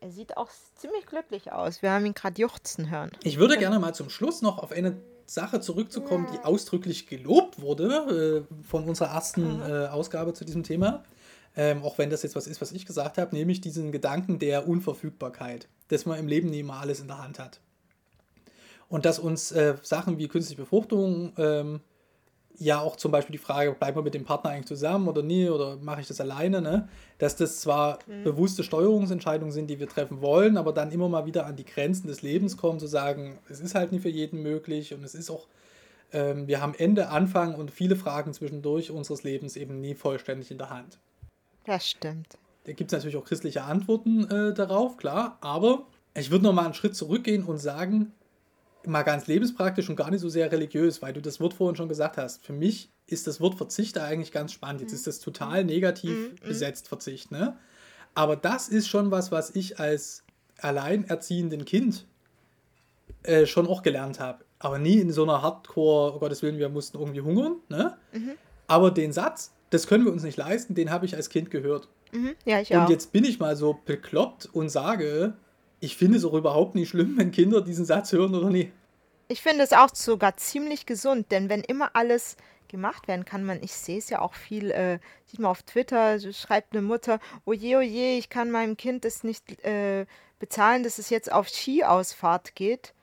er 0.00 0.10
sieht 0.10 0.36
auch 0.36 0.48
ziemlich 0.76 1.06
glücklich 1.06 1.52
aus. 1.52 1.82
Wir 1.82 1.92
haben 1.92 2.06
ihn 2.06 2.14
gerade 2.14 2.40
juchzen 2.40 2.90
hören. 2.90 3.10
Ich 3.22 3.38
würde 3.38 3.58
gerne 3.58 3.78
mal 3.78 3.94
zum 3.94 4.10
Schluss 4.10 4.42
noch 4.42 4.58
auf 4.58 4.72
eine 4.72 4.96
Sache 5.26 5.60
zurückzukommen, 5.60 6.26
ja. 6.26 6.32
die 6.32 6.44
ausdrücklich 6.44 7.06
gelobt 7.06 7.60
wurde 7.60 8.46
äh, 8.50 8.62
von 8.64 8.84
unserer 8.88 9.08
ersten 9.14 9.60
äh, 9.60 9.86
Ausgabe 9.86 10.34
zu 10.34 10.44
diesem 10.44 10.62
Thema. 10.62 11.04
Ähm, 11.54 11.82
auch 11.82 11.98
wenn 11.98 12.10
das 12.10 12.22
jetzt 12.22 12.34
was 12.34 12.46
ist, 12.46 12.60
was 12.60 12.72
ich 12.72 12.86
gesagt 12.86 13.18
habe, 13.18 13.34
nämlich 13.36 13.60
diesen 13.60 13.92
Gedanken 13.92 14.38
der 14.38 14.66
Unverfügbarkeit, 14.66 15.68
dass 15.88 16.06
man 16.06 16.18
im 16.18 16.26
Leben 16.26 16.48
nie 16.48 16.60
immer 16.60 16.80
alles 16.80 17.00
in 17.00 17.08
der 17.08 17.18
Hand 17.22 17.38
hat. 17.38 17.60
Und 18.92 19.06
dass 19.06 19.18
uns 19.18 19.52
äh, 19.52 19.76
Sachen 19.80 20.18
wie 20.18 20.28
künstliche 20.28 20.60
Befruchtung 20.60 21.32
ähm, 21.38 21.80
ja 22.58 22.78
auch 22.78 22.96
zum 22.96 23.10
Beispiel 23.10 23.32
die 23.32 23.38
Frage, 23.38 23.72
bleibt 23.72 23.96
man 23.96 24.04
mit 24.04 24.12
dem 24.12 24.26
Partner 24.26 24.50
eigentlich 24.50 24.66
zusammen 24.66 25.08
oder 25.08 25.22
nie 25.22 25.48
oder 25.48 25.78
mache 25.78 26.02
ich 26.02 26.08
das 26.08 26.20
alleine, 26.20 26.60
ne? 26.60 26.90
dass 27.16 27.34
das 27.34 27.62
zwar 27.62 28.00
mhm. 28.06 28.22
bewusste 28.22 28.62
Steuerungsentscheidungen 28.62 29.50
sind, 29.50 29.68
die 29.68 29.80
wir 29.80 29.88
treffen 29.88 30.20
wollen, 30.20 30.58
aber 30.58 30.74
dann 30.74 30.92
immer 30.92 31.08
mal 31.08 31.24
wieder 31.24 31.46
an 31.46 31.56
die 31.56 31.64
Grenzen 31.64 32.06
des 32.06 32.20
Lebens 32.20 32.58
kommen, 32.58 32.78
zu 32.78 32.86
sagen, 32.86 33.38
es 33.48 33.60
ist 33.60 33.74
halt 33.74 33.92
nicht 33.92 34.02
für 34.02 34.10
jeden 34.10 34.42
möglich 34.42 34.92
und 34.92 35.02
es 35.04 35.14
ist 35.14 35.30
auch, 35.30 35.46
ähm, 36.12 36.46
wir 36.46 36.60
haben 36.60 36.74
Ende, 36.74 37.08
Anfang 37.08 37.54
und 37.54 37.70
viele 37.70 37.96
Fragen 37.96 38.34
zwischendurch 38.34 38.90
unseres 38.90 39.22
Lebens 39.22 39.56
eben 39.56 39.80
nie 39.80 39.94
vollständig 39.94 40.50
in 40.50 40.58
der 40.58 40.68
Hand. 40.68 40.98
Das 41.64 41.88
stimmt. 41.88 42.36
Da 42.64 42.72
gibt 42.74 42.92
es 42.92 42.98
natürlich 42.98 43.16
auch 43.16 43.24
christliche 43.24 43.62
Antworten 43.62 44.30
äh, 44.30 44.52
darauf, 44.52 44.98
klar, 44.98 45.38
aber 45.40 45.86
ich 46.12 46.30
würde 46.30 46.44
noch 46.44 46.52
mal 46.52 46.66
einen 46.66 46.74
Schritt 46.74 46.94
zurückgehen 46.94 47.44
und 47.44 47.56
sagen, 47.56 48.12
mal 48.86 49.02
ganz 49.02 49.26
lebenspraktisch 49.26 49.88
und 49.88 49.96
gar 49.96 50.10
nicht 50.10 50.20
so 50.20 50.28
sehr 50.28 50.50
religiös, 50.50 51.02
weil 51.02 51.12
du 51.12 51.20
das 51.20 51.40
Wort 51.40 51.54
vorhin 51.54 51.76
schon 51.76 51.88
gesagt 51.88 52.16
hast. 52.16 52.44
Für 52.44 52.52
mich 52.52 52.90
ist 53.06 53.26
das 53.26 53.40
Wort 53.40 53.56
Verzicht 53.56 53.98
eigentlich 53.98 54.32
ganz 54.32 54.52
spannend. 54.52 54.80
Jetzt 54.80 54.92
mhm. 54.92 54.96
ist 54.96 55.06
das 55.06 55.20
total 55.20 55.64
negativ 55.64 56.10
mhm. 56.10 56.36
mhm. 56.42 56.48
besetzt, 56.48 56.88
Verzicht, 56.88 57.30
ne? 57.30 57.56
Aber 58.14 58.36
das 58.36 58.68
ist 58.68 58.88
schon 58.88 59.10
was, 59.10 59.32
was 59.32 59.54
ich 59.54 59.80
als 59.80 60.24
alleinerziehenden 60.58 61.64
Kind 61.64 62.06
äh, 63.22 63.46
schon 63.46 63.66
auch 63.66 63.82
gelernt 63.82 64.20
habe. 64.20 64.44
Aber 64.58 64.78
nie 64.78 64.98
in 64.98 65.10
so 65.12 65.22
einer 65.22 65.42
Hardcore, 65.42 66.14
oh 66.14 66.18
Gottes 66.18 66.42
Willen, 66.42 66.58
wir 66.58 66.68
mussten 66.68 66.98
irgendwie 66.98 67.20
hungern, 67.20 67.56
ne? 67.68 67.96
Mhm. 68.12 68.32
Aber 68.66 68.90
den 68.90 69.12
Satz, 69.12 69.52
das 69.70 69.86
können 69.86 70.04
wir 70.04 70.12
uns 70.12 70.22
nicht 70.22 70.36
leisten, 70.36 70.74
den 70.74 70.90
habe 70.90 71.06
ich 71.06 71.16
als 71.16 71.28
Kind 71.28 71.50
gehört. 71.50 71.88
Mhm. 72.12 72.34
Ja, 72.44 72.60
ich 72.60 72.70
und 72.70 72.78
auch. 72.78 72.90
jetzt 72.90 73.12
bin 73.12 73.24
ich 73.24 73.38
mal 73.38 73.56
so 73.56 73.78
bekloppt 73.84 74.46
und 74.52 74.68
sage, 74.68 75.34
ich 75.82 75.96
finde 75.96 76.16
es 76.16 76.24
auch 76.24 76.34
überhaupt 76.34 76.74
nicht 76.74 76.88
schlimm, 76.88 77.16
wenn 77.16 77.32
Kinder 77.32 77.60
diesen 77.60 77.84
Satz 77.84 78.12
hören 78.12 78.34
oder 78.34 78.48
nie. 78.48 78.70
Ich 79.28 79.42
finde 79.42 79.64
es 79.64 79.72
auch 79.72 79.90
sogar 79.92 80.36
ziemlich 80.36 80.86
gesund, 80.86 81.30
denn 81.30 81.48
wenn 81.48 81.62
immer 81.62 81.90
alles 81.94 82.36
gemacht 82.68 83.08
werden 83.08 83.24
kann, 83.24 83.44
man, 83.44 83.62
ich 83.62 83.72
sehe 83.72 83.98
es 83.98 84.08
ja 84.08 84.20
auch 84.20 84.34
viel, 84.34 84.70
äh, 84.70 84.98
sieht 85.26 85.40
man 85.40 85.50
auf 85.50 85.62
Twitter, 85.62 86.18
schreibt 86.32 86.72
eine 86.72 86.82
Mutter, 86.82 87.18
oje, 87.44 87.78
oje, 87.78 88.16
ich 88.16 88.30
kann 88.30 88.50
meinem 88.50 88.76
Kind 88.76 89.04
das 89.04 89.24
nicht 89.24 89.64
äh, 89.64 90.06
bezahlen, 90.38 90.82
dass 90.84 90.98
es 90.98 91.10
jetzt 91.10 91.30
auf 91.32 91.48
Skiausfahrt 91.48 92.54
geht. 92.54 92.94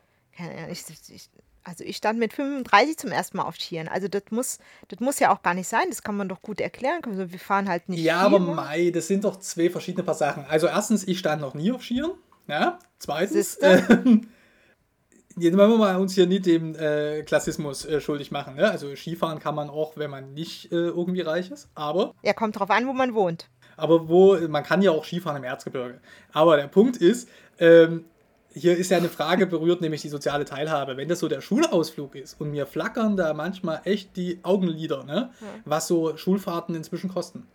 Ich, 0.72 0.84
ich, 1.10 1.30
also 1.64 1.84
ich 1.84 1.98
stand 1.98 2.18
mit 2.18 2.32
35 2.32 2.98
zum 2.98 3.12
ersten 3.12 3.38
Mal 3.38 3.44
auf 3.44 3.58
Skiern. 3.58 3.90
Also 3.90 4.08
das 4.08 4.24
muss, 4.30 4.60
das 4.88 5.02
muss 5.02 5.20
ja 5.20 5.34
auch 5.34 5.42
gar 5.42 5.54
nicht 5.54 5.68
sein. 5.68 5.84
Das 5.90 6.02
kann 6.02 6.16
man 6.16 6.30
doch 6.30 6.42
gut 6.42 6.62
erklären. 6.62 7.02
Also 7.06 7.30
wir 7.32 7.40
fahren 7.40 7.68
halt 7.68 7.90
nicht. 7.90 8.02
Ja, 8.02 8.20
Ski, 8.20 8.26
aber 8.26 8.40
Mai, 8.40 8.92
das 8.92 9.08
sind 9.08 9.26
doch 9.26 9.36
zwei 9.38 9.70
verschiedene 9.70 10.04
paar 10.04 10.16
Sachen. 10.16 10.46
Also 10.46 10.68
erstens, 10.68 11.06
ich 11.06 11.20
stand 11.20 11.42
noch 11.42 11.54
nie 11.54 11.74
auf 11.74 11.84
Skiern. 11.84 12.12
Ja, 12.50 12.80
zweitens, 12.98 13.58
äh, 13.58 13.78
jetzt 15.38 15.58
wollen 15.58 15.72
wir 15.72 15.78
mal 15.78 15.98
uns 15.98 16.14
hier 16.14 16.26
nicht 16.26 16.48
dem 16.48 16.76
äh, 16.76 17.22
Klassismus 17.22 17.86
äh, 17.86 18.02
schuldig 18.02 18.32
machen. 18.32 18.56
Ne? 18.56 18.70
Also 18.70 18.96
Skifahren 18.96 19.38
kann 19.38 19.54
man 19.54 19.70
auch, 19.70 19.98
wenn 19.98 20.10
man 20.10 20.34
nicht 20.34 20.72
äh, 20.72 20.76
irgendwie 20.76 21.22
reich 21.22 21.52
ist, 21.52 21.70
aber... 21.76 22.16
Ja, 22.24 22.34
kommt 22.34 22.60
drauf 22.60 22.72
an, 22.72 22.88
wo 22.88 22.94
man 22.94 23.14
wohnt. 23.14 23.50
Aber 23.78 24.10
wo, 24.10 24.36
man 24.48 24.64
kann 24.64 24.82
ja 24.82 24.90
auch 24.90 25.06
Skifahren 25.06 25.38
im 25.38 25.44
Erzgebirge. 25.44 26.00
Aber 26.34 26.58
der 26.58 26.68
Punkt 26.68 26.98
ist, 26.98 27.30
ähm, 27.60 28.06
hier 28.52 28.76
ist 28.76 28.90
ja 28.90 28.98
eine 28.98 29.10
Frage 29.10 29.46
berührt, 29.46 29.82
nämlich 29.82 30.02
die 30.02 30.10
soziale 30.10 30.44
Teilhabe. 30.44 30.98
Wenn 30.98 31.08
das 31.08 31.20
so 31.20 31.28
der 31.28 31.42
Schulausflug 31.42 32.16
ist 32.16 32.42
und 32.42 32.50
mir 32.50 32.66
flackern 32.66 33.16
da 33.16 33.36
manchmal 33.36 33.82
echt 33.84 34.18
die 34.18 34.40
Augenlider, 34.42 35.04
ne? 35.04 35.30
Ja. 35.40 35.48
was 35.66 35.88
so 35.88 36.18
Schulfahrten 36.18 36.74
inzwischen 36.74 37.12
kosten. 37.12 37.46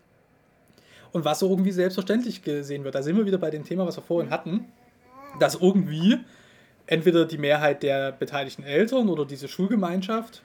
Und 1.11 1.25
was 1.25 1.41
so 1.41 1.51
irgendwie 1.51 1.73
selbstverständlich 1.73 2.43
gesehen 2.43 2.85
wird. 2.85 2.95
Da 2.95 3.03
sind 3.03 3.17
wir 3.17 3.27
wieder 3.27 3.39
bei 3.39 3.51
dem 3.51 3.65
Thema, 3.65 3.87
was 3.87 3.97
wir 3.97 4.03
vorhin 4.03 4.31
hatten 4.31 4.67
dass 5.39 5.55
irgendwie 5.55 6.19
entweder 6.87 7.25
die 7.25 7.39
Mehrheit 7.39 7.83
der 7.83 8.13
beteiligten 8.13 8.63
Eltern 8.63 9.09
oder 9.09 9.25
diese 9.25 9.49
Schulgemeinschaft, 9.49 10.43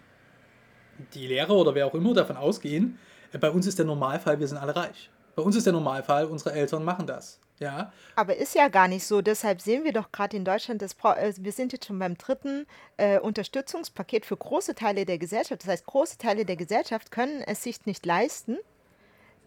die 1.14 1.28
Lehrer 1.28 1.56
oder 1.56 1.76
wer 1.76 1.88
auch 1.88 1.94
immer 1.94 2.14
davon 2.14 2.38
ausgehen, 2.38 2.98
äh, 3.34 3.38
bei 3.38 3.50
uns 3.50 3.68
ist 3.68 3.78
der 3.80 3.86
Normalfall, 3.86 4.40
wir 4.40 4.48
sind 4.48 4.58
alle 4.58 4.76
reich. 4.76 5.10
Bei 5.36 5.44
uns 5.44 5.56
ist 5.56 5.66
der 5.66 5.74
Normalfall, 5.74 6.26
unsere 6.26 6.54
Eltern 6.54 6.84
machen 6.84 7.08
das. 7.08 7.40
Ja. 7.60 7.92
Aber 8.16 8.36
ist 8.38 8.56
ja 8.56 8.70
gar 8.70 8.88
nicht 8.88 9.06
so. 9.06 9.22
Deshalb 9.22 9.62
sehen 9.62 9.84
wir 9.84 9.92
doch 9.92 10.12
gerade 10.12 10.36
in 10.36 10.46
Deutschland, 10.46 10.82
das, 10.82 10.94
äh, 11.04 11.34
wir 11.38 11.52
sind 11.52 11.74
jetzt 11.74 11.88
schon 11.88 12.00
beim 12.00 12.18
dritten 12.18 12.66
äh, 12.98 13.20
Unterstützungspaket 13.20 14.26
für 14.26 14.38
große 14.38 14.76
Teile 14.76 15.06
der 15.06 15.18
Gesellschaft. 15.18 15.64
Das 15.64 15.70
heißt, 15.70 15.86
große 15.86 16.18
Teile 16.18 16.46
der 16.46 16.56
Gesellschaft 16.56 17.12
können 17.12 17.42
es 17.42 17.64
sich 17.64 17.86
nicht 17.86 18.06
leisten, 18.06 18.58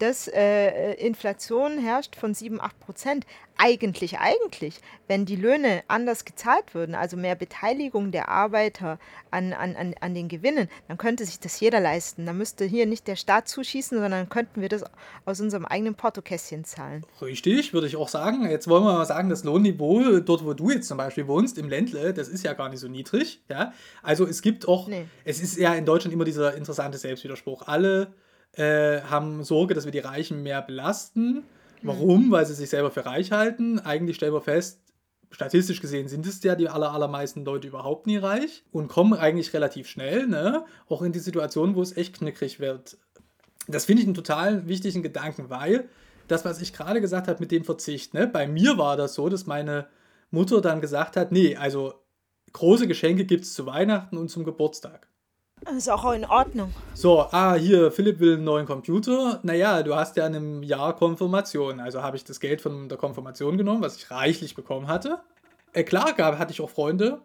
dass 0.03 0.27
äh, 0.27 0.95
Inflation 0.95 1.79
herrscht 1.79 2.17
von 2.17 2.33
7, 2.33 2.59
8 2.59 2.77
Prozent. 2.81 3.25
Eigentlich, 3.55 4.17
eigentlich, 4.17 4.81
wenn 5.07 5.25
die 5.25 5.35
Löhne 5.35 5.83
anders 5.87 6.25
gezahlt 6.25 6.73
würden, 6.73 6.95
also 6.95 7.15
mehr 7.15 7.35
Beteiligung 7.35 8.11
der 8.11 8.27
Arbeiter 8.27 8.99
an, 9.31 9.53
an, 9.53 9.75
an, 9.75 9.95
an 10.01 10.13
den 10.13 10.27
Gewinnen, 10.27 10.67
dann 10.87 10.97
könnte 10.97 11.23
sich 11.23 11.39
das 11.39 11.59
jeder 11.59 11.79
leisten. 11.79 12.25
Da 12.25 12.33
müsste 12.33 12.65
hier 12.65 12.85
nicht 12.85 13.07
der 13.07 13.15
Staat 13.15 13.47
zuschießen, 13.47 13.97
sondern 13.97 14.27
könnten 14.27 14.59
wir 14.59 14.69
das 14.69 14.83
aus 15.23 15.39
unserem 15.39 15.65
eigenen 15.65 15.95
Portokästchen 15.95 16.65
zahlen. 16.65 17.05
Richtig, 17.21 17.73
würde 17.73 17.87
ich 17.87 17.95
auch 17.95 18.09
sagen. 18.09 18.49
Jetzt 18.49 18.67
wollen 18.67 18.83
wir 18.83 18.93
mal 18.93 19.05
sagen, 19.05 19.29
das 19.29 19.45
Lohnniveau, 19.45 20.19
dort 20.19 20.43
wo 20.43 20.53
du 20.53 20.71
jetzt 20.71 20.87
zum 20.87 20.97
Beispiel 20.97 21.27
wohnst, 21.27 21.57
im 21.57 21.69
Ländle, 21.69 22.13
das 22.13 22.27
ist 22.27 22.43
ja 22.43 22.53
gar 22.53 22.67
nicht 22.67 22.79
so 22.79 22.89
niedrig. 22.89 23.41
Ja? 23.47 23.71
Also 24.01 24.25
es 24.25 24.41
gibt 24.41 24.67
auch, 24.67 24.87
nee. 24.87 25.05
es 25.23 25.39
ist 25.39 25.57
ja 25.57 25.73
in 25.75 25.85
Deutschland 25.85 26.13
immer 26.13 26.25
dieser 26.25 26.55
interessante 26.55 26.97
Selbstwiderspruch. 26.97 27.67
Alle 27.67 28.13
äh, 28.53 29.01
haben 29.01 29.43
Sorge, 29.43 29.73
dass 29.73 29.85
wir 29.85 29.91
die 29.91 29.99
Reichen 29.99 30.43
mehr 30.43 30.61
belasten. 30.61 31.43
Warum? 31.81 32.27
Mhm. 32.27 32.31
Weil 32.31 32.45
sie 32.45 32.53
sich 32.53 32.69
selber 32.69 32.91
für 32.91 33.05
reich 33.05 33.31
halten. 33.31 33.79
Eigentlich 33.79 34.15
stellen 34.15 34.33
wir 34.33 34.41
fest, 34.41 34.79
statistisch 35.33 35.81
gesehen 35.81 36.07
sind 36.07 36.25
es 36.25 36.41
ja 36.43 36.55
die 36.55 36.69
aller, 36.69 36.91
allermeisten 36.91 37.43
Leute 37.43 37.67
überhaupt 37.67 38.07
nie 38.07 38.17
reich 38.17 38.63
und 38.71 38.87
kommen 38.87 39.13
eigentlich 39.13 39.53
relativ 39.53 39.87
schnell, 39.87 40.27
ne? 40.27 40.65
Auch 40.87 41.01
in 41.01 41.11
die 41.11 41.19
Situation, 41.19 41.75
wo 41.75 41.81
es 41.81 41.97
echt 41.97 42.15
knickrig 42.15 42.59
wird. 42.59 42.97
Das 43.67 43.85
finde 43.85 44.01
ich 44.01 44.07
einen 44.07 44.15
total 44.15 44.67
wichtigen 44.67 45.03
Gedanken, 45.03 45.49
weil 45.49 45.89
das, 46.27 46.45
was 46.45 46.61
ich 46.61 46.73
gerade 46.73 47.01
gesagt 47.01 47.27
habe 47.27 47.39
mit 47.39 47.51
dem 47.51 47.63
Verzicht, 47.63 48.13
ne? 48.13 48.27
Bei 48.27 48.47
mir 48.47 48.77
war 48.77 48.95
das 48.95 49.15
so, 49.15 49.27
dass 49.27 49.45
meine 49.45 49.87
Mutter 50.31 50.61
dann 50.61 50.81
gesagt 50.81 51.17
hat, 51.17 51.31
nee, 51.31 51.55
also 51.55 51.93
große 52.53 52.87
Geschenke 52.87 53.25
gibt 53.25 53.45
es 53.45 53.53
zu 53.53 53.65
Weihnachten 53.65 54.17
und 54.17 54.29
zum 54.29 54.43
Geburtstag. 54.43 55.07
Ist 55.77 55.89
auch 55.89 56.11
in 56.13 56.25
Ordnung. 56.25 56.73
So, 56.93 57.21
ah, 57.31 57.55
hier, 57.55 57.91
Philipp 57.91 58.19
will 58.19 58.35
einen 58.35 58.43
neuen 58.43 58.65
Computer. 58.65 59.39
Naja, 59.43 59.81
du 59.83 59.95
hast 59.95 60.15
ja 60.17 60.27
in 60.27 60.35
einem 60.35 60.63
Jahr 60.63 60.95
Konfirmation. 60.95 61.79
Also 61.79 62.01
habe 62.01 62.17
ich 62.17 62.23
das 62.23 62.39
Geld 62.39 62.61
von 62.61 62.89
der 62.89 62.97
Konfirmation 62.97 63.57
genommen, 63.57 63.81
was 63.81 63.95
ich 63.97 64.11
reichlich 64.11 64.55
bekommen 64.55 64.87
hatte. 64.87 65.19
Äh, 65.73 65.83
klar, 65.83 66.13
gab, 66.13 66.37
hatte 66.37 66.51
ich 66.51 66.61
auch 66.61 66.69
Freunde, 66.69 67.21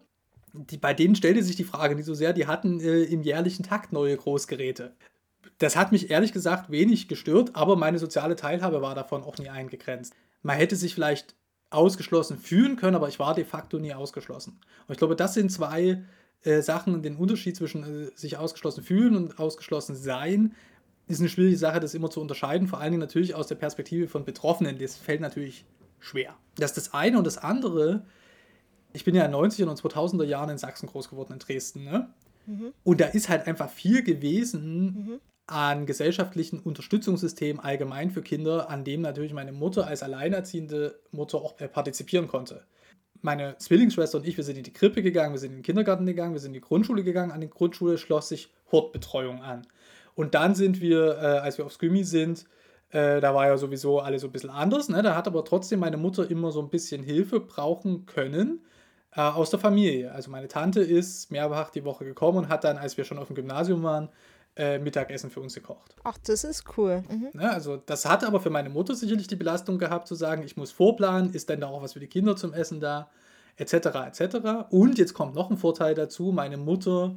die, 0.53 0.77
bei 0.77 0.93
denen 0.93 1.15
stellte 1.15 1.43
sich 1.43 1.55
die 1.55 1.63
Frage 1.63 1.95
nicht 1.95 2.05
so 2.05 2.13
sehr, 2.13 2.33
die 2.33 2.47
hatten 2.47 2.79
äh, 2.79 3.03
im 3.03 3.21
jährlichen 3.21 3.63
Takt 3.63 3.93
neue 3.93 4.17
Großgeräte. 4.17 4.95
Das 5.57 5.75
hat 5.75 5.91
mich 5.91 6.09
ehrlich 6.09 6.31
gesagt 6.31 6.71
wenig 6.71 7.07
gestört, 7.07 7.51
aber 7.53 7.75
meine 7.75 7.99
soziale 7.99 8.35
Teilhabe 8.35 8.81
war 8.81 8.95
davon 8.95 9.23
auch 9.23 9.37
nie 9.37 9.49
eingegrenzt. 9.49 10.13
Man 10.41 10.57
hätte 10.57 10.75
sich 10.75 10.95
vielleicht 10.95 11.35
ausgeschlossen 11.69 12.37
fühlen 12.37 12.77
können, 12.77 12.95
aber 12.95 13.09
ich 13.09 13.19
war 13.19 13.35
de 13.35 13.45
facto 13.45 13.77
nie 13.77 13.93
ausgeschlossen. 13.93 14.59
Und 14.87 14.93
ich 14.93 14.97
glaube, 14.97 15.15
das 15.15 15.33
sind 15.33 15.51
zwei 15.51 16.03
äh, 16.43 16.61
Sachen, 16.61 17.01
den 17.01 17.17
Unterschied 17.17 17.55
zwischen 17.55 17.83
äh, 17.83 18.11
sich 18.15 18.37
ausgeschlossen 18.37 18.83
fühlen 18.83 19.15
und 19.15 19.39
ausgeschlossen 19.39 19.95
sein, 19.95 20.55
ist 21.07 21.19
eine 21.19 21.29
schwierige 21.29 21.57
Sache, 21.57 21.79
das 21.79 21.93
immer 21.93 22.09
zu 22.09 22.21
unterscheiden, 22.21 22.67
vor 22.67 22.79
allen 22.79 22.91
Dingen 22.91 23.01
natürlich 23.01 23.35
aus 23.35 23.47
der 23.47 23.55
Perspektive 23.55 24.07
von 24.07 24.25
Betroffenen. 24.25 24.77
Das 24.77 24.95
fällt 24.95 25.21
natürlich 25.21 25.65
schwer. 25.99 26.35
Das 26.55 26.71
ist 26.71 26.77
das 26.77 26.93
eine 26.93 27.17
und 27.17 27.25
das 27.25 27.37
andere, 27.37 28.05
ich 28.93 29.03
bin 29.03 29.15
ja 29.15 29.25
in 29.25 29.31
den 29.31 29.41
90er 29.41 29.65
und 29.65 29.79
2000er 29.79 30.23
Jahren 30.23 30.49
in 30.49 30.57
Sachsen 30.57 30.87
groß 30.87 31.09
geworden, 31.09 31.33
in 31.33 31.39
Dresden, 31.39 31.83
ne? 31.83 32.13
Mhm. 32.45 32.73
Und 32.83 33.01
da 33.01 33.05
ist 33.05 33.29
halt 33.29 33.47
einfach 33.47 33.69
viel 33.69 34.03
gewesen 34.03 34.83
mhm. 34.83 35.19
an 35.47 35.85
gesellschaftlichen 35.85 36.59
Unterstützungssystemen 36.59 37.61
allgemein 37.61 38.11
für 38.11 38.21
Kinder, 38.21 38.69
an 38.69 38.83
dem 38.83 39.01
natürlich 39.01 39.33
meine 39.33 39.51
Mutter 39.51 39.87
als 39.87 40.03
alleinerziehende 40.03 40.99
Mutter 41.11 41.39
auch 41.39 41.59
äh, 41.59 41.67
partizipieren 41.67 42.27
konnte. 42.27 42.63
Meine 43.21 43.57
Zwillingsschwester 43.57 44.17
und 44.17 44.27
ich, 44.27 44.37
wir 44.37 44.43
sind 44.43 44.57
in 44.57 44.63
die 44.63 44.73
Krippe 44.73 45.01
gegangen, 45.01 45.33
wir 45.33 45.39
sind 45.39 45.51
in 45.51 45.57
den 45.57 45.63
Kindergarten 45.63 46.05
gegangen, 46.05 46.33
wir 46.33 46.39
sind 46.39 46.51
in 46.51 46.61
die 46.61 46.67
Grundschule 46.67 47.03
gegangen. 47.03 47.31
An 47.31 47.41
die 47.41 47.49
Grundschule 47.49 47.97
schloss 47.97 48.29
sich 48.29 48.51
Hortbetreuung 48.71 49.41
an. 49.41 49.67
Und 50.15 50.35
dann 50.35 50.55
sind 50.55 50.81
wir, 50.81 51.17
äh, 51.17 51.25
als 51.39 51.57
wir 51.57 51.65
aufs 51.65 51.79
Gymi 51.79 52.03
sind, 52.03 52.45
äh, 52.91 53.21
da 53.21 53.35
war 53.35 53.47
ja 53.47 53.57
sowieso 53.57 53.99
alles 53.99 54.21
so 54.21 54.27
ein 54.27 54.31
bisschen 54.31 54.49
anders. 54.49 54.89
Ne? 54.89 55.01
Da 55.01 55.15
hat 55.15 55.27
aber 55.27 55.45
trotzdem 55.45 55.79
meine 55.79 55.97
Mutter 55.97 56.29
immer 56.29 56.51
so 56.51 56.61
ein 56.61 56.69
bisschen 56.69 57.03
Hilfe 57.03 57.39
brauchen 57.39 58.05
können 58.05 58.61
äh, 59.15 59.21
aus 59.21 59.49
der 59.49 59.59
Familie. 59.59 60.11
Also 60.11 60.31
meine 60.31 60.47
Tante 60.47 60.81
ist 60.81 61.31
mehrfach 61.31 61.69
die 61.69 61.85
Woche 61.85 62.05
gekommen 62.05 62.39
und 62.39 62.49
hat 62.49 62.63
dann, 62.63 62.77
als 62.77 62.97
wir 62.97 63.05
schon 63.05 63.19
auf 63.19 63.27
dem 63.27 63.35
Gymnasium 63.35 63.83
waren, 63.83 64.09
äh, 64.59 64.77
Mittagessen 64.77 65.31
für 65.31 65.39
uns 65.39 65.53
gekocht. 65.55 65.95
Ach, 66.03 66.17
das 66.25 66.43
ist 66.43 66.65
cool. 66.77 67.01
Mhm. 67.09 67.29
Ja, 67.33 67.51
also 67.51 67.77
das 67.77 68.05
hat 68.05 68.25
aber 68.25 68.41
für 68.41 68.49
meine 68.49 68.69
Mutter 68.69 68.93
sicherlich 68.93 69.27
die 69.27 69.37
Belastung 69.37 69.79
gehabt, 69.79 70.05
zu 70.07 70.15
sagen, 70.15 70.43
ich 70.43 70.57
muss 70.57 70.71
vorplanen, 70.71 71.33
ist 71.33 71.47
denn 71.47 71.61
da 71.61 71.67
auch 71.67 71.81
was 71.81 71.93
für 71.93 72.01
die 72.01 72.07
Kinder 72.07 72.35
zum 72.35 72.53
Essen 72.53 72.81
da, 72.81 73.09
etc. 73.55 73.73
etc. 73.73 74.37
Und 74.69 74.97
jetzt 74.97 75.13
kommt 75.13 75.33
noch 75.33 75.49
ein 75.49 75.55
Vorteil 75.55 75.95
dazu, 75.95 76.33
meine 76.33 76.57
Mutter 76.57 77.15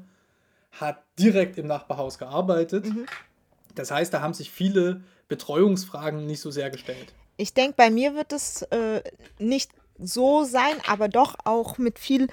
hat 0.71 1.03
direkt 1.19 1.59
im 1.59 1.67
Nachbarhaus 1.67 2.17
gearbeitet. 2.17 2.87
Mhm. 2.87 3.07
Das 3.75 3.91
heißt, 3.91 4.15
da 4.15 4.21
haben 4.21 4.35
sich 4.35 4.53
viele 4.53 5.03
Betreuungsfragen 5.27 6.25
nicht 6.25 6.41
so 6.41 6.53
sehr 6.53 6.71
gestellt. 6.71 7.13
Ich 7.39 7.55
denke, 7.55 7.75
bei 7.77 7.91
mir 7.91 8.15
wird 8.15 8.33
es 8.33 8.63
äh, 8.63 9.03
nicht 9.41 9.73
so 9.99 10.45
sein, 10.45 10.77
aber 10.87 11.09
doch 11.09 11.35
auch 11.45 11.77
mit 11.77 11.99
viel 11.99 12.29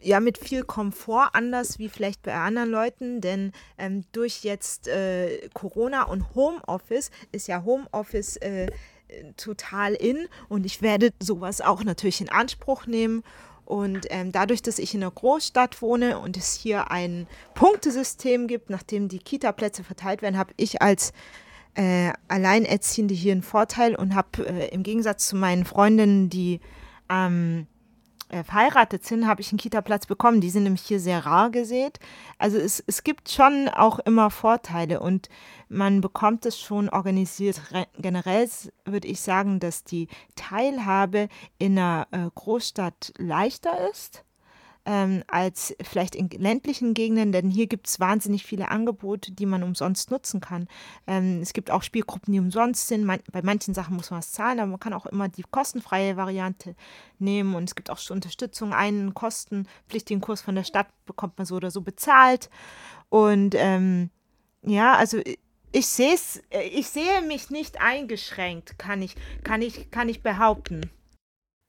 ja 0.00 0.20
mit 0.20 0.38
viel 0.38 0.64
Komfort 0.64 1.30
anders 1.32 1.78
wie 1.78 1.88
vielleicht 1.88 2.22
bei 2.22 2.34
anderen 2.34 2.70
Leuten, 2.70 3.20
denn 3.20 3.52
ähm, 3.78 4.04
durch 4.12 4.42
jetzt 4.42 4.88
äh, 4.88 5.48
Corona 5.54 6.04
und 6.04 6.34
Homeoffice 6.34 7.10
ist 7.32 7.48
ja 7.48 7.64
Homeoffice 7.64 8.36
äh, 8.38 8.66
total 9.36 9.94
in 9.94 10.28
und 10.48 10.64
ich 10.64 10.82
werde 10.82 11.10
sowas 11.20 11.60
auch 11.60 11.84
natürlich 11.84 12.20
in 12.20 12.28
Anspruch 12.28 12.86
nehmen. 12.86 13.22
Und 13.64 14.06
ähm, 14.10 14.32
dadurch, 14.32 14.60
dass 14.60 14.78
ich 14.78 14.92
in 14.92 15.02
einer 15.02 15.10
Großstadt 15.10 15.80
wohne 15.80 16.18
und 16.18 16.36
es 16.36 16.54
hier 16.54 16.90
ein 16.90 17.26
Punktesystem 17.54 18.48
gibt, 18.48 18.70
nachdem 18.70 19.08
die 19.08 19.20
Kita-Plätze 19.20 19.84
verteilt 19.84 20.20
werden, 20.20 20.36
habe 20.36 20.52
ich 20.56 20.82
als 20.82 21.12
äh, 21.74 22.12
Alleinerziehende 22.28 23.14
hier 23.14 23.32
einen 23.32 23.42
Vorteil 23.42 23.94
und 23.94 24.14
habe 24.14 24.46
äh, 24.46 24.68
im 24.74 24.82
Gegensatz 24.82 25.28
zu 25.28 25.36
meinen 25.36 25.64
Freundinnen, 25.64 26.28
die 26.28 26.60
ähm, 27.08 27.66
äh, 27.66 27.71
verheiratet 28.44 29.04
sind, 29.04 29.26
habe 29.26 29.40
ich 29.40 29.50
einen 29.50 29.58
Kita-Platz 29.58 30.06
bekommen. 30.06 30.40
Die 30.40 30.50
sind 30.50 30.64
nämlich 30.64 30.82
hier 30.82 31.00
sehr 31.00 31.26
rar 31.26 31.50
gesät. 31.50 31.98
Also 32.38 32.58
es, 32.58 32.82
es 32.86 33.04
gibt 33.04 33.30
schon 33.30 33.68
auch 33.68 33.98
immer 34.00 34.30
Vorteile 34.30 35.00
und 35.00 35.28
man 35.68 36.00
bekommt 36.00 36.46
es 36.46 36.58
schon 36.58 36.88
organisiert. 36.88 37.60
Generell 37.98 38.48
würde 38.84 39.08
ich 39.08 39.20
sagen, 39.20 39.60
dass 39.60 39.84
die 39.84 40.08
Teilhabe 40.36 41.28
in 41.58 41.78
einer 41.78 42.06
äh, 42.10 42.28
Großstadt 42.34 43.12
leichter 43.18 43.90
ist 43.90 44.24
ähm, 44.84 45.22
als 45.28 45.74
vielleicht 45.80 46.16
in 46.16 46.28
ländlichen 46.30 46.94
Gegenden, 46.94 47.30
denn 47.30 47.50
hier 47.50 47.66
gibt 47.66 47.86
es 47.86 48.00
wahnsinnig 48.00 48.44
viele 48.44 48.68
Angebote, 48.68 49.32
die 49.32 49.46
man 49.46 49.62
umsonst 49.62 50.10
nutzen 50.10 50.40
kann. 50.40 50.66
Ähm, 51.06 51.40
es 51.40 51.52
gibt 51.52 51.70
auch 51.70 51.82
Spielgruppen, 51.82 52.32
die 52.32 52.40
umsonst 52.40 52.88
sind. 52.88 53.04
Man, 53.04 53.20
bei 53.30 53.42
manchen 53.42 53.74
Sachen 53.74 53.96
muss 53.96 54.10
man 54.10 54.18
was 54.18 54.32
zahlen, 54.32 54.58
aber 54.58 54.70
man 54.70 54.80
kann 54.80 54.92
auch 54.92 55.06
immer 55.06 55.28
die 55.28 55.44
kostenfreie 55.48 56.16
Variante 56.16 56.74
nehmen 57.18 57.54
und 57.54 57.64
es 57.64 57.74
gibt 57.74 57.90
auch 57.90 57.98
Unterstützung. 58.10 58.72
Einen 58.72 59.14
kostenpflichtigen 59.14 60.20
Kurs 60.20 60.40
von 60.40 60.56
der 60.56 60.64
Stadt 60.64 60.88
bekommt 61.06 61.38
man 61.38 61.46
so 61.46 61.56
oder 61.56 61.70
so 61.70 61.82
bezahlt. 61.82 62.50
Und 63.08 63.54
ähm, 63.56 64.10
ja, 64.62 64.94
also 64.94 65.20
ich 65.70 65.86
sehe 65.86 66.16
ich 66.72 66.88
sehe 66.88 67.22
mich 67.22 67.50
nicht 67.50 67.80
eingeschränkt, 67.80 68.78
kann 68.78 69.00
ich, 69.00 69.14
kann 69.44 69.62
ich, 69.62 69.90
kann 69.90 70.08
ich 70.08 70.22
behaupten 70.22 70.90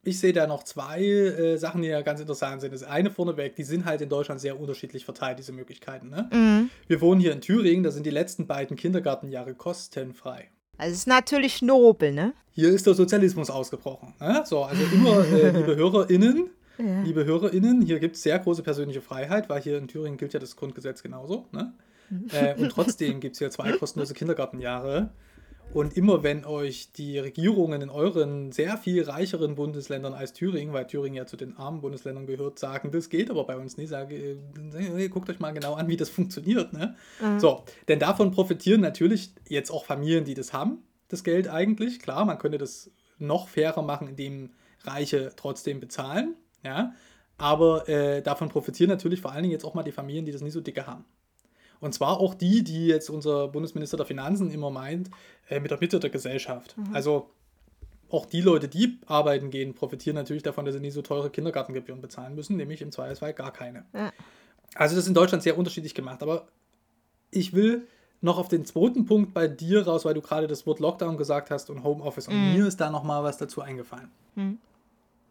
ich 0.04 0.18
sehe 0.18 0.32
da 0.32 0.46
noch 0.46 0.62
zwei 0.62 1.02
äh, 1.02 1.56
Sachen, 1.56 1.82
die 1.82 1.88
ja 1.88 2.02
ganz 2.02 2.20
interessant 2.20 2.60
sind. 2.60 2.72
Das 2.72 2.82
eine 2.82 3.10
vorneweg, 3.10 3.56
die 3.56 3.64
sind 3.64 3.84
halt 3.84 4.00
in 4.00 4.08
Deutschland 4.08 4.40
sehr 4.40 4.58
unterschiedlich 4.58 5.04
verteilt, 5.04 5.38
diese 5.38 5.52
Möglichkeiten. 5.52 6.10
Ne? 6.10 6.28
Mhm. 6.32 6.70
Wir 6.86 7.00
wohnen 7.00 7.20
hier 7.20 7.32
in 7.32 7.40
Thüringen, 7.40 7.82
da 7.82 7.90
sind 7.90 8.06
die 8.06 8.10
letzten 8.10 8.46
beiden 8.46 8.76
Kindergartenjahre 8.76 9.54
kostenfrei. 9.54 10.48
Also 10.76 10.92
es 10.92 10.98
ist 11.00 11.06
natürlich 11.06 11.62
nobel, 11.62 12.12
ne? 12.12 12.32
Hier 12.50 12.70
ist 12.70 12.86
der 12.86 12.94
Sozialismus 12.94 13.50
ausgebrochen. 13.50 14.14
Ne? 14.20 14.42
So, 14.44 14.62
also 14.64 14.82
immer, 14.92 15.24
äh, 15.24 15.50
liebe 15.56 15.76
HörerInnen, 15.76 16.50
ja. 16.78 17.02
liebe 17.02 17.24
HörerInnen, 17.24 17.82
hier 17.82 18.00
gibt 18.00 18.16
es 18.16 18.22
sehr 18.22 18.38
große 18.38 18.62
persönliche 18.62 19.00
Freiheit, 19.00 19.48
weil 19.48 19.62
hier 19.62 19.78
in 19.78 19.88
Thüringen 19.88 20.16
gilt 20.16 20.32
ja 20.32 20.40
das 20.40 20.56
Grundgesetz 20.56 21.02
genauso. 21.02 21.46
Ne? 21.52 21.72
Mhm. 22.10 22.26
Äh, 22.32 22.54
und 22.54 22.68
trotzdem 22.72 23.20
gibt 23.20 23.34
es 23.34 23.38
hier 23.38 23.50
zwei 23.50 23.72
kostenlose 23.72 24.14
Kindergartenjahre. 24.14 25.10
Und 25.74 25.96
immer 25.96 26.22
wenn 26.22 26.44
euch 26.44 26.92
die 26.92 27.18
Regierungen 27.18 27.82
in 27.82 27.90
euren 27.90 28.52
sehr 28.52 28.78
viel 28.78 29.02
reicheren 29.02 29.56
Bundesländern 29.56 30.14
als 30.14 30.32
Thüringen, 30.32 30.72
weil 30.72 30.86
Thüringen 30.86 31.16
ja 31.16 31.26
zu 31.26 31.36
den 31.36 31.56
armen 31.56 31.80
Bundesländern 31.80 32.28
gehört, 32.28 32.60
sagen, 32.60 32.92
das 32.92 33.08
geht 33.08 33.28
aber 33.28 33.44
bei 33.44 33.56
uns 33.56 33.76
nicht, 33.76 33.88
sage, 33.88 34.14
äh, 34.14 35.08
guckt 35.08 35.28
euch 35.28 35.40
mal 35.40 35.50
genau 35.50 35.74
an, 35.74 35.88
wie 35.88 35.96
das 35.96 36.10
funktioniert. 36.10 36.72
Ne? 36.72 36.94
Mhm. 37.20 37.40
So, 37.40 37.64
denn 37.88 37.98
davon 37.98 38.30
profitieren 38.30 38.82
natürlich 38.82 39.32
jetzt 39.48 39.72
auch 39.72 39.84
Familien, 39.84 40.24
die 40.24 40.34
das 40.34 40.52
haben, 40.52 40.78
das 41.08 41.24
Geld 41.24 41.48
eigentlich. 41.48 41.98
Klar, 41.98 42.24
man 42.24 42.38
könnte 42.38 42.58
das 42.58 42.92
noch 43.18 43.48
fairer 43.48 43.82
machen, 43.82 44.06
indem 44.06 44.50
Reiche 44.84 45.32
trotzdem 45.34 45.80
bezahlen. 45.80 46.36
Ja? 46.62 46.94
Aber 47.36 47.88
äh, 47.88 48.22
davon 48.22 48.48
profitieren 48.48 48.90
natürlich 48.90 49.20
vor 49.20 49.32
allen 49.32 49.42
Dingen 49.42 49.52
jetzt 49.52 49.64
auch 49.64 49.74
mal 49.74 49.82
die 49.82 49.90
Familien, 49.90 50.24
die 50.24 50.30
das 50.30 50.40
nicht 50.40 50.52
so 50.52 50.60
dicke 50.60 50.86
haben. 50.86 51.04
Und 51.80 51.94
zwar 51.94 52.20
auch 52.20 52.34
die, 52.34 52.64
die 52.64 52.86
jetzt 52.86 53.10
unser 53.10 53.48
Bundesminister 53.48 53.96
der 53.96 54.06
Finanzen 54.06 54.50
immer 54.50 54.70
meint, 54.70 55.10
äh, 55.48 55.60
mit 55.60 55.70
der 55.70 55.78
Mitte 55.78 56.00
der 56.00 56.10
Gesellschaft. 56.10 56.76
Mhm. 56.76 56.94
Also 56.94 57.30
auch 58.10 58.26
die 58.26 58.40
Leute, 58.40 58.68
die 58.68 58.98
arbeiten 59.06 59.50
gehen, 59.50 59.74
profitieren 59.74 60.16
natürlich 60.16 60.42
davon, 60.42 60.64
dass 60.64 60.74
sie 60.74 60.80
nicht 60.80 60.94
so 60.94 61.02
teure 61.02 61.30
Kindergartengebühren 61.30 62.00
bezahlen 62.00 62.34
müssen, 62.34 62.56
nämlich 62.56 62.82
im 62.82 62.92
Zweifelsfall 62.92 63.34
gar 63.34 63.52
keine. 63.52 63.84
Ja. 63.92 64.12
Also 64.74 64.94
das 64.94 65.04
ist 65.04 65.08
in 65.08 65.14
Deutschland 65.14 65.42
sehr 65.42 65.58
unterschiedlich 65.58 65.94
gemacht. 65.94 66.22
Aber 66.22 66.46
ich 67.30 67.52
will 67.52 67.86
noch 68.20 68.38
auf 68.38 68.48
den 68.48 68.64
zweiten 68.64 69.04
Punkt 69.04 69.34
bei 69.34 69.48
dir 69.48 69.86
raus, 69.86 70.04
weil 70.04 70.14
du 70.14 70.20
gerade 70.22 70.46
das 70.46 70.66
Wort 70.66 70.80
Lockdown 70.80 71.16
gesagt 71.16 71.50
hast 71.50 71.70
und 71.70 71.82
Homeoffice. 71.82 72.28
Und 72.28 72.36
mhm. 72.36 72.54
mir 72.54 72.66
ist 72.66 72.80
da 72.80 72.90
noch 72.90 73.02
mal 73.02 73.22
was 73.22 73.36
dazu 73.36 73.60
eingefallen. 73.60 74.10
Mhm 74.34 74.58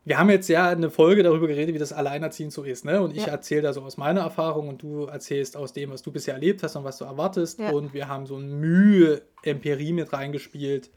wir 0.05 0.17
haben 0.17 0.29
jetzt 0.29 0.49
ja 0.49 0.69
eine 0.69 0.89
Folge 0.89 1.23
darüber 1.23 1.47
geredet, 1.47 1.73
wie 1.73 1.79
das 1.79 1.93
Alleinerziehen 1.93 2.51
so 2.51 2.63
ist, 2.63 2.83
ne? 2.83 3.01
Und 3.01 3.15
ich 3.15 3.25
ja. 3.25 3.31
erzähle 3.31 3.61
da 3.63 3.73
so 3.73 3.81
aus 3.81 3.97
meiner 3.97 4.21
Erfahrung 4.21 4.67
und 4.67 4.81
du 4.81 5.05
erzählst 5.05 5.55
aus 5.55 5.71
dem, 5.73 5.91
was 5.91 6.01
du 6.01 6.11
bisher 6.11 6.33
erlebt 6.33 6.61
hast 6.63 6.75
und 6.75 6.83
was 6.83 6.97
du 6.97 7.05
erwartest. 7.05 7.59
Ja. 7.59 7.71
Und 7.71 7.93
wir 7.93 8.07
haben 8.07 8.25
so 8.25 8.35
eine 8.35 8.45
Mühe 8.45 9.21
Empirie 9.43 9.93
mit 9.93 10.11
reingespielt. 10.11 10.91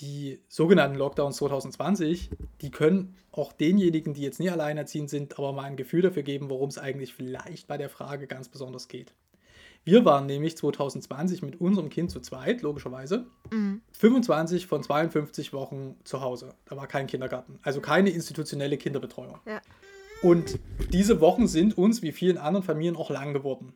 Die 0.00 0.40
sogenannten 0.48 0.96
Lockdowns 0.96 1.36
2020, 1.36 2.30
die 2.60 2.70
können 2.70 3.16
auch 3.30 3.52
denjenigen, 3.52 4.14
die 4.14 4.22
jetzt 4.22 4.40
nie 4.40 4.50
alleinerziehend 4.50 5.10
sind, 5.10 5.38
aber 5.38 5.52
mal 5.52 5.64
ein 5.64 5.76
Gefühl 5.76 6.02
dafür 6.02 6.22
geben, 6.22 6.50
worum 6.50 6.68
es 6.68 6.78
eigentlich 6.78 7.14
vielleicht 7.14 7.68
bei 7.68 7.78
der 7.78 7.88
Frage 7.88 8.26
ganz 8.26 8.48
besonders 8.48 8.88
geht. 8.88 9.14
Wir 9.84 10.04
waren 10.04 10.26
nämlich 10.26 10.56
2020 10.56 11.42
mit 11.42 11.60
unserem 11.60 11.90
Kind 11.90 12.10
zu 12.10 12.20
zweit, 12.20 12.62
logischerweise, 12.62 13.26
mhm. 13.50 13.82
25 13.92 14.66
von 14.66 14.82
52 14.82 15.52
Wochen 15.52 15.96
zu 16.04 16.20
Hause. 16.20 16.54
Da 16.66 16.76
war 16.76 16.86
kein 16.86 17.06
Kindergarten, 17.06 17.58
also 17.62 17.80
keine 17.80 18.10
institutionelle 18.10 18.76
Kinderbetreuung. 18.76 19.40
Ja. 19.46 19.60
Und 20.22 20.60
diese 20.92 21.20
Wochen 21.20 21.48
sind 21.48 21.76
uns, 21.76 22.00
wie 22.02 22.12
vielen 22.12 22.38
anderen 22.38 22.64
Familien, 22.64 22.96
auch 22.96 23.10
lang 23.10 23.32
geworden. 23.32 23.74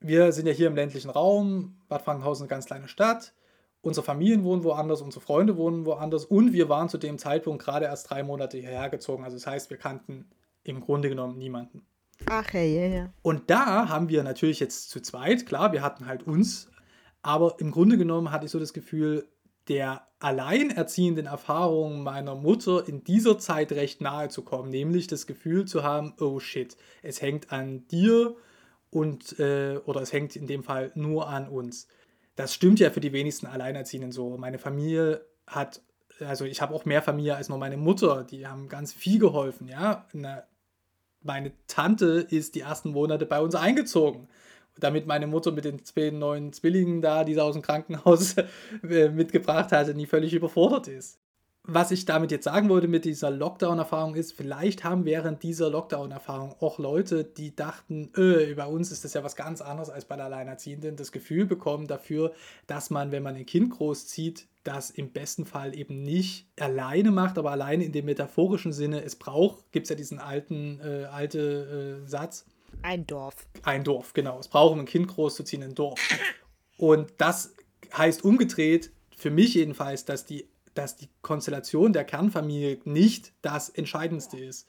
Wir 0.00 0.32
sind 0.32 0.46
ja 0.46 0.52
hier 0.52 0.66
im 0.66 0.76
ländlichen 0.76 1.08
Raum, 1.08 1.78
Bad 1.88 2.02
Frankenhausen 2.02 2.44
eine 2.44 2.50
ganz 2.50 2.66
kleine 2.66 2.88
Stadt. 2.88 3.32
Unsere 3.80 4.04
Familien 4.04 4.44
wohnen 4.44 4.64
woanders, 4.64 5.00
unsere 5.00 5.24
Freunde 5.24 5.56
wohnen 5.56 5.86
woanders 5.86 6.26
und 6.26 6.52
wir 6.52 6.68
waren 6.68 6.88
zu 6.88 6.98
dem 6.98 7.18
Zeitpunkt 7.18 7.64
gerade 7.64 7.86
erst 7.86 8.10
drei 8.10 8.22
Monate 8.22 8.58
hierher 8.58 8.90
gezogen. 8.90 9.24
Also 9.24 9.36
das 9.36 9.46
heißt, 9.46 9.70
wir 9.70 9.78
kannten 9.78 10.28
im 10.64 10.80
Grunde 10.80 11.08
genommen 11.08 11.38
niemanden. 11.38 11.86
Ach 12.24 12.52
ja, 12.52 12.60
ja, 12.60 12.86
ja. 12.86 13.12
Und 13.22 13.50
da 13.50 13.88
haben 13.88 14.08
wir 14.08 14.22
natürlich 14.22 14.60
jetzt 14.60 14.90
zu 14.90 15.00
zweit, 15.00 15.46
klar, 15.46 15.72
wir 15.72 15.82
hatten 15.82 16.06
halt 16.06 16.22
uns, 16.24 16.70
aber 17.22 17.56
im 17.58 17.70
Grunde 17.70 17.98
genommen 17.98 18.30
hatte 18.30 18.46
ich 18.46 18.52
so 18.52 18.58
das 18.58 18.72
Gefühl, 18.72 19.28
der 19.68 20.06
alleinerziehenden 20.18 21.26
Erfahrung 21.26 22.02
meiner 22.02 22.34
Mutter 22.34 22.88
in 22.88 23.04
dieser 23.04 23.38
Zeit 23.38 23.72
recht 23.72 24.00
nahe 24.00 24.28
zu 24.28 24.42
kommen, 24.42 24.70
nämlich 24.70 25.08
das 25.08 25.26
Gefühl 25.26 25.66
zu 25.66 25.82
haben, 25.82 26.14
oh 26.20 26.40
shit, 26.40 26.76
es 27.02 27.20
hängt 27.20 27.52
an 27.52 27.86
dir 27.88 28.36
und 28.90 29.38
äh, 29.38 29.78
oder 29.84 30.00
es 30.00 30.12
hängt 30.12 30.36
in 30.36 30.46
dem 30.46 30.62
Fall 30.62 30.92
nur 30.94 31.28
an 31.28 31.48
uns. 31.48 31.88
Das 32.34 32.54
stimmt 32.54 32.80
ja 32.80 32.90
für 32.90 33.00
die 33.00 33.12
wenigsten 33.12 33.46
Alleinerziehenden 33.46 34.12
so. 34.12 34.36
Meine 34.38 34.58
Familie 34.58 35.26
hat, 35.46 35.82
also 36.20 36.44
ich 36.44 36.62
habe 36.62 36.74
auch 36.74 36.84
mehr 36.84 37.02
Familie 37.02 37.36
als 37.36 37.48
nur 37.48 37.58
meine 37.58 37.76
Mutter, 37.76 38.24
die 38.24 38.46
haben 38.46 38.68
ganz 38.68 38.92
viel 38.92 39.18
geholfen, 39.18 39.68
ja. 39.68 40.06
Eine, 40.14 40.44
meine 41.26 41.52
Tante 41.66 42.26
ist 42.30 42.54
die 42.54 42.60
ersten 42.60 42.90
Monate 42.90 43.26
bei 43.26 43.40
uns 43.40 43.54
eingezogen 43.54 44.28
damit 44.78 45.06
meine 45.06 45.26
Mutter 45.26 45.52
mit 45.52 45.64
den 45.64 45.84
zwei 45.84 46.10
neuen 46.10 46.52
Zwillingen 46.52 47.00
da, 47.00 47.24
die 47.24 47.34
sie 47.34 47.42
aus 47.42 47.54
dem 47.54 47.62
Krankenhaus 47.62 48.36
äh, 48.82 49.08
mitgebracht 49.08 49.72
hatte, 49.72 49.94
nie 49.94 50.06
völlig 50.06 50.34
überfordert 50.34 50.88
ist. 50.88 51.18
Was 51.68 51.90
ich 51.90 52.04
damit 52.04 52.30
jetzt 52.30 52.44
sagen 52.44 52.68
wollte 52.68 52.86
mit 52.86 53.04
dieser 53.04 53.30
Lockdown-Erfahrung 53.30 54.14
ist, 54.14 54.32
vielleicht 54.32 54.84
haben 54.84 55.04
während 55.04 55.42
dieser 55.42 55.68
Lockdown-Erfahrung 55.68 56.54
auch 56.60 56.78
Leute, 56.78 57.24
die 57.24 57.56
dachten, 57.56 58.10
öh, 58.16 58.54
bei 58.54 58.66
uns 58.66 58.92
ist 58.92 59.04
das 59.04 59.14
ja 59.14 59.24
was 59.24 59.34
ganz 59.34 59.60
anderes 59.60 59.90
als 59.90 60.04
bei 60.04 60.14
der 60.14 60.26
Alleinerziehenden, 60.26 60.96
das 60.96 61.10
Gefühl 61.10 61.44
bekommen 61.44 61.88
dafür, 61.88 62.32
dass 62.68 62.90
man, 62.90 63.10
wenn 63.10 63.22
man 63.22 63.34
ein 63.34 63.46
Kind 63.46 63.70
großzieht, 63.70 64.46
das 64.62 64.90
im 64.90 65.10
besten 65.10 65.44
Fall 65.44 65.76
eben 65.76 66.02
nicht 66.02 66.46
alleine 66.60 67.10
macht, 67.10 67.36
aber 67.36 67.50
alleine 67.50 67.84
in 67.84 67.92
dem 67.92 68.04
metaphorischen 68.04 68.72
Sinne 68.72 69.02
es 69.02 69.16
braucht, 69.16 69.72
gibt 69.72 69.84
es 69.84 69.90
ja 69.90 69.96
diesen 69.96 70.18
alten, 70.18 70.80
äh, 70.80 71.04
alte 71.04 72.02
äh, 72.04 72.08
Satz, 72.08 72.46
ein 72.82 73.06
Dorf. 73.06 73.48
Ein 73.62 73.84
Dorf, 73.84 74.12
genau. 74.12 74.38
Es 74.38 74.48
braucht, 74.48 74.72
um 74.72 74.80
ein 74.80 74.86
Kind 74.86 75.08
großzuziehen, 75.08 75.62
ein 75.62 75.74
Dorf. 75.74 75.98
Und 76.76 77.12
das 77.18 77.54
heißt 77.96 78.24
umgedreht, 78.24 78.92
für 79.16 79.30
mich 79.30 79.54
jedenfalls, 79.54 80.04
dass 80.04 80.26
die, 80.26 80.46
dass 80.76 80.96
die 80.96 81.08
Konstellation 81.22 81.92
der 81.92 82.04
Kernfamilie 82.04 82.78
nicht 82.84 83.32
das 83.42 83.68
Entscheidendste 83.68 84.38
ist. 84.38 84.68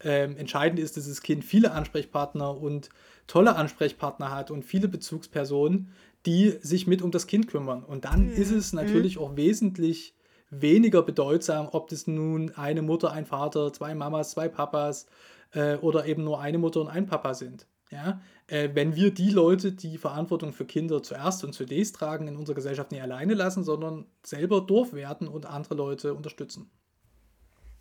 Ähm, 0.00 0.36
entscheidend 0.36 0.78
ist, 0.78 0.96
dass 0.96 1.08
das 1.08 1.22
Kind 1.22 1.44
viele 1.44 1.72
Ansprechpartner 1.72 2.56
und 2.56 2.90
tolle 3.26 3.56
Ansprechpartner 3.56 4.30
hat 4.30 4.50
und 4.50 4.64
viele 4.64 4.88
Bezugspersonen, 4.88 5.92
die 6.26 6.58
sich 6.60 6.86
mit 6.86 7.02
um 7.02 7.10
das 7.10 7.26
Kind 7.26 7.48
kümmern. 7.48 7.82
Und 7.82 8.04
dann 8.04 8.26
mhm. 8.26 8.32
ist 8.32 8.50
es 8.50 8.72
natürlich 8.72 9.16
mhm. 9.16 9.22
auch 9.22 9.36
wesentlich 9.36 10.14
weniger 10.50 11.02
bedeutsam, 11.02 11.68
ob 11.72 11.88
das 11.88 12.06
nun 12.06 12.52
eine 12.56 12.82
Mutter, 12.82 13.12
ein 13.12 13.26
Vater, 13.26 13.72
zwei 13.72 13.94
Mamas, 13.94 14.32
zwei 14.32 14.48
Papas, 14.48 15.06
äh, 15.52 15.76
oder 15.76 16.06
eben 16.06 16.24
nur 16.24 16.40
eine 16.40 16.58
Mutter 16.58 16.80
und 16.80 16.88
ein 16.88 17.06
Papa 17.06 17.34
sind. 17.34 17.66
Ja? 17.90 18.20
Äh, 18.46 18.70
wenn 18.74 18.94
wir 18.96 19.12
die 19.12 19.30
Leute, 19.30 19.72
die 19.72 19.98
Verantwortung 19.98 20.52
für 20.52 20.64
Kinder 20.64 21.02
zuerst 21.02 21.44
und 21.44 21.52
zunächst 21.52 21.96
tragen, 21.96 22.28
in 22.28 22.36
unserer 22.36 22.56
Gesellschaft 22.56 22.92
nicht 22.92 23.02
alleine 23.02 23.34
lassen, 23.34 23.64
sondern 23.64 24.06
selber 24.24 24.60
durchwerten 24.60 25.28
und 25.28 25.46
andere 25.46 25.74
Leute 25.74 26.14
unterstützen. 26.14 26.70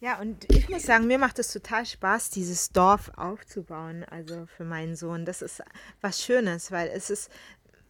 Ja, 0.02 0.20
und 0.20 0.46
ich 0.52 0.70
muss 0.70 0.84
sagen, 0.84 1.08
mir 1.08 1.18
macht 1.18 1.40
es 1.40 1.52
total 1.52 1.86
Spaß, 1.86 2.30
dieses 2.30 2.70
Dorf 2.70 3.12
aufzubauen, 3.16 4.04
also 4.04 4.46
für 4.46 4.66
meinen 4.66 4.96
Sohn. 4.96 5.26
Das 5.26 5.42
ist 5.42 5.64
was 6.02 6.22
Schönes, 6.22 6.72
weil 6.72 6.90
es 6.90 7.10
ist, 7.10 7.32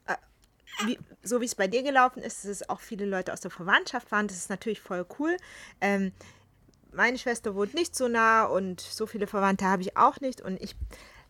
äh, 0.06 0.16
wie, 0.86 1.00
so 1.24 1.42
wie 1.42 1.46
es 1.46 1.56
bei 1.56 1.68
dir 1.68 1.84
gelaufen 1.84 2.22
ist, 2.22 2.44
dass 2.44 2.52
es 2.52 2.70
auch 2.70 2.80
viele 2.80 3.06
Leute 3.06 3.34
aus 3.34 3.42
der 3.42 3.52
Verwandtschaft 3.52 4.12
waren. 4.12 4.28
Das 4.28 4.38
ist 4.38 4.50
natürlich 4.50 4.82
voll 4.82 5.06
cool. 5.20 5.36
Ähm, 5.82 6.14
meine 6.94 7.18
Schwester 7.18 7.56
wohnt 7.56 7.74
nicht 7.74 7.96
so 7.96 8.08
nah 8.08 8.46
und 8.46 8.80
so 8.80 9.08
viele 9.08 9.28
Verwandte 9.28 9.66
habe 9.66 9.82
ich 9.82 9.98
auch 9.98 10.22
nicht. 10.22 10.42
Und 10.42 10.62
ich 10.62 10.76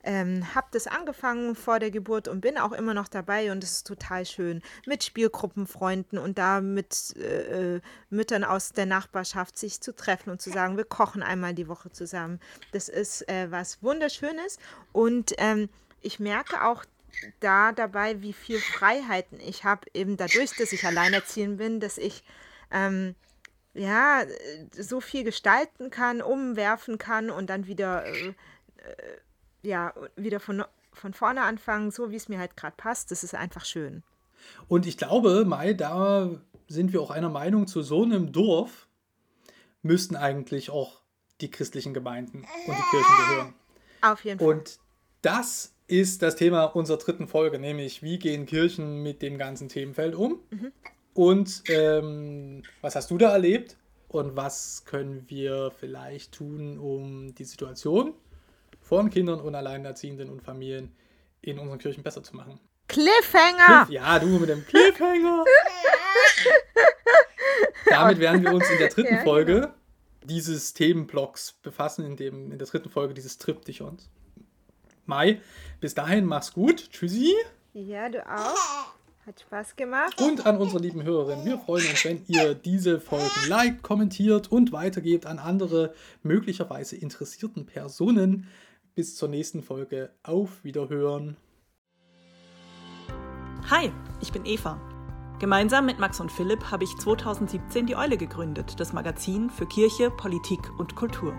ähm, 0.05 0.55
habe 0.55 0.67
das 0.71 0.87
angefangen 0.87 1.55
vor 1.55 1.79
der 1.79 1.91
Geburt 1.91 2.27
und 2.27 2.41
bin 2.41 2.57
auch 2.57 2.71
immer 2.71 2.93
noch 2.93 3.07
dabei 3.07 3.51
und 3.51 3.63
es 3.63 3.71
ist 3.73 3.87
total 3.87 4.25
schön 4.25 4.61
mit 4.85 5.03
Spielgruppenfreunden 5.03 6.17
und 6.17 6.37
da 6.37 6.61
mit 6.61 7.15
äh, 7.17 7.75
äh, 7.75 7.81
Müttern 8.09 8.43
aus 8.43 8.71
der 8.71 8.85
Nachbarschaft 8.85 9.57
sich 9.57 9.81
zu 9.81 9.95
treffen 9.95 10.29
und 10.29 10.41
zu 10.41 10.49
sagen, 10.49 10.77
wir 10.77 10.85
kochen 10.85 11.23
einmal 11.23 11.53
die 11.53 11.67
Woche 11.67 11.91
zusammen. 11.91 12.39
Das 12.71 12.87
ist 12.87 13.27
äh, 13.27 13.51
was 13.51 13.83
Wunderschönes 13.83 14.59
und 14.93 15.33
ähm, 15.37 15.69
ich 16.01 16.19
merke 16.19 16.63
auch 16.63 16.85
da 17.39 17.71
dabei, 17.71 18.21
wie 18.21 18.33
viel 18.33 18.59
Freiheiten 18.59 19.39
ich 19.39 19.63
habe, 19.63 19.87
eben 19.93 20.17
dadurch, 20.17 20.55
dass 20.57 20.71
ich 20.71 20.85
alleinerziehend 20.85 21.57
bin, 21.57 21.79
dass 21.79 21.97
ich 21.97 22.23
ähm, 22.71 23.15
ja, 23.75 24.23
so 24.71 25.01
viel 25.01 25.23
gestalten 25.23 25.89
kann, 25.89 26.21
umwerfen 26.21 26.97
kann 26.97 27.29
und 27.29 27.49
dann 27.49 27.67
wieder, 27.67 28.05
äh, 28.05 28.27
äh, 28.29 28.33
ja, 29.65 29.93
wieder 30.15 30.39
von, 30.39 30.63
von 30.93 31.13
vorne 31.13 31.41
anfangen, 31.41 31.91
so 31.91 32.11
wie 32.11 32.15
es 32.15 32.29
mir 32.29 32.39
halt 32.39 32.55
gerade 32.55 32.75
passt. 32.77 33.11
Das 33.11 33.23
ist 33.23 33.35
einfach 33.35 33.65
schön. 33.65 34.03
Und 34.67 34.85
ich 34.85 34.97
glaube, 34.97 35.45
Mai, 35.45 35.73
da 35.73 36.29
sind 36.67 36.93
wir 36.93 37.01
auch 37.01 37.11
einer 37.11 37.29
Meinung, 37.29 37.67
zu 37.67 37.81
so 37.81 38.03
einem 38.03 38.31
Dorf 38.31 38.87
müssten 39.81 40.15
eigentlich 40.15 40.69
auch 40.69 41.01
die 41.41 41.51
christlichen 41.51 41.93
Gemeinden 41.93 42.45
und 42.67 42.77
die 42.77 42.89
Kirchen 42.91 43.15
gehören. 43.17 43.53
Auf 44.01 44.23
jeden 44.25 44.39
Fall. 44.39 44.47
Und 44.47 44.79
das 45.21 45.73
ist 45.87 46.21
das 46.21 46.35
Thema 46.35 46.63
unserer 46.63 46.97
dritten 46.97 47.27
Folge, 47.27 47.59
nämlich 47.59 48.01
wie 48.01 48.17
gehen 48.17 48.45
Kirchen 48.45 49.03
mit 49.03 49.21
dem 49.21 49.37
ganzen 49.37 49.69
Themenfeld 49.69 50.15
um. 50.15 50.39
Mhm. 50.49 50.71
Und 51.13 51.63
ähm, 51.69 52.63
was 52.81 52.95
hast 52.95 53.11
du 53.11 53.17
da 53.17 53.31
erlebt? 53.31 53.77
Und 54.07 54.35
was 54.35 54.85
können 54.85 55.25
wir 55.27 55.71
vielleicht 55.77 56.33
tun, 56.33 56.79
um 56.79 57.35
die 57.35 57.43
Situation 57.43 58.13
von 58.85 59.09
Kindern 59.09 59.41
und 59.41 59.55
Alleinerziehenden 59.55 60.29
und 60.29 60.41
Familien 60.41 60.95
in 61.41 61.59
unseren 61.59 61.79
Kirchen 61.79 62.03
besser 62.03 62.23
zu 62.23 62.35
machen? 62.35 62.59
Cliffhanger! 62.87 63.85
Cliff, 63.85 63.89
ja, 63.89 64.19
du 64.19 64.27
mit 64.27 64.49
dem 64.49 64.65
Cliffhanger! 64.65 65.43
Damit 67.85 68.19
werden 68.19 68.43
wir 68.43 68.53
uns 68.53 68.69
in 68.69 68.77
der 68.77 68.89
dritten 68.89 69.15
ja, 69.15 69.23
Folge 69.23 69.61
genau. 69.61 69.73
dieses 70.23 70.73
Themenblocks 70.73 71.53
befassen, 71.63 72.05
in, 72.05 72.15
dem, 72.15 72.51
in 72.51 72.59
der 72.59 72.67
dritten 72.67 72.89
Folge 72.89 73.15
dieses 73.15 73.39
Triptychons. 73.39 74.09
Mai, 75.07 75.41
bis 75.81 75.95
dahin 75.95 76.25
mach's 76.25 76.53
gut. 76.53 76.91
Tschüssi. 76.91 77.33
Ja, 77.73 78.09
du 78.09 78.25
auch. 78.27 78.93
Hat 79.25 79.39
Spaß 79.39 79.75
gemacht. 79.75 80.21
Und 80.21 80.45
an 80.45 80.57
unsere 80.57 80.79
lieben 80.79 81.01
Hörerinnen, 81.01 81.45
wir 81.45 81.57
freuen 81.57 81.89
uns, 81.89 82.05
wenn 82.05 82.23
ihr 82.27 82.53
diese 82.53 82.99
Folgen 82.99 83.47
liked, 83.47 83.81
kommentiert 83.81 84.51
und 84.51 84.71
weitergebt 84.71 85.25
an 85.25 85.39
andere 85.39 85.95
möglicherweise 86.21 86.95
interessierten 86.95 87.65
Personen. 87.65 88.47
Bis 88.95 89.17
zur 89.17 89.27
nächsten 89.27 89.61
Folge. 89.61 90.09
Auf 90.23 90.63
Wiederhören. 90.63 91.35
Hi, 93.69 93.91
ich 94.21 94.31
bin 94.31 94.45
Eva. 94.45 94.79
Gemeinsam 95.37 95.85
mit 95.85 95.99
Max 95.99 96.21
und 96.21 96.31
Philipp 96.31 96.71
habe 96.71 96.85
ich 96.85 96.95
2017 96.95 97.87
die 97.87 97.97
Eule 97.97 98.15
gegründet, 98.15 98.79
das 98.79 98.93
Magazin 98.93 99.49
für 99.49 99.65
Kirche, 99.65 100.11
Politik 100.11 100.61
und 100.77 100.95
Kultur. 100.95 101.33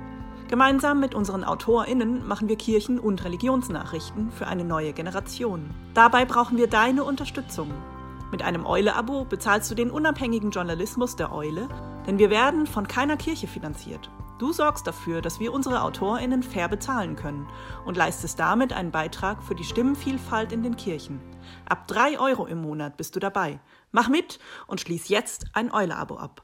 Gemeinsam 0.48 1.00
mit 1.00 1.14
unseren 1.14 1.44
AutorInnen 1.44 2.28
machen 2.28 2.50
wir 2.50 2.57
Kirchen- 2.57 3.00
und 3.00 3.24
Religionsnachrichten 3.24 4.32
für 4.32 4.46
eine 4.46 4.64
neue 4.64 4.92
Generation. 4.92 5.70
Dabei 5.94 6.26
brauchen 6.26 6.59
wir 6.59 6.66
deine 6.66 7.04
Unterstützung. 7.04 7.70
Mit 8.30 8.42
einem 8.42 8.66
Eule-Abo 8.66 9.24
bezahlst 9.24 9.70
du 9.70 9.74
den 9.74 9.90
unabhängigen 9.90 10.50
Journalismus 10.50 11.16
der 11.16 11.32
Eule, 11.32 11.70
denn 12.07 12.18
wir 12.18 12.28
werden 12.28 12.66
von 12.66 12.86
keiner 12.86 13.16
Kirche 13.16 13.46
finanziert. 13.46 14.11
Du 14.39 14.53
sorgst 14.53 14.87
dafür, 14.87 15.22
dass 15.22 15.41
wir 15.41 15.53
unsere 15.53 15.80
AutorInnen 15.80 16.43
fair 16.43 16.68
bezahlen 16.68 17.16
können 17.16 17.49
und 17.87 17.97
leistest 17.97 18.39
damit 18.39 18.72
einen 18.72 18.91
Beitrag 18.91 19.43
für 19.43 19.55
die 19.55 19.64
Stimmenvielfalt 19.64 20.53
in 20.53 20.62
den 20.62 20.76
Kirchen. 20.76 21.20
Ab 21.66 21.89
3 21.89 22.18
Euro 22.20 22.47
im 22.47 22.61
Monat 22.61 22.99
bist 22.99 23.16
du 23.16 23.20
dabei. 23.20 23.61
Mach 23.93 24.09
mit 24.09 24.39
und 24.66 24.80
schließ 24.80 25.09
jetzt 25.09 25.47
ein 25.55 25.72
Eule-Abo 25.72 26.16
ab. 26.16 26.43